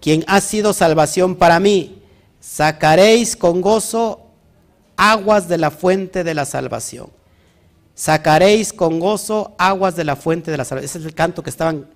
quien 0.01 0.25
ha 0.27 0.41
sido 0.41 0.73
salvación 0.73 1.37
para 1.37 1.61
mí. 1.61 2.03
Sacaréis 2.41 3.37
con 3.37 3.61
gozo 3.61 4.21
aguas 4.97 5.49
de 5.49 5.59
la 5.59 5.71
fuente 5.71 6.25
de 6.25 6.35
la 6.35 6.45
salvación. 6.45 7.11
Sacaréis 7.95 8.73
con 8.73 8.99
gozo 8.99 9.55
aguas 9.59 9.95
de 9.97 10.05
la 10.05 10.17
fuente 10.17 10.51
de 10.51 10.57
la 10.57 10.65
salvación. 10.65 10.91
Ese 10.91 10.99
es 10.99 11.05
el 11.05 11.15
canto 11.15 11.43
que 11.43 11.51
estaban 11.51 11.87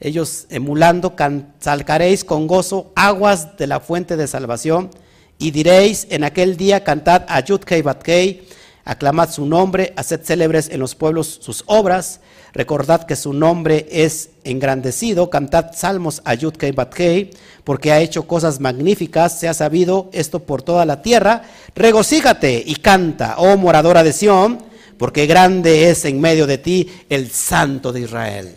ellos 0.00 0.46
emulando, 0.50 1.14
salcaréis 1.60 2.24
con 2.24 2.46
gozo 2.46 2.92
aguas 2.94 3.56
de 3.56 3.66
la 3.66 3.80
fuente 3.80 4.16
de 4.16 4.26
salvación, 4.26 4.90
y 5.38 5.50
diréis 5.50 6.06
en 6.10 6.24
aquel 6.24 6.56
día, 6.56 6.84
cantad 6.84 7.24
a 7.28 7.40
Yudkei 7.40 7.82
Batkei, 7.82 8.46
aclamad 8.84 9.30
su 9.30 9.46
nombre, 9.46 9.92
haced 9.96 10.22
célebres 10.22 10.68
en 10.68 10.80
los 10.80 10.94
pueblos 10.94 11.38
sus 11.40 11.64
obras, 11.66 12.20
recordad 12.54 13.04
que 13.04 13.16
su 13.16 13.32
nombre 13.32 13.86
es 13.90 14.30
engrandecido, 14.44 15.28
cantad 15.28 15.72
salmos 15.74 16.22
a 16.24 16.34
Yudkei 16.34 16.72
Batkei, 16.72 17.30
porque 17.64 17.92
ha 17.92 18.00
hecho 18.00 18.26
cosas 18.26 18.60
magníficas, 18.60 19.38
se 19.38 19.48
ha 19.48 19.54
sabido 19.54 20.08
esto 20.12 20.40
por 20.40 20.62
toda 20.62 20.86
la 20.86 21.02
tierra, 21.02 21.42
regocíjate 21.74 22.62
y 22.64 22.76
canta, 22.76 23.34
oh 23.38 23.56
moradora 23.56 24.02
de 24.04 24.12
Sión, 24.12 24.62
porque 24.98 25.26
grande 25.26 25.90
es 25.90 26.04
en 26.04 26.20
medio 26.20 26.46
de 26.46 26.58
ti 26.58 26.90
el 27.08 27.30
Santo 27.30 27.92
de 27.92 28.02
Israel. 28.02 28.54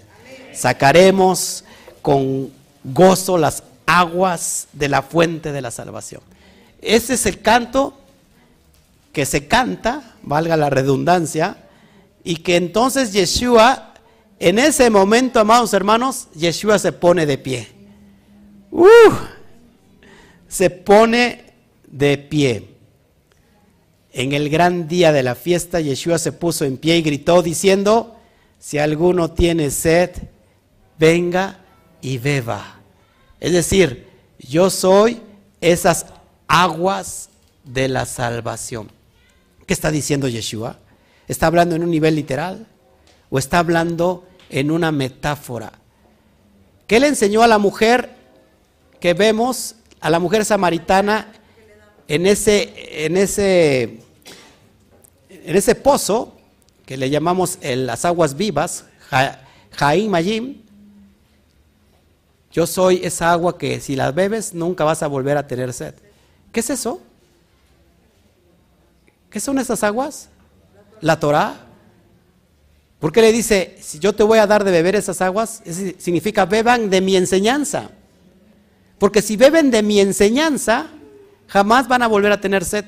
Sacaremos 0.53 1.63
con 2.01 2.51
gozo 2.83 3.37
las 3.37 3.63
aguas 3.85 4.67
de 4.73 4.89
la 4.89 5.01
fuente 5.01 5.51
de 5.51 5.61
la 5.61 5.71
salvación. 5.71 6.21
Ese 6.81 7.15
es 7.15 7.25
el 7.25 7.41
canto 7.41 7.97
que 9.11 9.25
se 9.25 9.47
canta, 9.47 10.15
valga 10.21 10.55
la 10.57 10.69
redundancia, 10.69 11.57
y 12.23 12.37
que 12.37 12.57
entonces 12.57 13.13
Yeshua, 13.13 13.86
en 14.39 14.59
ese 14.59 14.89
momento, 14.89 15.39
amados 15.39 15.73
hermanos, 15.73 16.27
Yeshua 16.35 16.77
se 16.77 16.91
pone 16.91 17.25
de 17.25 17.37
pie. 17.37 17.67
Uh, 18.71 18.85
se 20.47 20.69
pone 20.69 21.53
de 21.87 22.17
pie. 22.17 22.69
En 24.13 24.33
el 24.33 24.49
gran 24.49 24.87
día 24.87 25.11
de 25.11 25.23
la 25.23 25.35
fiesta, 25.35 25.79
Yeshua 25.79 26.19
se 26.19 26.31
puso 26.31 26.65
en 26.65 26.77
pie 26.77 26.97
y 26.97 27.01
gritó 27.01 27.41
diciendo, 27.41 28.15
si 28.59 28.77
alguno 28.77 29.31
tiene 29.31 29.71
sed, 29.71 30.11
venga 30.99 31.59
y 32.01 32.17
beba. 32.17 32.79
Es 33.39 33.51
decir, 33.53 34.07
yo 34.39 34.69
soy 34.69 35.21
esas 35.61 36.05
aguas 36.47 37.29
de 37.63 37.87
la 37.87 38.05
salvación. 38.05 38.91
¿Qué 39.65 39.73
está 39.73 39.91
diciendo 39.91 40.27
Yeshua? 40.27 40.79
¿Está 41.27 41.47
hablando 41.47 41.75
en 41.75 41.83
un 41.83 41.91
nivel 41.91 42.15
literal 42.15 42.67
o 43.29 43.39
está 43.39 43.59
hablando 43.59 44.25
en 44.49 44.71
una 44.71 44.91
metáfora? 44.91 45.73
¿Qué 46.87 46.99
le 46.99 47.07
enseñó 47.07 47.43
a 47.43 47.47
la 47.47 47.57
mujer 47.57 48.15
que 48.99 49.13
vemos, 49.13 49.75
a 49.99 50.09
la 50.09 50.19
mujer 50.19 50.45
samaritana 50.45 51.33
en 52.07 52.25
ese, 52.25 53.05
en 53.05 53.17
ese, 53.17 53.99
en 55.29 55.55
ese 55.55 55.75
pozo 55.75 56.37
que 56.85 56.95
le 56.95 57.09
llamamos 57.09 57.59
las 57.61 58.05
aguas 58.05 58.35
vivas, 58.35 58.85
Jaim 59.71 60.09
Mayim? 60.09 60.61
Yo 62.51 62.65
soy 62.65 63.01
esa 63.03 63.33
agua 63.33 63.57
que 63.57 63.79
si 63.79 63.95
la 63.95 64.11
bebes 64.11 64.53
nunca 64.53 64.83
vas 64.83 65.03
a 65.03 65.07
volver 65.07 65.37
a 65.37 65.45
tener 65.45 65.73
sed. 65.73 65.93
¿Qué 66.51 66.61
es 66.61 66.69
eso? 66.71 66.99
¿Qué 69.29 69.39
son 69.39 69.59
esas 69.59 69.83
aguas? 69.83 70.29
La 71.01 71.19
Torah. 71.19 71.66
¿Por 72.99 73.11
qué 73.11 73.21
le 73.21 73.31
dice, 73.31 73.77
si 73.81 73.99
yo 73.99 74.13
te 74.13 74.23
voy 74.23 74.39
a 74.39 74.47
dar 74.47 74.63
de 74.63 74.71
beber 74.71 74.95
esas 74.95 75.21
aguas? 75.21 75.61
significa 75.99 76.45
beban 76.45 76.89
de 76.89 77.01
mi 77.01 77.15
enseñanza. 77.15 77.91
Porque 78.97 79.21
si 79.21 79.37
beben 79.37 79.69
de 79.69 79.83
mi 79.83 79.99
enseñanza, 79.99 80.87
jamás 81.47 81.87
van 81.87 82.01
a 82.01 82.07
volver 82.07 82.31
a 82.31 82.41
tener 82.41 82.65
sed. 82.65 82.85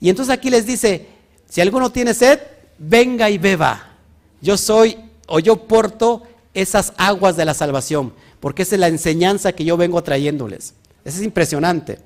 Y 0.00 0.08
entonces 0.08 0.32
aquí 0.32 0.48
les 0.48 0.66
dice, 0.66 1.06
si 1.48 1.60
alguno 1.60 1.92
tiene 1.92 2.14
sed, 2.14 2.40
venga 2.78 3.28
y 3.28 3.36
beba. 3.36 3.96
Yo 4.40 4.56
soy 4.56 4.96
o 5.26 5.38
yo 5.38 5.66
porto 5.66 6.22
esas 6.54 6.94
aguas 6.96 7.36
de 7.36 7.44
la 7.44 7.52
salvación 7.52 8.12
porque 8.46 8.62
esa 8.62 8.76
es 8.76 8.80
la 8.80 8.88
enseñanza 8.88 9.52
que 9.52 9.64
yo 9.64 9.76
vengo 9.76 10.02
trayéndoles. 10.02 10.74
Eso 11.04 11.18
es 11.18 11.24
impresionante. 11.24 11.98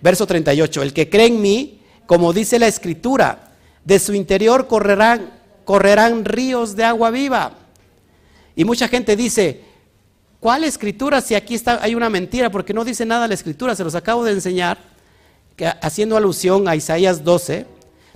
Verso 0.00 0.26
38, 0.26 0.82
el 0.82 0.92
que 0.92 1.08
cree 1.08 1.26
en 1.26 1.40
mí, 1.40 1.80
como 2.06 2.32
dice 2.32 2.58
la 2.58 2.68
escritura, 2.68 3.52
de 3.84 3.98
su 3.98 4.14
interior 4.14 4.68
correrán, 4.68 5.30
correrán 5.64 6.24
ríos 6.24 6.76
de 6.76 6.84
agua 6.84 7.10
viva. 7.10 7.52
Y 8.54 8.64
mucha 8.64 8.88
gente 8.88 9.16
dice, 9.16 9.62
¿cuál 10.40 10.64
escritura 10.64 11.20
si 11.20 11.34
aquí 11.34 11.54
está, 11.54 11.82
hay 11.82 11.94
una 11.94 12.10
mentira? 12.10 12.50
Porque 12.50 12.74
no 12.74 12.84
dice 12.84 13.06
nada 13.06 13.28
la 13.28 13.34
escritura, 13.34 13.74
se 13.74 13.84
los 13.84 13.94
acabo 13.94 14.24
de 14.24 14.32
enseñar, 14.32 14.78
que, 15.56 15.66
haciendo 15.66 16.16
alusión 16.16 16.68
a 16.68 16.76
Isaías 16.76 17.24
12, 17.24 17.66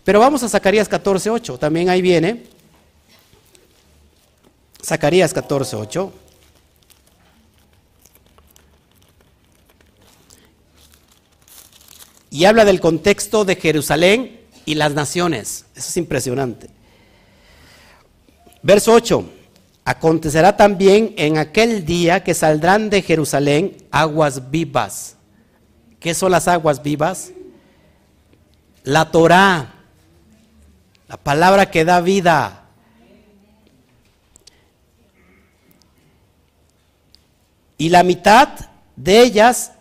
pero 0.05 0.21
vamos 0.21 0.43
a 0.43 0.49
Zacarías 0.49 0.89
14, 0.89 1.31
8, 1.31 1.59
también 1.59 1.89
ahí 1.89 2.03
viene. 2.03 2.45
Zacarías 4.83 5.33
14, 5.33 5.77
8. 5.77 6.13
y 12.37 12.45
habla 12.45 12.67
del 12.67 12.81
contexto 12.81 13.47
de 13.47 13.57
Jerusalén 13.57 14.41
y 14.67 14.75
las 14.75 14.93
naciones. 14.93 15.65
Eso 15.75 15.89
es 15.89 15.97
impresionante. 15.97 16.69
Verso 18.67 18.95
8. 18.95 19.25
Acontecerá 19.85 20.57
también 20.57 21.15
en 21.19 21.39
aquel 21.39 21.87
día 21.87 22.25
que 22.25 22.35
saldrán 22.35 22.91
de 22.91 23.01
Jerusalén 23.01 23.77
aguas 23.93 24.51
vivas. 24.51 25.15
¿Qué 26.01 26.15
son 26.15 26.33
las 26.33 26.49
aguas 26.49 26.83
vivas? 26.83 27.31
La 28.83 29.13
Torah, 29.13 29.73
la 31.07 31.17
palabra 31.17 31.71
que 31.71 31.85
da 31.85 32.01
vida. 32.01 32.65
Y 37.79 37.91
la 37.91 38.03
mitad 38.03 38.49
de 38.97 39.23
ellas 39.23 39.75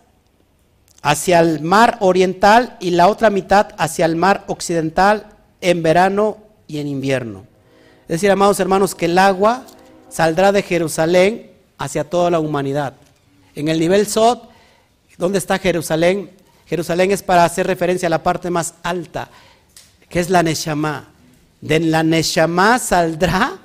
hacia 1.01 1.39
el 1.39 1.61
mar 1.61 1.97
oriental 2.01 2.77
y 2.79 2.91
la 2.91 3.07
otra 3.07 3.31
mitad 3.31 3.69
hacia 3.79 4.05
el 4.05 4.15
mar 4.15 4.43
occidental 4.45 5.25
en 5.59 5.81
verano 5.81 6.37
y 6.67 6.77
en 6.77 6.87
invierno. 6.87 7.54
Es 8.07 8.21
decir, 8.21 8.29
amados 8.29 8.59
hermanos, 8.59 8.93
que 8.93 9.05
el 9.05 9.17
agua 9.17 9.65
saldrá 10.09 10.51
de 10.51 10.61
Jerusalén 10.61 11.51
hacia 11.77 12.03
toda 12.03 12.29
la 12.29 12.39
humanidad. 12.39 12.93
En 13.55 13.67
el 13.67 13.79
nivel 13.79 14.05
Sod, 14.05 14.39
¿dónde 15.17 15.39
está 15.39 15.57
Jerusalén? 15.57 16.29
Jerusalén 16.67 17.11
es 17.11 17.23
para 17.23 17.45
hacer 17.45 17.65
referencia 17.65 18.07
a 18.07 18.09
la 18.11 18.23
parte 18.23 18.49
más 18.49 18.75
alta, 18.83 19.29
que 20.07 20.19
es 20.19 20.29
la 20.29 20.43
Neshama. 20.43 21.09
De 21.61 21.79
la 21.79 22.03
Neshama 22.03 22.77
saldrá 22.77 23.57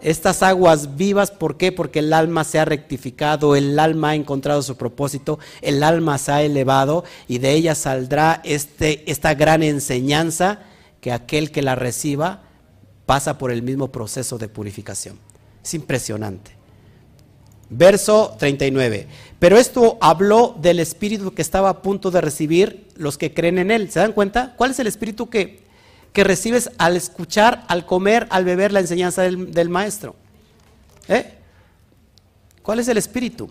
estas 0.00 0.42
aguas 0.42 0.96
vivas, 0.96 1.30
¿por 1.30 1.56
qué? 1.56 1.72
Porque 1.72 2.00
el 2.00 2.12
alma 2.12 2.44
se 2.44 2.58
ha 2.58 2.64
rectificado, 2.64 3.54
el 3.54 3.78
alma 3.78 4.10
ha 4.10 4.14
encontrado 4.14 4.62
su 4.62 4.76
propósito, 4.76 5.38
el 5.62 5.82
alma 5.82 6.18
se 6.18 6.32
ha 6.32 6.42
elevado 6.42 7.04
y 7.26 7.38
de 7.38 7.52
ella 7.52 7.74
saldrá 7.74 8.40
este, 8.44 9.10
esta 9.10 9.34
gran 9.34 9.62
enseñanza 9.62 10.60
que 11.00 11.12
aquel 11.12 11.50
que 11.50 11.62
la 11.62 11.74
reciba 11.74 12.42
pasa 13.08 13.38
por 13.38 13.50
el 13.50 13.62
mismo 13.62 13.88
proceso 13.90 14.36
de 14.36 14.48
purificación. 14.48 15.18
Es 15.64 15.72
impresionante. 15.72 16.52
Verso 17.70 18.36
39. 18.38 19.08
Pero 19.40 19.56
esto 19.56 19.98
habló 20.00 20.54
del 20.60 20.78
espíritu 20.78 21.32
que 21.32 21.42
estaba 21.42 21.70
a 21.70 21.82
punto 21.82 22.10
de 22.10 22.20
recibir 22.20 22.86
los 22.96 23.18
que 23.18 23.34
creen 23.34 23.58
en 23.58 23.70
él. 23.70 23.90
¿Se 23.90 23.98
dan 23.98 24.12
cuenta? 24.12 24.54
¿Cuál 24.56 24.72
es 24.72 24.78
el 24.78 24.86
espíritu 24.86 25.28
que 25.28 25.66
que 26.12 26.24
recibes 26.24 26.70
al 26.78 26.96
escuchar, 26.96 27.64
al 27.68 27.86
comer, 27.86 28.26
al 28.30 28.44
beber 28.44 28.72
la 28.72 28.80
enseñanza 28.80 29.22
del, 29.22 29.68
maestro. 29.68 30.16
¿Eh? 31.08 31.34
¿Cuál 32.62 32.80
es 32.80 32.88
el 32.88 32.98
espíritu? 32.98 33.50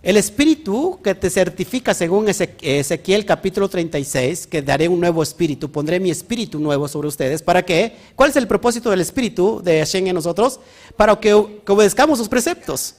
El 0.00 0.16
espíritu 0.16 1.00
que 1.02 1.16
te 1.16 1.28
certifica 1.28 1.92
según 1.92 2.28
Ezequiel 2.28 3.26
capítulo 3.26 3.68
36, 3.68 4.46
que 4.46 4.62
daré 4.62 4.88
un 4.88 5.00
nuevo 5.00 5.24
espíritu, 5.24 5.72
pondré 5.72 5.98
mi 5.98 6.08
espíritu 6.08 6.60
nuevo 6.60 6.86
sobre 6.86 7.08
ustedes. 7.08 7.42
¿Para 7.42 7.64
qué? 7.64 7.96
¿Cuál 8.14 8.30
es 8.30 8.36
el 8.36 8.46
propósito 8.46 8.90
del 8.90 9.00
espíritu 9.00 9.60
de 9.60 9.80
Hashem 9.80 10.06
en 10.06 10.14
nosotros? 10.14 10.60
Para 10.96 11.18
que, 11.18 11.34
obedezcamos 11.34 12.18
sus 12.18 12.28
preceptos. 12.28 12.94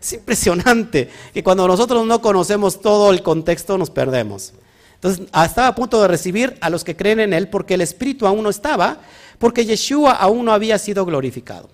Es 0.00 0.14
impresionante 0.14 1.10
que 1.34 1.44
cuando 1.44 1.68
nosotros 1.68 2.06
no 2.06 2.22
conocemos 2.22 2.80
todo 2.80 3.10
el 3.10 3.22
contexto 3.22 3.76
nos 3.76 3.90
perdemos. 3.90 4.54
Entonces, 4.94 5.26
ah, 5.32 5.44
estaba 5.44 5.68
a 5.68 5.74
punto 5.74 6.00
de 6.00 6.08
recibir 6.08 6.56
a 6.62 6.70
los 6.70 6.82
que 6.82 6.96
creen 6.96 7.20
en 7.20 7.34
Él 7.34 7.48
porque 7.50 7.74
el 7.74 7.82
Espíritu 7.82 8.26
aún 8.26 8.42
no 8.42 8.48
estaba, 8.48 9.02
porque 9.38 9.66
Yeshua 9.66 10.12
aún 10.12 10.46
no 10.46 10.52
había 10.52 10.78
sido 10.78 11.04
glorificado. 11.04 11.68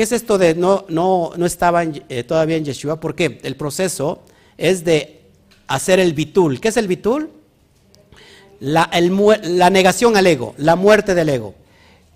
¿Qué 0.00 0.04
es 0.04 0.12
esto 0.12 0.38
de 0.38 0.54
no, 0.54 0.86
no, 0.88 1.32
no 1.36 1.44
estaba 1.44 1.84
eh, 1.84 2.24
todavía 2.24 2.56
en 2.56 2.64
Yeshua? 2.64 2.98
Porque 2.98 3.38
el 3.42 3.54
proceso 3.54 4.22
es 4.56 4.82
de 4.82 5.20
hacer 5.66 6.00
el 6.00 6.14
bitul. 6.14 6.58
¿Qué 6.58 6.68
es 6.68 6.78
el 6.78 6.88
bitul? 6.88 7.28
La, 8.60 8.88
la 9.42 9.68
negación 9.68 10.16
al 10.16 10.26
ego, 10.26 10.54
la 10.56 10.74
muerte 10.74 11.14
del 11.14 11.28
ego. 11.28 11.54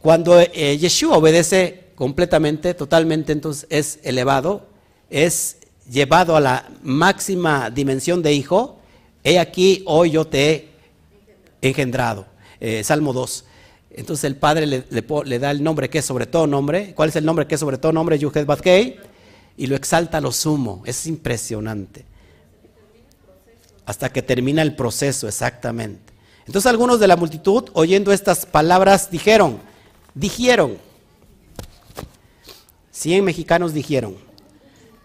Cuando 0.01 0.41
eh, 0.41 0.79
Yeshua 0.79 1.19
obedece 1.19 1.89
completamente, 1.95 2.73
totalmente, 2.73 3.33
entonces 3.33 3.67
es 3.69 3.99
elevado, 4.03 4.67
es 5.11 5.59
llevado 5.87 6.37
a 6.37 6.41
la 6.41 6.71
máxima 6.83 7.69
dimensión 7.69 8.23
de 8.23 8.33
hijo, 8.33 8.79
he 9.23 9.39
aquí, 9.39 9.83
hoy 9.85 10.13
yo 10.13 10.27
te 10.27 10.71
he 11.61 11.69
engendrado. 11.69 12.25
Eh, 12.61 12.83
Salmo 12.83 13.13
2. 13.13 13.45
Entonces 13.97 14.25
el 14.25 14.37
Padre 14.37 14.67
le, 14.67 15.39
da 15.39 15.51
el 15.53 15.63
nombre 15.63 15.89
que 15.89 15.99
es 15.99 16.05
sobre 16.05 16.27
todo 16.27 16.49
nombre. 16.49 16.95
¿Cuál 16.95 17.11
es 17.11 17.17
el 17.17 17.25
nombre 17.25 17.47
que 17.47 17.55
es 17.55 17.61
sobre 17.61 17.79
todo 17.79 17.93
nombre? 17.93 18.19
Yuhet 18.19 18.45
Batkei. 18.45 18.99
Y 19.57 19.69
lo 19.69 19.77
exalta 19.77 20.19
a 20.19 20.21
lo 20.21 20.33
sumo. 20.33 20.83
Es 20.85 21.07
impresionante. 21.07 22.05
Hasta 23.87 24.11
que 24.11 24.23
termina 24.23 24.63
el 24.63 24.75
proceso, 24.75 25.29
exactamente. 25.29 26.13
Entonces 26.45 26.69
algunos 26.69 26.99
de 26.99 27.07
la 27.07 27.17
multitud, 27.17 27.71
oyendo 27.73 28.13
estas 28.13 28.47
palabras, 28.47 29.11
dijeron, 29.11 29.61
dijeron, 30.15 30.79
cien 32.91 33.25
mexicanos 33.25 33.73
dijeron, 33.73 34.17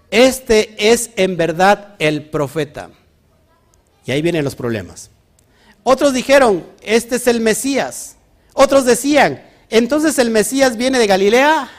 este 0.10 0.92
es 0.92 1.12
en 1.16 1.38
verdad 1.38 1.96
el 2.00 2.30
profeta. 2.30 2.90
Y 4.06 4.12
ahí 4.12 4.22
vienen 4.24 4.44
los 4.44 4.56
problemas. 4.56 5.12
Otros 5.84 6.14
dijeron, 6.14 6.66
este 6.82 7.18
es 7.18 7.28
el 7.28 7.40
Mesías. 7.40 8.16
Otros 8.62 8.84
decían, 8.84 9.42
entonces 9.70 10.20
el 10.20 10.32
Mesías 10.32 10.76
viene 10.76 11.00
de 11.00 11.08
Galilea. 11.08 11.70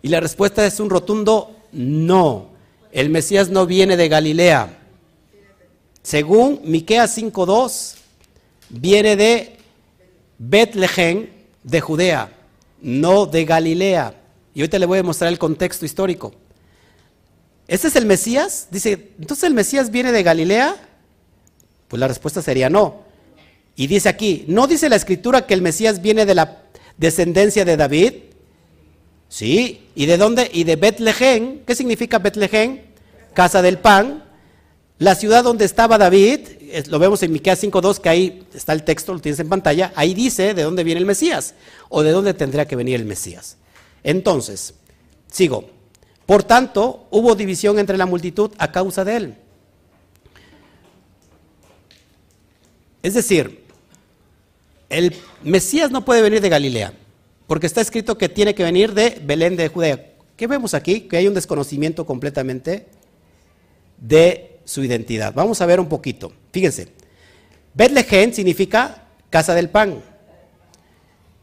Y 0.00 0.08
la 0.08 0.20
respuesta 0.20 0.64
es 0.64 0.80
un 0.80 0.88
rotundo 0.88 1.54
no. 1.70 2.48
El 2.92 3.10
Mesías 3.10 3.50
no 3.50 3.66
viene 3.66 3.98
de 3.98 4.08
Galilea. 4.08 4.78
Según 6.02 6.62
Miqueas 6.64 7.14
5:2, 7.18 7.96
viene 8.70 9.16
de 9.16 9.58
Betlehem 10.38 11.28
de 11.62 11.80
Judea, 11.82 12.32
no 12.80 13.26
de 13.26 13.44
Galilea. 13.44 14.14
Y 14.54 14.60
ahorita 14.60 14.78
le 14.78 14.86
voy 14.86 15.00
a 15.00 15.02
mostrar 15.02 15.30
el 15.30 15.38
contexto 15.38 15.84
histórico. 15.84 16.32
¿Este 17.66 17.88
es 17.88 17.96
el 17.96 18.06
Mesías? 18.06 18.68
Dice, 18.70 19.10
¿entonces 19.18 19.44
el 19.44 19.52
Mesías 19.52 19.90
viene 19.90 20.10
de 20.10 20.22
Galilea? 20.22 20.74
Pues 21.86 22.00
la 22.00 22.08
respuesta 22.08 22.40
sería 22.40 22.70
no. 22.70 23.07
Y 23.78 23.86
dice 23.86 24.08
aquí, 24.08 24.44
¿no 24.48 24.66
dice 24.66 24.88
la 24.88 24.96
escritura 24.96 25.46
que 25.46 25.54
el 25.54 25.62
Mesías 25.62 26.02
viene 26.02 26.26
de 26.26 26.34
la 26.34 26.64
descendencia 26.96 27.64
de 27.64 27.76
David? 27.76 28.12
Sí. 29.28 29.86
¿Y 29.94 30.06
de 30.06 30.16
dónde? 30.16 30.50
Y 30.52 30.64
de 30.64 30.74
Betlehem. 30.74 31.60
¿Qué 31.64 31.76
significa 31.76 32.18
Betlehem? 32.18 32.80
Casa 33.34 33.62
del 33.62 33.78
pan. 33.78 34.24
La 34.98 35.14
ciudad 35.14 35.44
donde 35.44 35.64
estaba 35.64 35.96
David, 35.96 36.40
lo 36.88 36.98
vemos 36.98 37.22
en 37.22 37.30
Miqueas 37.30 37.62
5.2, 37.62 38.00
que 38.00 38.08
ahí 38.08 38.44
está 38.52 38.72
el 38.72 38.82
texto, 38.82 39.12
lo 39.14 39.20
tienes 39.20 39.38
en 39.38 39.48
pantalla, 39.48 39.92
ahí 39.94 40.12
dice 40.12 40.54
de 40.54 40.64
dónde 40.64 40.82
viene 40.82 40.98
el 40.98 41.06
Mesías, 41.06 41.54
o 41.88 42.02
de 42.02 42.10
dónde 42.10 42.34
tendría 42.34 42.66
que 42.66 42.74
venir 42.74 42.96
el 42.96 43.04
Mesías. 43.04 43.58
Entonces, 44.02 44.74
sigo. 45.30 45.70
Por 46.26 46.42
tanto, 46.42 47.06
hubo 47.12 47.36
división 47.36 47.78
entre 47.78 47.96
la 47.96 48.06
multitud 48.06 48.50
a 48.58 48.72
causa 48.72 49.04
de 49.04 49.16
él. 49.16 49.34
Es 53.04 53.14
decir, 53.14 53.67
el 54.88 55.14
Mesías 55.42 55.90
no 55.90 56.04
puede 56.04 56.22
venir 56.22 56.40
de 56.40 56.48
Galilea, 56.48 56.92
porque 57.46 57.66
está 57.66 57.80
escrito 57.80 58.18
que 58.18 58.28
tiene 58.28 58.54
que 58.54 58.64
venir 58.64 58.94
de 58.94 59.20
Belén 59.22 59.56
de 59.56 59.68
Judea. 59.68 60.12
¿Qué 60.36 60.46
vemos 60.46 60.74
aquí? 60.74 61.02
Que 61.02 61.16
hay 61.16 61.26
un 61.26 61.34
desconocimiento 61.34 62.06
completamente 62.06 62.86
de 63.98 64.60
su 64.64 64.84
identidad. 64.84 65.34
Vamos 65.34 65.60
a 65.60 65.66
ver 65.66 65.80
un 65.80 65.88
poquito. 65.88 66.32
Fíjense, 66.52 66.88
Betlehem 67.74 68.32
significa 68.32 69.04
casa 69.30 69.54
del 69.54 69.70
pan. 69.70 70.02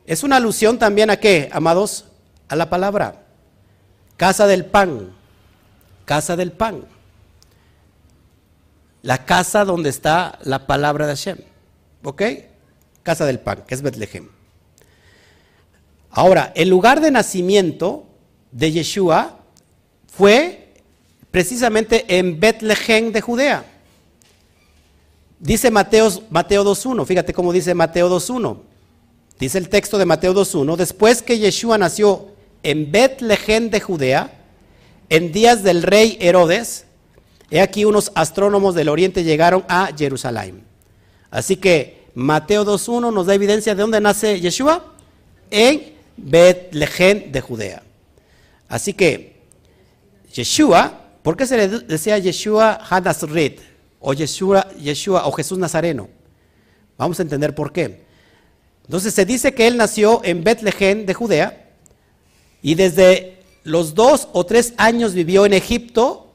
Es 0.06 0.24
una 0.24 0.38
alusión 0.38 0.78
también 0.78 1.10
a 1.10 1.18
qué, 1.18 1.50
amados, 1.52 2.06
a 2.48 2.56
la 2.56 2.70
palabra. 2.70 3.24
Casa 4.18 4.48
del 4.48 4.66
pan, 4.66 5.14
casa 6.06 6.36
del 6.36 6.52
pan. 6.52 6.86
La 9.02 9.26
casa 9.26 9.66
donde 9.66 9.90
está 9.90 10.40
la 10.44 10.68
palabra 10.68 11.06
de 11.06 11.14
Hashem. 11.14 11.38
¿Ok? 12.04 12.22
Casa 13.06 13.28
del 13.28 13.38
pan, 13.38 13.64
que 13.68 13.76
es 13.76 13.84
Betlehem. 13.84 14.30
Ahora, 16.10 16.52
el 16.56 16.70
lugar 16.70 17.02
de 17.02 17.12
nacimiento 17.12 18.08
de 18.52 18.72
Yeshua 18.72 19.38
fue 20.08 20.74
precisamente 21.30 22.18
en 22.18 22.40
Betlehem 22.40 23.12
de 23.12 23.22
Judea. 23.22 23.64
Dice 25.40 25.70
Mateo, 25.70 26.10
Mateo 26.32 26.66
2.1, 26.66 27.06
fíjate 27.06 27.32
cómo 27.32 27.54
dice 27.54 27.76
Mateo 27.76 28.10
2.1. 28.10 28.58
Dice 29.38 29.60
el 29.60 29.70
texto 29.70 30.00
de 30.00 30.06
Mateo 30.06 30.34
2.1, 30.34 30.76
después 30.76 31.22
que 31.22 31.38
Yeshua 31.38 31.78
nació 31.78 32.30
en 32.64 32.92
Betlehem 32.92 33.70
de 33.70 33.82
Judea, 33.82 34.34
en 35.10 35.32
días 35.32 35.62
del 35.62 35.84
rey 35.84 36.18
Herodes, 36.20 36.86
he 37.52 37.62
aquí 37.62 37.86
unos 37.86 38.12
astrónomos 38.16 38.74
del 38.74 38.90
oriente 38.90 39.24
llegaron 39.24 39.64
a 39.68 39.92
Jerusalén. 39.96 40.64
Así 41.30 41.58
que 41.58 42.05
Mateo 42.16 42.66
2.1 42.66 43.14
nos 43.14 43.26
da 43.26 43.36
evidencia 43.36 43.76
de 43.76 43.82
dónde 43.82 44.00
nace 44.00 44.40
Yeshua, 44.40 44.94
en 45.52 45.94
Betlehem 46.16 47.32
de 47.32 47.42
Judea. 47.42 47.84
Así 48.70 48.94
que 48.94 49.42
Yeshua, 50.34 51.02
¿por 51.22 51.36
qué 51.36 51.46
se 51.46 51.58
le 51.58 51.68
decía 51.68 52.18
Yeshua 52.18 52.80
Hanasrit? 52.90 53.60
O 54.00 54.14
Yeshua, 54.14 54.70
Yeshua 54.80 55.28
o 55.28 55.32
Jesús 55.34 55.58
Nazareno. 55.58 56.08
Vamos 56.98 57.20
a 57.20 57.24
entender 57.24 57.54
por 57.54 57.74
qué. 57.74 58.06
Entonces 58.86 59.14
se 59.14 59.26
dice 59.26 59.54
que 59.54 59.68
él 59.68 59.76
nació 59.76 60.22
en 60.24 60.44
Betlehem 60.44 61.06
de 61.06 61.14
Judea, 61.14 61.66
y 62.62 62.76
desde 62.76 63.40
los 63.64 63.94
dos 63.94 64.30
o 64.32 64.46
tres 64.46 64.74
años 64.78 65.14
vivió 65.14 65.46
en 65.46 65.54
Egipto 65.54 66.34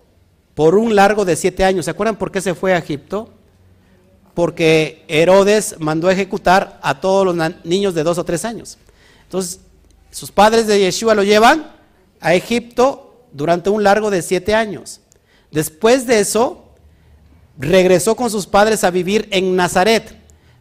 por 0.54 0.74
un 0.74 0.94
largo 0.94 1.24
de 1.24 1.36
siete 1.36 1.64
años. 1.64 1.86
¿Se 1.86 1.90
acuerdan 1.90 2.18
por 2.18 2.30
qué 2.30 2.40
se 2.40 2.54
fue 2.54 2.74
a 2.74 2.78
Egipto? 2.78 3.32
Porque 4.34 5.04
Herodes 5.08 5.76
mandó 5.78 6.08
a 6.08 6.12
ejecutar 6.12 6.78
a 6.82 7.00
todos 7.00 7.24
los 7.24 7.36
niños 7.64 7.94
de 7.94 8.02
dos 8.02 8.18
o 8.18 8.24
tres 8.24 8.44
años. 8.44 8.78
Entonces, 9.24 9.60
sus 10.10 10.30
padres 10.30 10.66
de 10.66 10.78
Yeshua 10.78 11.14
lo 11.14 11.22
llevan 11.22 11.72
a 12.20 12.34
Egipto 12.34 13.26
durante 13.32 13.70
un 13.70 13.82
largo 13.82 14.10
de 14.10 14.22
siete 14.22 14.54
años. 14.54 15.00
Después 15.50 16.06
de 16.06 16.20
eso, 16.20 16.64
regresó 17.58 18.16
con 18.16 18.30
sus 18.30 18.46
padres 18.46 18.84
a 18.84 18.90
vivir 18.90 19.28
en 19.30 19.56
Nazaret. 19.56 20.16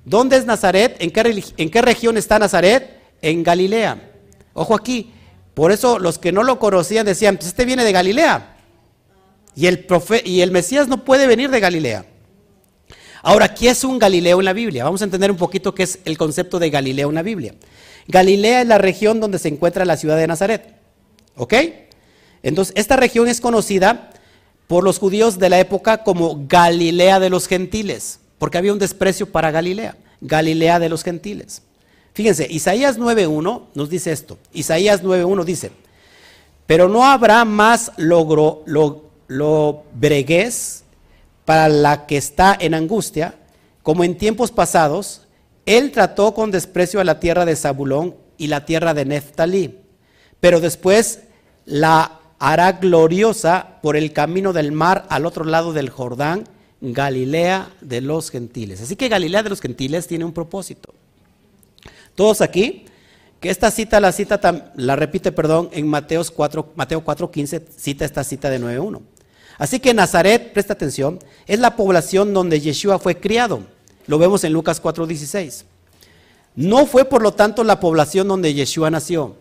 ¿Dónde 0.05 0.37
es 0.37 0.45
Nazaret? 0.45 0.97
¿En 0.99 1.11
qué, 1.11 1.81
región 1.81 2.17
está 2.17 2.39
Nazaret? 2.39 2.99
En 3.21 3.43
Galilea. 3.43 4.11
Ojo 4.53 4.75
aquí, 4.75 5.11
por 5.53 5.71
eso 5.71 5.99
los 5.99 6.17
que 6.17 6.31
no 6.31 6.43
lo 6.43 6.59
conocían 6.59 7.05
decían, 7.05 7.37
pues 7.37 7.47
este 7.47 7.65
viene 7.65 7.83
de 7.83 7.91
Galilea. 7.91 8.57
Y 9.55 9.67
el, 9.67 9.85
y 10.23 10.41
el 10.41 10.51
Mesías 10.51 10.87
no 10.87 11.03
puede 11.03 11.27
venir 11.27 11.49
de 11.49 11.59
Galilea. 11.59 12.05
Ahora, 13.21 13.53
¿qué 13.53 13.69
es 13.69 13.83
un 13.83 13.99
Galileo 13.99 14.39
en 14.39 14.45
la 14.45 14.53
Biblia? 14.53 14.83
Vamos 14.83 15.01
a 15.01 15.05
entender 15.05 15.31
un 15.31 15.37
poquito 15.37 15.75
qué 15.75 15.83
es 15.83 15.99
el 16.05 16.17
concepto 16.17 16.59
de 16.59 16.69
Galileo 16.69 17.09
en 17.09 17.15
la 17.15 17.21
Biblia. 17.21 17.55
Galilea 18.07 18.61
es 18.61 18.67
la 18.67 18.77
región 18.77 19.19
donde 19.19 19.39
se 19.39 19.49
encuentra 19.49 19.85
la 19.85 19.97
ciudad 19.97 20.17
de 20.17 20.27
Nazaret. 20.27 20.75
¿Ok? 21.35 21.53
Entonces, 22.43 22.73
esta 22.77 22.95
región 22.95 23.27
es 23.27 23.41
conocida 23.41 24.11
por 24.67 24.83
los 24.83 24.99
judíos 24.99 25.39
de 25.39 25.49
la 25.49 25.59
época 25.59 26.03
como 26.03 26.45
Galilea 26.47 27.19
de 27.19 27.29
los 27.29 27.47
gentiles, 27.47 28.19
porque 28.37 28.57
había 28.57 28.73
un 28.73 28.79
desprecio 28.79 29.31
para 29.31 29.51
Galilea, 29.51 29.97
Galilea 30.21 30.79
de 30.79 30.89
los 30.89 31.03
gentiles. 31.03 31.63
Fíjense, 32.13 32.47
Isaías 32.49 32.99
9.1 32.99 33.63
nos 33.73 33.89
dice 33.89 34.11
esto. 34.11 34.37
Isaías 34.53 35.03
9.1 35.03 35.43
dice, 35.43 35.71
pero 36.67 36.87
no 36.87 37.03
habrá 37.03 37.45
más 37.45 37.91
logro, 37.97 38.63
lo, 38.65 39.83
bregués 39.95 40.83
para 41.49 41.67
la 41.67 42.05
que 42.05 42.15
está 42.15 42.55
en 42.59 42.75
angustia, 42.75 43.33
como 43.81 44.03
en 44.03 44.19
tiempos 44.19 44.51
pasados, 44.51 45.23
él 45.65 45.91
trató 45.91 46.35
con 46.35 46.51
desprecio 46.51 47.01
a 47.01 47.03
la 47.03 47.19
tierra 47.19 47.43
de 47.43 47.55
Zabulón 47.55 48.13
y 48.37 48.45
la 48.45 48.65
tierra 48.65 48.93
de 48.93 49.05
Neftalí, 49.05 49.79
pero 50.39 50.59
después 50.59 51.21
la 51.65 52.19
hará 52.37 52.73
gloriosa 52.73 53.79
por 53.81 53.97
el 53.97 54.13
camino 54.13 54.53
del 54.53 54.71
mar 54.71 55.07
al 55.09 55.25
otro 55.25 55.43
lado 55.43 55.73
del 55.73 55.89
Jordán, 55.89 56.43
Galilea 56.81 57.73
de 57.81 58.01
los 58.01 58.29
gentiles. 58.29 58.81
Así 58.81 58.95
que 58.95 59.09
Galilea 59.09 59.41
de 59.41 59.49
los 59.49 59.59
gentiles 59.59 60.05
tiene 60.05 60.25
un 60.25 60.33
propósito. 60.33 60.93
Todos 62.13 62.41
aquí 62.41 62.85
que 63.39 63.49
esta 63.49 63.71
cita 63.71 63.99
la 63.99 64.11
cita 64.11 64.71
la 64.75 64.95
repite, 64.95 65.31
perdón, 65.31 65.69
en 65.71 65.87
Mateos 65.87 66.29
4, 66.29 66.73
Mateo 66.75 67.03
4:15 67.03 67.63
cita 67.75 68.05
esta 68.05 68.23
cita 68.23 68.51
de 68.51 68.59
9:1. 68.59 69.01
Así 69.59 69.79
que 69.79 69.93
Nazaret, 69.93 70.53
presta 70.53 70.73
atención, 70.73 71.19
es 71.45 71.59
la 71.59 71.75
población 71.75 72.33
donde 72.33 72.61
Yeshua 72.61 72.97
fue 72.97 73.17
criado. 73.19 73.61
Lo 74.07 74.17
vemos 74.17 74.43
en 74.43 74.53
Lucas 74.53 74.81
4:16. 74.81 75.65
No 76.55 76.87
fue 76.87 77.05
por 77.05 77.21
lo 77.21 77.33
tanto 77.33 77.63
la 77.63 77.79
población 77.79 78.27
donde 78.27 78.53
Yeshua 78.53 78.89
nació. 78.89 79.35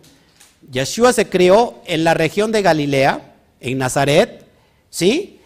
Yeshua 0.70 1.12
se 1.12 1.28
crió 1.28 1.76
en 1.86 2.04
la 2.04 2.14
región 2.14 2.52
de 2.52 2.62
Galilea, 2.62 3.36
en 3.60 3.78
Nazaret, 3.78 4.44
¿sí? 4.90 5.38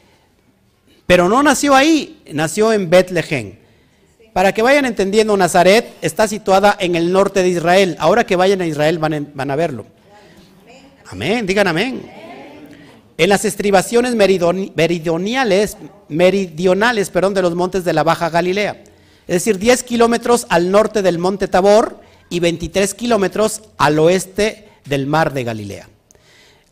Pero 1.06 1.28
no 1.28 1.42
nació 1.42 1.74
ahí, 1.74 2.20
nació 2.32 2.72
en 2.72 2.88
Betlehem. 2.88 3.56
Para 4.32 4.52
que 4.52 4.62
vayan 4.62 4.86
entendiendo, 4.86 5.36
Nazaret 5.36 5.92
está 6.00 6.26
situada 6.26 6.74
en 6.80 6.96
el 6.96 7.12
norte 7.12 7.42
de 7.42 7.50
Israel. 7.50 7.96
Ahora 7.98 8.24
que 8.24 8.36
vayan 8.36 8.62
a 8.62 8.66
Israel 8.66 8.98
van, 8.98 9.50
a 9.50 9.56
verlo. 9.56 9.84
Amén, 11.10 11.44
digan 11.44 11.68
amén. 11.68 12.31
En 13.22 13.28
las 13.28 13.44
estribaciones 13.44 14.16
meridionales, 14.16 15.76
meridionales 16.08 17.10
perdón, 17.10 17.34
de 17.34 17.42
los 17.42 17.54
montes 17.54 17.84
de 17.84 17.92
la 17.92 18.02
Baja 18.02 18.30
Galilea. 18.30 18.82
Es 19.28 19.34
decir, 19.44 19.60
10 19.60 19.84
kilómetros 19.84 20.44
al 20.48 20.72
norte 20.72 21.02
del 21.02 21.20
monte 21.20 21.46
Tabor 21.46 22.00
y 22.30 22.40
23 22.40 22.94
kilómetros 22.94 23.62
al 23.78 24.00
oeste 24.00 24.70
del 24.86 25.06
mar 25.06 25.32
de 25.32 25.44
Galilea. 25.44 25.88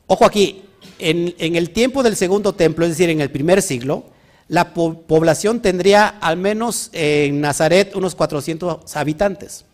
Ojo 0.08 0.24
aquí, 0.24 0.64
en, 0.98 1.36
el 1.38 1.70
tiempo 1.70 2.02
del 2.02 2.16
segundo 2.16 2.52
templo, 2.52 2.84
es 2.84 2.90
decir, 2.90 3.10
en 3.10 3.20
el 3.20 3.30
primer 3.30 3.62
siglo, 3.62 4.06
la 4.48 4.74
población 4.74 5.62
tendría 5.62 6.08
al 6.08 6.36
menos 6.36 6.90
en 6.92 7.40
Nazaret 7.40 7.94
unos 7.94 8.16
400 8.16 8.96
habitantes. 8.96 9.66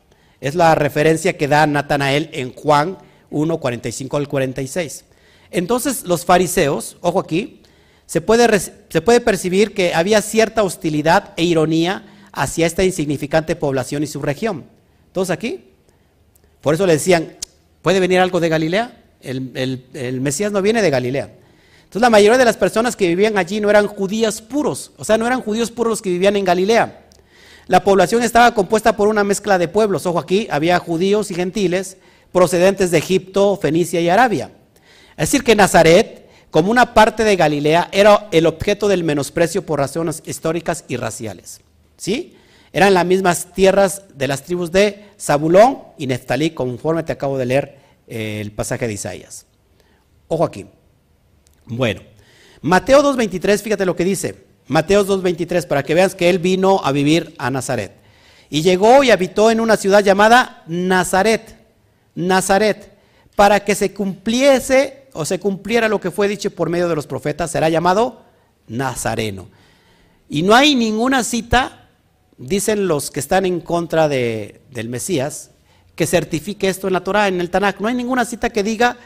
Es 0.43 0.55
la 0.55 0.74
referencia 0.74 1.39
que 1.39 1.49
da 1.49 1.66
Natanael 1.66 2.29
en 2.35 2.53
Juan 2.53 2.99
1, 3.31 3.57
45 3.61 4.16
al 4.18 4.29
46. 4.29 5.07
Entonces 5.51 6.05
los 6.05 6.25
fariseos, 6.25 6.97
ojo 7.01 7.21
aquí, 7.21 7.63
se 8.07 8.21
puede, 8.21 9.21
percibir 9.21 9.75
que 9.75 9.95
había 9.95 10.23
cierta 10.23 10.63
hostilidad 10.63 11.33
e 11.37 11.45
ironía 11.45 12.05
hacia 12.33 12.67
esta 12.67 12.85
insignificante 12.85 13.57
población 13.57 14.03
y 14.03 14.07
su 14.07 14.23
región. 14.23 14.65
¿Todos 15.13 15.31
aquí? 15.31 15.65
Por 16.61 16.75
eso 16.75 16.87
le 16.87 16.93
decían, 16.93 17.37
¿puede 17.83 18.01
venir 18.01 18.21
algo 18.21 18.41
de 18.41 18.49
Galilea? 18.49 19.03
el 19.23 20.21
Mesías 20.21 20.53
no 20.53 20.63
viene 20.63 20.83
de 20.83 20.91
Galilea. 20.91 21.33
Entonces 21.87 22.03
la 22.03 22.11
mayoría 22.11 22.39
de 22.39 22.45
las 22.45 22.57
personas 22.57 22.95
que 22.95 23.09
vivían 23.09 23.39
allí 23.39 23.61
no 23.61 23.71
eran 23.71 23.87
judías 23.87 24.43
puros, 24.43 24.93
o 24.97 25.05
sea, 25.05 25.19
no 25.19 25.27
eran 25.27 25.41
judíos 25.41 25.71
puros 25.71 25.91
los 25.91 26.03
que 26.03 26.11
vivían 26.11 26.37
en 26.37 26.45
Galilea. 26.45 27.07
La 27.69 27.83
población 27.83 28.23
estaba 28.23 28.55
compuesta 28.55 28.97
por 28.97 29.09
una 29.09 29.25
mezcla 29.25 29.59
de 29.59 29.67
pueblos. 29.67 30.07
Ojo 30.07 30.19
aquí, 30.21 30.47
había 30.51 30.79
judíos 30.79 31.31
y 31.31 31.35
gentiles 31.35 31.97
procedentes 32.33 32.91
de 32.91 32.99
Egipto, 32.99 33.57
Fenicia 33.61 34.01
y 34.01 34.09
Arabia. 34.09 34.51
Es 35.17 35.31
decir, 35.31 35.45
que 35.45 35.57
Nazaret, 35.57 36.29
como 36.51 36.71
una 36.71 36.95
parte 36.95 37.25
de 37.25 37.37
Galilea, 37.37 37.89
era 37.93 38.29
el 38.33 38.47
objeto 38.47 38.89
del 38.89 39.05
menosprecio 39.05 39.64
por 39.64 39.79
razones 39.79 40.23
históricas 40.27 40.85
y 40.89 40.97
raciales. 40.97 41.61
¿Sí? 41.97 42.37
Eran 42.73 42.93
las 42.93 43.07
mismas 43.07 43.53
tierras 43.55 44.03
de 44.14 44.29
las 44.29 44.43
tribus 44.43 44.71
de 44.71 45.07
Zabulón 45.19 45.79
y 45.97 46.07
Neftalí, 46.07 46.51
conforme 46.51 47.03
te 47.03 47.12
acabo 47.12 47.39
de 47.39 47.47
leer 47.47 47.79
eh, 48.07 48.41
el 48.43 48.53
pasaje 48.53 48.87
de 48.87 48.93
Isaías. 48.93 49.47
Ojo 50.29 50.45
aquí. 50.45 50.67
Bueno, 51.64 52.03
Mateo 52.61 53.03
2.23, 53.03 53.62
fíjate 53.62 53.87
lo 53.87 53.97
que 53.97 54.05
dice. 54.05 54.45
Mateo 54.67 55.07
2.23, 55.07 55.67
para 55.67 55.83
que 55.83 55.95
veas 55.95 56.14
que 56.14 56.29
él 56.29 56.39
vino 56.39 56.81
a 56.85 56.93
vivir 56.93 57.35
a 57.39 57.51
Nazaret. 57.51 57.93
Y 58.51 58.62
llegó 58.62 59.03
y 59.03 59.11
habitó 59.11 59.51
en 59.51 59.61
una 59.61 59.77
ciudad 59.77 60.03
llamada 60.03 60.62
Nazaret. 60.67 61.57
Nazaret. 62.14 62.93
Para 63.35 63.61
que 63.61 63.75
se 63.75 63.93
cumpliese 63.95 65.06
o 65.17 65.25
se 65.25 65.41
cumpliera 65.41 65.89
lo 65.89 66.01
que 66.01 66.11
fue 66.11 66.29
dicho 66.29 66.51
por 66.51 66.69
medio 66.69 66.89
de 66.89 66.97
los 66.97 67.07
profetas, 67.07 67.51
será 67.51 67.69
llamado 67.69 68.23
Nazareno. 68.69 69.49
Y 70.29 70.43
no 70.43 70.55
hay 70.55 70.75
ninguna 70.75 71.25
cita, 71.25 71.89
dicen 72.39 72.89
los 72.89 73.11
que 73.11 73.21
están 73.21 73.47
en 73.47 73.61
contra 73.61 74.09
de, 74.09 74.61
del 74.71 74.89
Mesías, 74.89 75.51
que 75.95 76.07
certifique 76.07 76.69
esto 76.69 76.87
en 76.87 76.93
la 76.93 77.05
Torah, 77.05 77.29
en 77.29 77.41
el 77.41 77.51
Tanakh. 77.51 77.81
No 77.81 77.89
hay 77.89 77.95
ninguna 77.95 78.25
cita 78.25 78.51
que 78.51 78.62
diga 78.62 78.97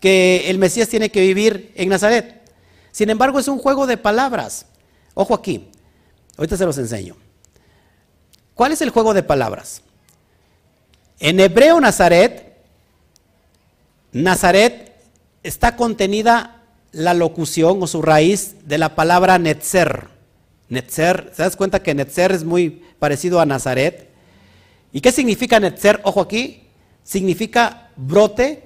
que 0.00 0.48
el 0.48 0.58
Mesías 0.58 0.88
tiene 0.88 1.10
que 1.10 1.20
vivir 1.20 1.72
en 1.74 1.88
Nazaret. 1.88 2.42
Sin 2.92 3.10
embargo, 3.10 3.38
es 3.38 3.48
un 3.48 3.58
juego 3.58 3.86
de 3.86 3.96
palabras. 3.96 4.66
Ojo 5.14 5.34
aquí, 5.34 5.68
ahorita 6.36 6.56
se 6.56 6.64
los 6.64 6.78
enseño. 6.78 7.16
¿Cuál 8.54 8.72
es 8.72 8.82
el 8.82 8.90
juego 8.90 9.14
de 9.14 9.22
palabras? 9.22 9.82
En 11.18 11.40
hebreo 11.40 11.80
Nazaret, 11.80 12.56
Nazaret 14.12 14.87
está 15.48 15.76
contenida 15.76 16.62
la 16.92 17.14
locución 17.14 17.82
o 17.82 17.86
su 17.86 18.02
raíz 18.02 18.56
de 18.66 18.76
la 18.76 18.94
palabra 18.94 19.38
Netzer. 19.38 20.08
Netzer, 20.68 21.32
¿se 21.34 21.42
das 21.42 21.56
cuenta 21.56 21.82
que 21.82 21.94
Netzer 21.94 22.32
es 22.32 22.44
muy 22.44 22.82
parecido 22.98 23.40
a 23.40 23.46
Nazaret? 23.46 24.10
¿Y 24.92 25.00
qué 25.00 25.10
significa 25.10 25.58
Netzer? 25.58 26.00
Ojo 26.04 26.20
aquí, 26.20 26.64
significa 27.02 27.90
brote, 27.96 28.64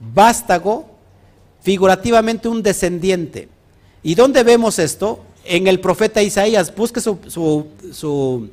vástago, 0.00 0.96
figurativamente 1.60 2.48
un 2.48 2.62
descendiente. 2.62 3.48
¿Y 4.02 4.14
dónde 4.14 4.42
vemos 4.42 4.78
esto? 4.78 5.24
En 5.44 5.66
el 5.66 5.80
profeta 5.80 6.22
Isaías. 6.22 6.74
Busque 6.74 7.00
su, 7.00 7.18
su, 7.28 8.48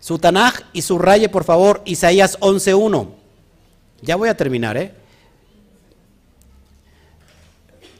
su, 0.00 0.18
Tanaj 0.18 0.60
y 0.72 0.80
subraye, 0.80 1.28
por 1.28 1.44
favor, 1.44 1.82
Isaías 1.84 2.38
11.1. 2.40 3.08
Ya 4.00 4.16
voy 4.16 4.30
a 4.30 4.36
terminar, 4.36 4.78
¿eh? 4.78 4.94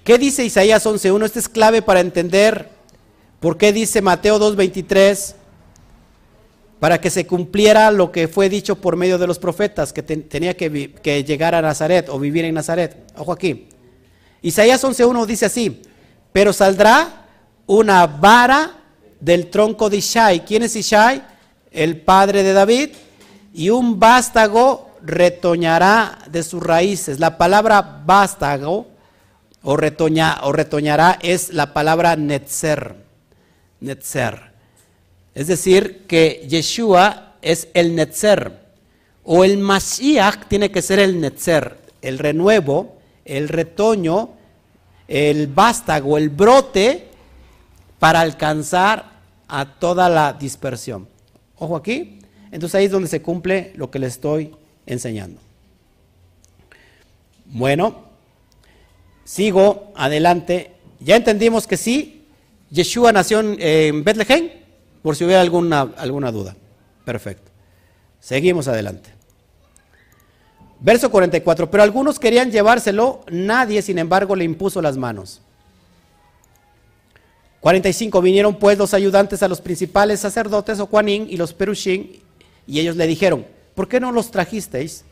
¿Qué 0.09 0.17
dice 0.17 0.43
Isaías 0.43 0.87
11.1? 0.87 1.23
Este 1.23 1.39
es 1.39 1.51
clave 1.51 1.83
para 1.83 2.01
entender 2.01 2.71
por 3.41 3.59
qué 3.59 3.75
dice 3.75 4.01
Mateo 4.01 4.41
2.23 4.41 5.35
para 6.81 6.99
que 6.99 7.11
se 7.11 7.27
cumpliera 7.27 7.91
lo 7.91 8.11
que 8.11 8.27
fue 8.27 8.49
dicho 8.49 8.77
por 8.77 8.97
medio 8.97 9.19
de 9.19 9.27
los 9.27 9.39
profetas, 9.39 9.93
que 9.93 10.03
tenía 10.03 10.57
que, 10.57 11.25
llegar 11.27 11.55
a 11.55 11.61
Nazaret 11.61 12.09
o 12.09 12.19
vivir 12.19 12.47
en 12.47 12.55
Nazaret. 12.55 12.97
Ojo 13.19 13.33
aquí. 13.33 13.69
Isaías 14.41 14.83
11.1 14.83 15.27
dice 15.27 15.45
así, 15.45 15.83
pero 16.33 16.55
saldrá 16.55 17.27
una 17.67 18.07
vara 18.07 18.79
del 19.21 19.51
tronco 19.51 19.91
de 19.91 19.99
Ishai. 19.99 20.43
¿Quién 20.47 20.63
es 20.63 20.75
Ishai? 20.75 21.23
El 21.71 22.01
padre 22.01 22.43
de 22.45 22.55
David. 22.55 22.91
Y 23.53 23.69
un 23.69 24.01
vástago 24.01 24.89
retoñará 25.03 26.21
de 26.31 26.43
sus 26.43 26.63
raíces. 26.63 27.21
La 27.21 27.37
palabra 27.37 28.03
vástago 28.07 28.97
o, 29.63 29.77
retoña, 29.77 30.39
o 30.43 30.53
retoñará 30.53 31.19
es 31.23 31.53
la 31.53 31.73
palabra 31.73 32.17
netzer. 32.17 32.97
Netzer. 33.81 34.49
Es 35.35 35.47
decir, 35.47 36.05
que 36.07 36.47
Yeshua 36.49 37.37
es 37.43 37.69
el 37.75 37.95
Netzer, 37.95 38.59
o 39.23 39.45
el 39.45 39.59
Mashiach 39.59 40.49
tiene 40.49 40.71
que 40.71 40.83
ser 40.83 40.99
el 40.99 41.21
Netzer, 41.21 41.79
el 42.03 42.19
renuevo, 42.19 42.97
el 43.25 43.49
retoño, 43.49 44.31
el 45.07 45.47
vástago, 45.47 46.19
el 46.19 46.31
brote, 46.31 47.09
para 47.99 48.21
alcanzar 48.21 49.13
a 49.47 49.79
toda 49.79 50.09
la 50.09 50.33
dispersión. 50.33 51.09
Ojo 51.57 51.77
aquí. 51.77 52.19
Entonces 52.51 52.77
ahí 52.77 52.87
es 52.87 52.91
donde 52.91 53.09
se 53.09 53.23
cumple 53.23 53.73
lo 53.77 53.91
que 53.91 53.99
le 53.99 54.07
estoy 54.07 54.57
enseñando. 54.87 55.41
Bueno, 57.45 58.08
sigo 59.29 59.93
adelante. 59.95 60.73
Ya 61.01 61.15
entendimos 61.15 61.67
que 61.67 61.77
sí, 61.77 62.25
Yeshua 62.71 63.13
nació 63.13 63.41
en 63.41 64.03
Bethlehem. 64.03 64.51
Por 65.03 65.17
si 65.17 65.25
hubiera 65.25 65.43
alguna, 65.43 65.83
alguna 65.97 66.33
duda. 66.33 66.57
Perfecto. 67.05 67.51
Seguimos 68.21 68.69
adelante. 68.69 69.11
Verso 70.81 71.11
44. 71.11 71.71
Pero 71.71 71.83
algunos 71.83 72.19
querían 72.19 72.51
llevárselo, 72.51 73.21
nadie, 73.31 73.83
sin 73.83 73.99
embargo, 73.99 74.35
le 74.35 74.45
impuso 74.45 74.81
las 74.81 74.97
manos. 74.97 75.43
45. 77.61 78.23
Vinieron 78.23 78.59
pues 78.59 78.79
los 78.79 78.95
ayudantes 78.95 79.43
a 79.43 79.49
los 79.49 79.61
principales 79.61 80.21
sacerdotes, 80.21 80.81
o 80.81 80.87
Juanín 80.87 81.27
y 81.29 81.37
los 81.37 81.53
Perushín, 81.53 82.23
y 82.67 82.81
ellos 82.81 82.97
le 82.97 83.07
dijeron, 83.07 83.47
¿por 83.75 83.89
qué 83.89 84.01
no 84.01 84.11
los 84.11 84.31
trajisteis? 84.31 85.05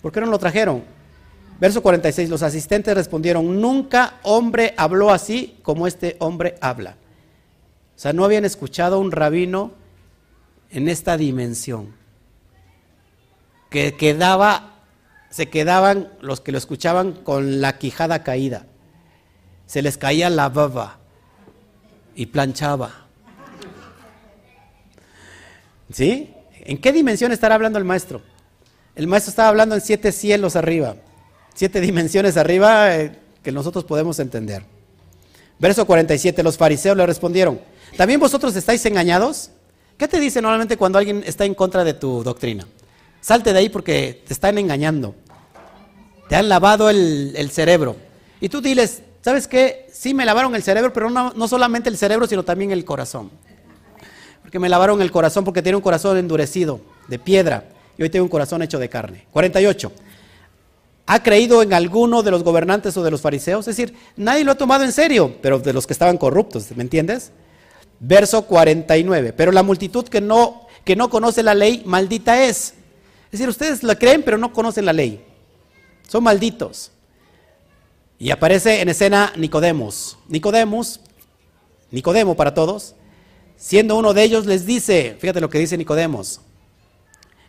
¿Por 0.00 0.12
qué 0.12 0.20
no 0.20 0.26
lo 0.26 0.38
trajeron? 0.38 0.82
Verso 1.60 1.82
46. 1.82 2.30
Los 2.30 2.42
asistentes 2.42 2.94
respondieron, 2.94 3.60
nunca 3.60 4.14
hombre 4.22 4.74
habló 4.76 5.10
así 5.10 5.58
como 5.62 5.86
este 5.86 6.16
hombre 6.18 6.56
habla. 6.60 6.96
O 7.96 7.98
sea, 8.00 8.14
no 8.14 8.24
habían 8.24 8.46
escuchado 8.46 8.96
a 8.96 8.98
un 8.98 9.12
rabino 9.12 9.72
en 10.70 10.88
esta 10.88 11.18
dimensión. 11.18 11.94
Que 13.68 13.94
quedaba, 13.96 14.76
se 15.28 15.50
quedaban 15.50 16.08
los 16.22 16.40
que 16.40 16.50
lo 16.50 16.58
escuchaban 16.58 17.12
con 17.12 17.60
la 17.60 17.76
quijada 17.76 18.22
caída. 18.22 18.64
Se 19.66 19.82
les 19.82 19.98
caía 19.98 20.30
la 20.30 20.48
baba 20.48 20.98
y 22.14 22.26
planchaba. 22.26 23.06
¿Sí? 25.92 26.34
¿En 26.54 26.78
qué 26.78 26.92
dimensión 26.92 27.32
estará 27.32 27.54
hablando 27.54 27.78
el 27.78 27.84
maestro? 27.84 28.22
El 28.94 29.06
maestro 29.06 29.30
estaba 29.30 29.48
hablando 29.48 29.74
en 29.74 29.80
siete 29.80 30.10
cielos 30.10 30.56
arriba, 30.56 30.96
siete 31.60 31.82
dimensiones 31.82 32.38
arriba 32.38 32.96
eh, 32.96 33.12
que 33.42 33.52
nosotros 33.52 33.84
podemos 33.84 34.18
entender. 34.18 34.62
Verso 35.58 35.84
47, 35.84 36.42
los 36.42 36.56
fariseos 36.56 36.96
le 36.96 37.04
respondieron, 37.04 37.60
¿también 37.98 38.18
vosotros 38.18 38.56
estáis 38.56 38.86
engañados? 38.86 39.50
¿Qué 39.98 40.08
te 40.08 40.18
dice 40.18 40.40
normalmente 40.40 40.78
cuando 40.78 40.98
alguien 40.98 41.22
está 41.26 41.44
en 41.44 41.54
contra 41.54 41.84
de 41.84 41.92
tu 41.92 42.22
doctrina? 42.22 42.66
Salte 43.20 43.52
de 43.52 43.58
ahí 43.58 43.68
porque 43.68 44.22
te 44.26 44.32
están 44.32 44.56
engañando. 44.56 45.14
Te 46.30 46.36
han 46.36 46.48
lavado 46.48 46.88
el, 46.88 47.50
cerebro. 47.52 47.94
Y 48.40 48.48
tú 48.48 48.62
diles, 48.62 49.02
¿sabes 49.20 49.46
qué? 49.46 49.86
Sí 49.92 50.14
me 50.14 50.24
lavaron 50.24 50.54
el 50.54 50.62
cerebro, 50.62 50.94
pero 50.94 51.10
no, 51.10 51.34
no 51.34 51.46
solamente 51.46 51.90
el 51.90 51.98
cerebro, 51.98 52.26
sino 52.26 52.42
también 52.42 52.70
el 52.70 52.86
corazón. 52.86 53.30
Porque 54.40 54.58
me 54.58 54.70
lavaron 54.70 55.02
el 55.02 55.10
corazón 55.10 55.44
porque 55.44 55.60
tiene 55.60 55.76
un 55.76 55.82
corazón 55.82 56.16
endurecido, 56.16 56.80
de 57.06 57.18
piedra, 57.18 57.64
y 57.98 58.02
hoy 58.02 58.08
tengo 58.08 58.24
un 58.24 58.30
corazón 58.30 58.62
hecho 58.62 58.78
de 58.78 58.88
carne. 58.88 59.26
48. 59.30 59.92
¿Ha 61.12 61.24
creído 61.24 61.60
en 61.60 61.74
alguno 61.74 62.22
de 62.22 62.30
los 62.30 62.44
gobernantes 62.44 62.96
o 62.96 63.02
de 63.02 63.10
los 63.10 63.20
fariseos? 63.20 63.66
Es 63.66 63.76
decir, 63.76 63.96
nadie 64.14 64.44
lo 64.44 64.52
ha 64.52 64.54
tomado 64.54 64.84
en 64.84 64.92
serio, 64.92 65.38
pero 65.42 65.58
de 65.58 65.72
los 65.72 65.84
que 65.84 65.92
estaban 65.92 66.16
corruptos, 66.16 66.70
¿me 66.76 66.84
entiendes? 66.84 67.32
Verso 67.98 68.42
49. 68.42 69.32
Pero 69.32 69.50
la 69.50 69.64
multitud 69.64 70.06
que 70.06 70.20
no, 70.20 70.68
que 70.84 70.94
no 70.94 71.10
conoce 71.10 71.42
la 71.42 71.52
ley, 71.52 71.82
maldita 71.84 72.44
es. 72.44 72.74
Es 73.24 73.32
decir, 73.32 73.48
ustedes 73.48 73.82
la 73.82 73.96
creen, 73.96 74.22
pero 74.22 74.38
no 74.38 74.52
conocen 74.52 74.84
la 74.84 74.92
ley. 74.92 75.24
Son 76.06 76.22
malditos. 76.22 76.92
Y 78.20 78.30
aparece 78.30 78.80
en 78.80 78.88
escena 78.88 79.32
Nicodemos. 79.36 80.16
Nicodemos, 80.28 81.00
Nicodemo 81.90 82.36
para 82.36 82.54
todos, 82.54 82.94
siendo 83.56 83.96
uno 83.96 84.14
de 84.14 84.22
ellos, 84.22 84.46
les 84.46 84.64
dice, 84.64 85.16
fíjate 85.18 85.40
lo 85.40 85.50
que 85.50 85.58
dice 85.58 85.76
Nicodemos, 85.76 86.40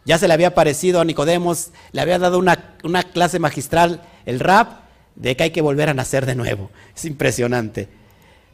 ya 0.05 0.17
se 0.17 0.27
le 0.27 0.33
había 0.33 0.55
parecido 0.55 0.99
a 0.99 1.05
Nicodemos, 1.05 1.69
le 1.91 2.01
había 2.01 2.19
dado 2.19 2.39
una, 2.39 2.75
una 2.83 3.03
clase 3.03 3.39
magistral, 3.39 4.01
el 4.25 4.39
rap, 4.39 4.81
de 5.15 5.35
que 5.35 5.43
hay 5.43 5.51
que 5.51 5.61
volver 5.61 5.89
a 5.89 5.93
nacer 5.93 6.25
de 6.25 6.35
nuevo. 6.35 6.71
Es 6.95 7.05
impresionante. 7.05 7.89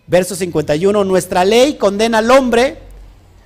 Verso 0.08 0.36
51, 0.36 1.04
nuestra 1.04 1.46
ley 1.46 1.76
condena 1.76 2.20
al 2.20 2.32
hombre 2.32 2.80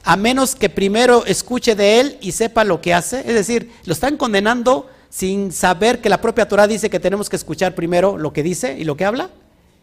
a 0.03 0.15
menos 0.15 0.55
que 0.55 0.69
primero 0.69 1.25
escuche 1.25 1.75
de 1.75 1.99
él 1.99 2.17
y 2.21 2.31
sepa 2.31 2.63
lo 2.63 2.81
que 2.81 2.93
hace. 2.93 3.19
Es 3.19 3.33
decir, 3.33 3.71
lo 3.85 3.93
están 3.93 4.17
condenando 4.17 4.89
sin 5.09 5.51
saber 5.51 6.01
que 6.01 6.09
la 6.09 6.21
propia 6.21 6.47
Torah 6.47 6.67
dice 6.67 6.89
que 6.89 6.99
tenemos 6.99 7.29
que 7.29 7.35
escuchar 7.35 7.75
primero 7.75 8.17
lo 8.17 8.33
que 8.33 8.43
dice 8.43 8.77
y 8.79 8.83
lo 8.83 8.95
que 8.95 9.05
habla. 9.05 9.29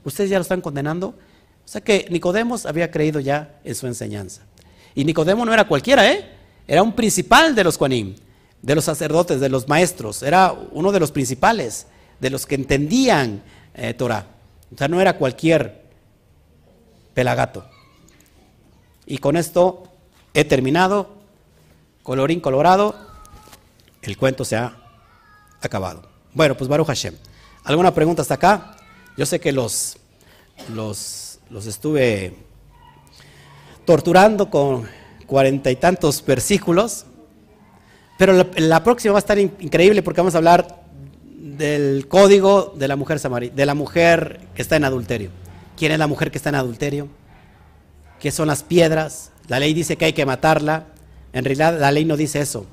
Ustedes 0.05 0.31
ya 0.31 0.39
lo 0.39 0.43
están 0.43 0.61
condenando. 0.61 1.09
O 1.09 1.69
sea 1.69 1.83
que 1.83 2.07
Nicodemos 2.11 2.65
había 2.67 2.91
creído 2.91 3.21
ya 3.21 3.61
en 3.63 3.75
su 3.75 3.87
enseñanza. 3.87 4.43
Y 4.95 5.05
Nicodemo 5.05 5.45
no 5.45 5.53
era 5.53 5.69
cualquiera, 5.69 6.11
¿eh? 6.11 6.38
Era 6.69 6.83
un 6.83 6.93
principal 6.93 7.55
de 7.55 7.65
los 7.65 7.79
Juanim, 7.79 8.15
de 8.61 8.75
los 8.75 8.85
sacerdotes, 8.85 9.41
de 9.41 9.49
los 9.49 9.67
maestros. 9.69 10.23
Era 10.23 10.53
uno 10.53 10.93
de 10.93 11.01
los 11.01 11.11
principales, 11.11 11.87
de 12.21 12.29
los 12.29 12.45
que 12.45 12.57
entendían 12.57 13.43
eh, 13.75 13.95
Torah. 13.95 14.27
O 14.75 14.77
sea, 14.77 14.87
no 14.87 15.01
era 15.01 15.17
cualquier 15.17 15.87
pelagato. 17.15 17.65
Y 19.07 19.17
con 19.17 19.39
esto 19.39 19.85
he 20.35 20.45
terminado. 20.45 21.17
Colorín 22.03 22.41
colorado. 22.41 22.95
El 24.03 24.19
cuento 24.19 24.45
se 24.45 24.57
ha 24.57 24.77
acabado. 25.63 26.03
Bueno, 26.35 26.55
pues 26.55 26.69
Baruch 26.69 26.87
Hashem. 26.87 27.15
¿Alguna 27.65 27.95
pregunta 27.95 28.21
hasta 28.21 28.35
acá? 28.35 28.77
Yo 29.17 29.25
sé 29.25 29.41
que 29.41 29.53
los, 29.53 29.97
los, 30.75 31.39
los 31.49 31.67
estuve 31.67 32.37
torturando 33.87 34.51
con 34.51 34.87
cuarenta 35.29 35.71
y 35.71 35.77
tantos 35.77 36.25
versículos, 36.27 37.07
pero 38.19 38.33
la, 38.57 38.83
próxima 38.83 39.13
va 39.13 39.19
a 39.19 39.21
estar 39.21 39.39
increíble 39.39 40.03
porque 40.03 40.21
vamos 40.21 40.35
a 40.35 40.39
hablar 40.39 40.83
del 41.37 42.09
código 42.09 42.75
de 42.77 42.89
la 42.89 42.97
mujer 42.97 43.21
samarí, 43.21 43.51
de 43.51 43.65
la 43.65 43.75
mujer 43.75 44.41
que 44.57 44.63
está 44.63 44.75
en 44.75 44.85
adulterio. 44.85 45.31
¿Quién 45.77 45.93
es 45.93 45.99
la 46.01 46.09
mujer 46.09 46.33
que 46.33 46.39
está 46.39 46.49
en 46.49 46.57
adulterio? 46.57 47.09
¿Qué 48.19 48.33
son 48.33 48.49
las 48.49 48.65
piedras? 48.65 49.31
La 49.47 49.61
ley 49.61 49.73
dice 49.75 49.97
que 49.97 50.07
hay 50.07 50.13
que 50.13 50.27
matarla. 50.27 50.87
En 51.33 51.45
realidad 51.45 51.79
la 51.79 51.93
ley 51.93 52.05
no 52.05 52.17
dice 52.17 52.41
eso. 52.41 52.67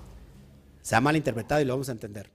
Se 0.81 0.95
ha 0.95 1.01
malinterpretado 1.01 1.61
y 1.61 1.65
lo 1.65 1.73
vamos 1.73 1.89
a 1.89 1.91
entender. 1.91 2.34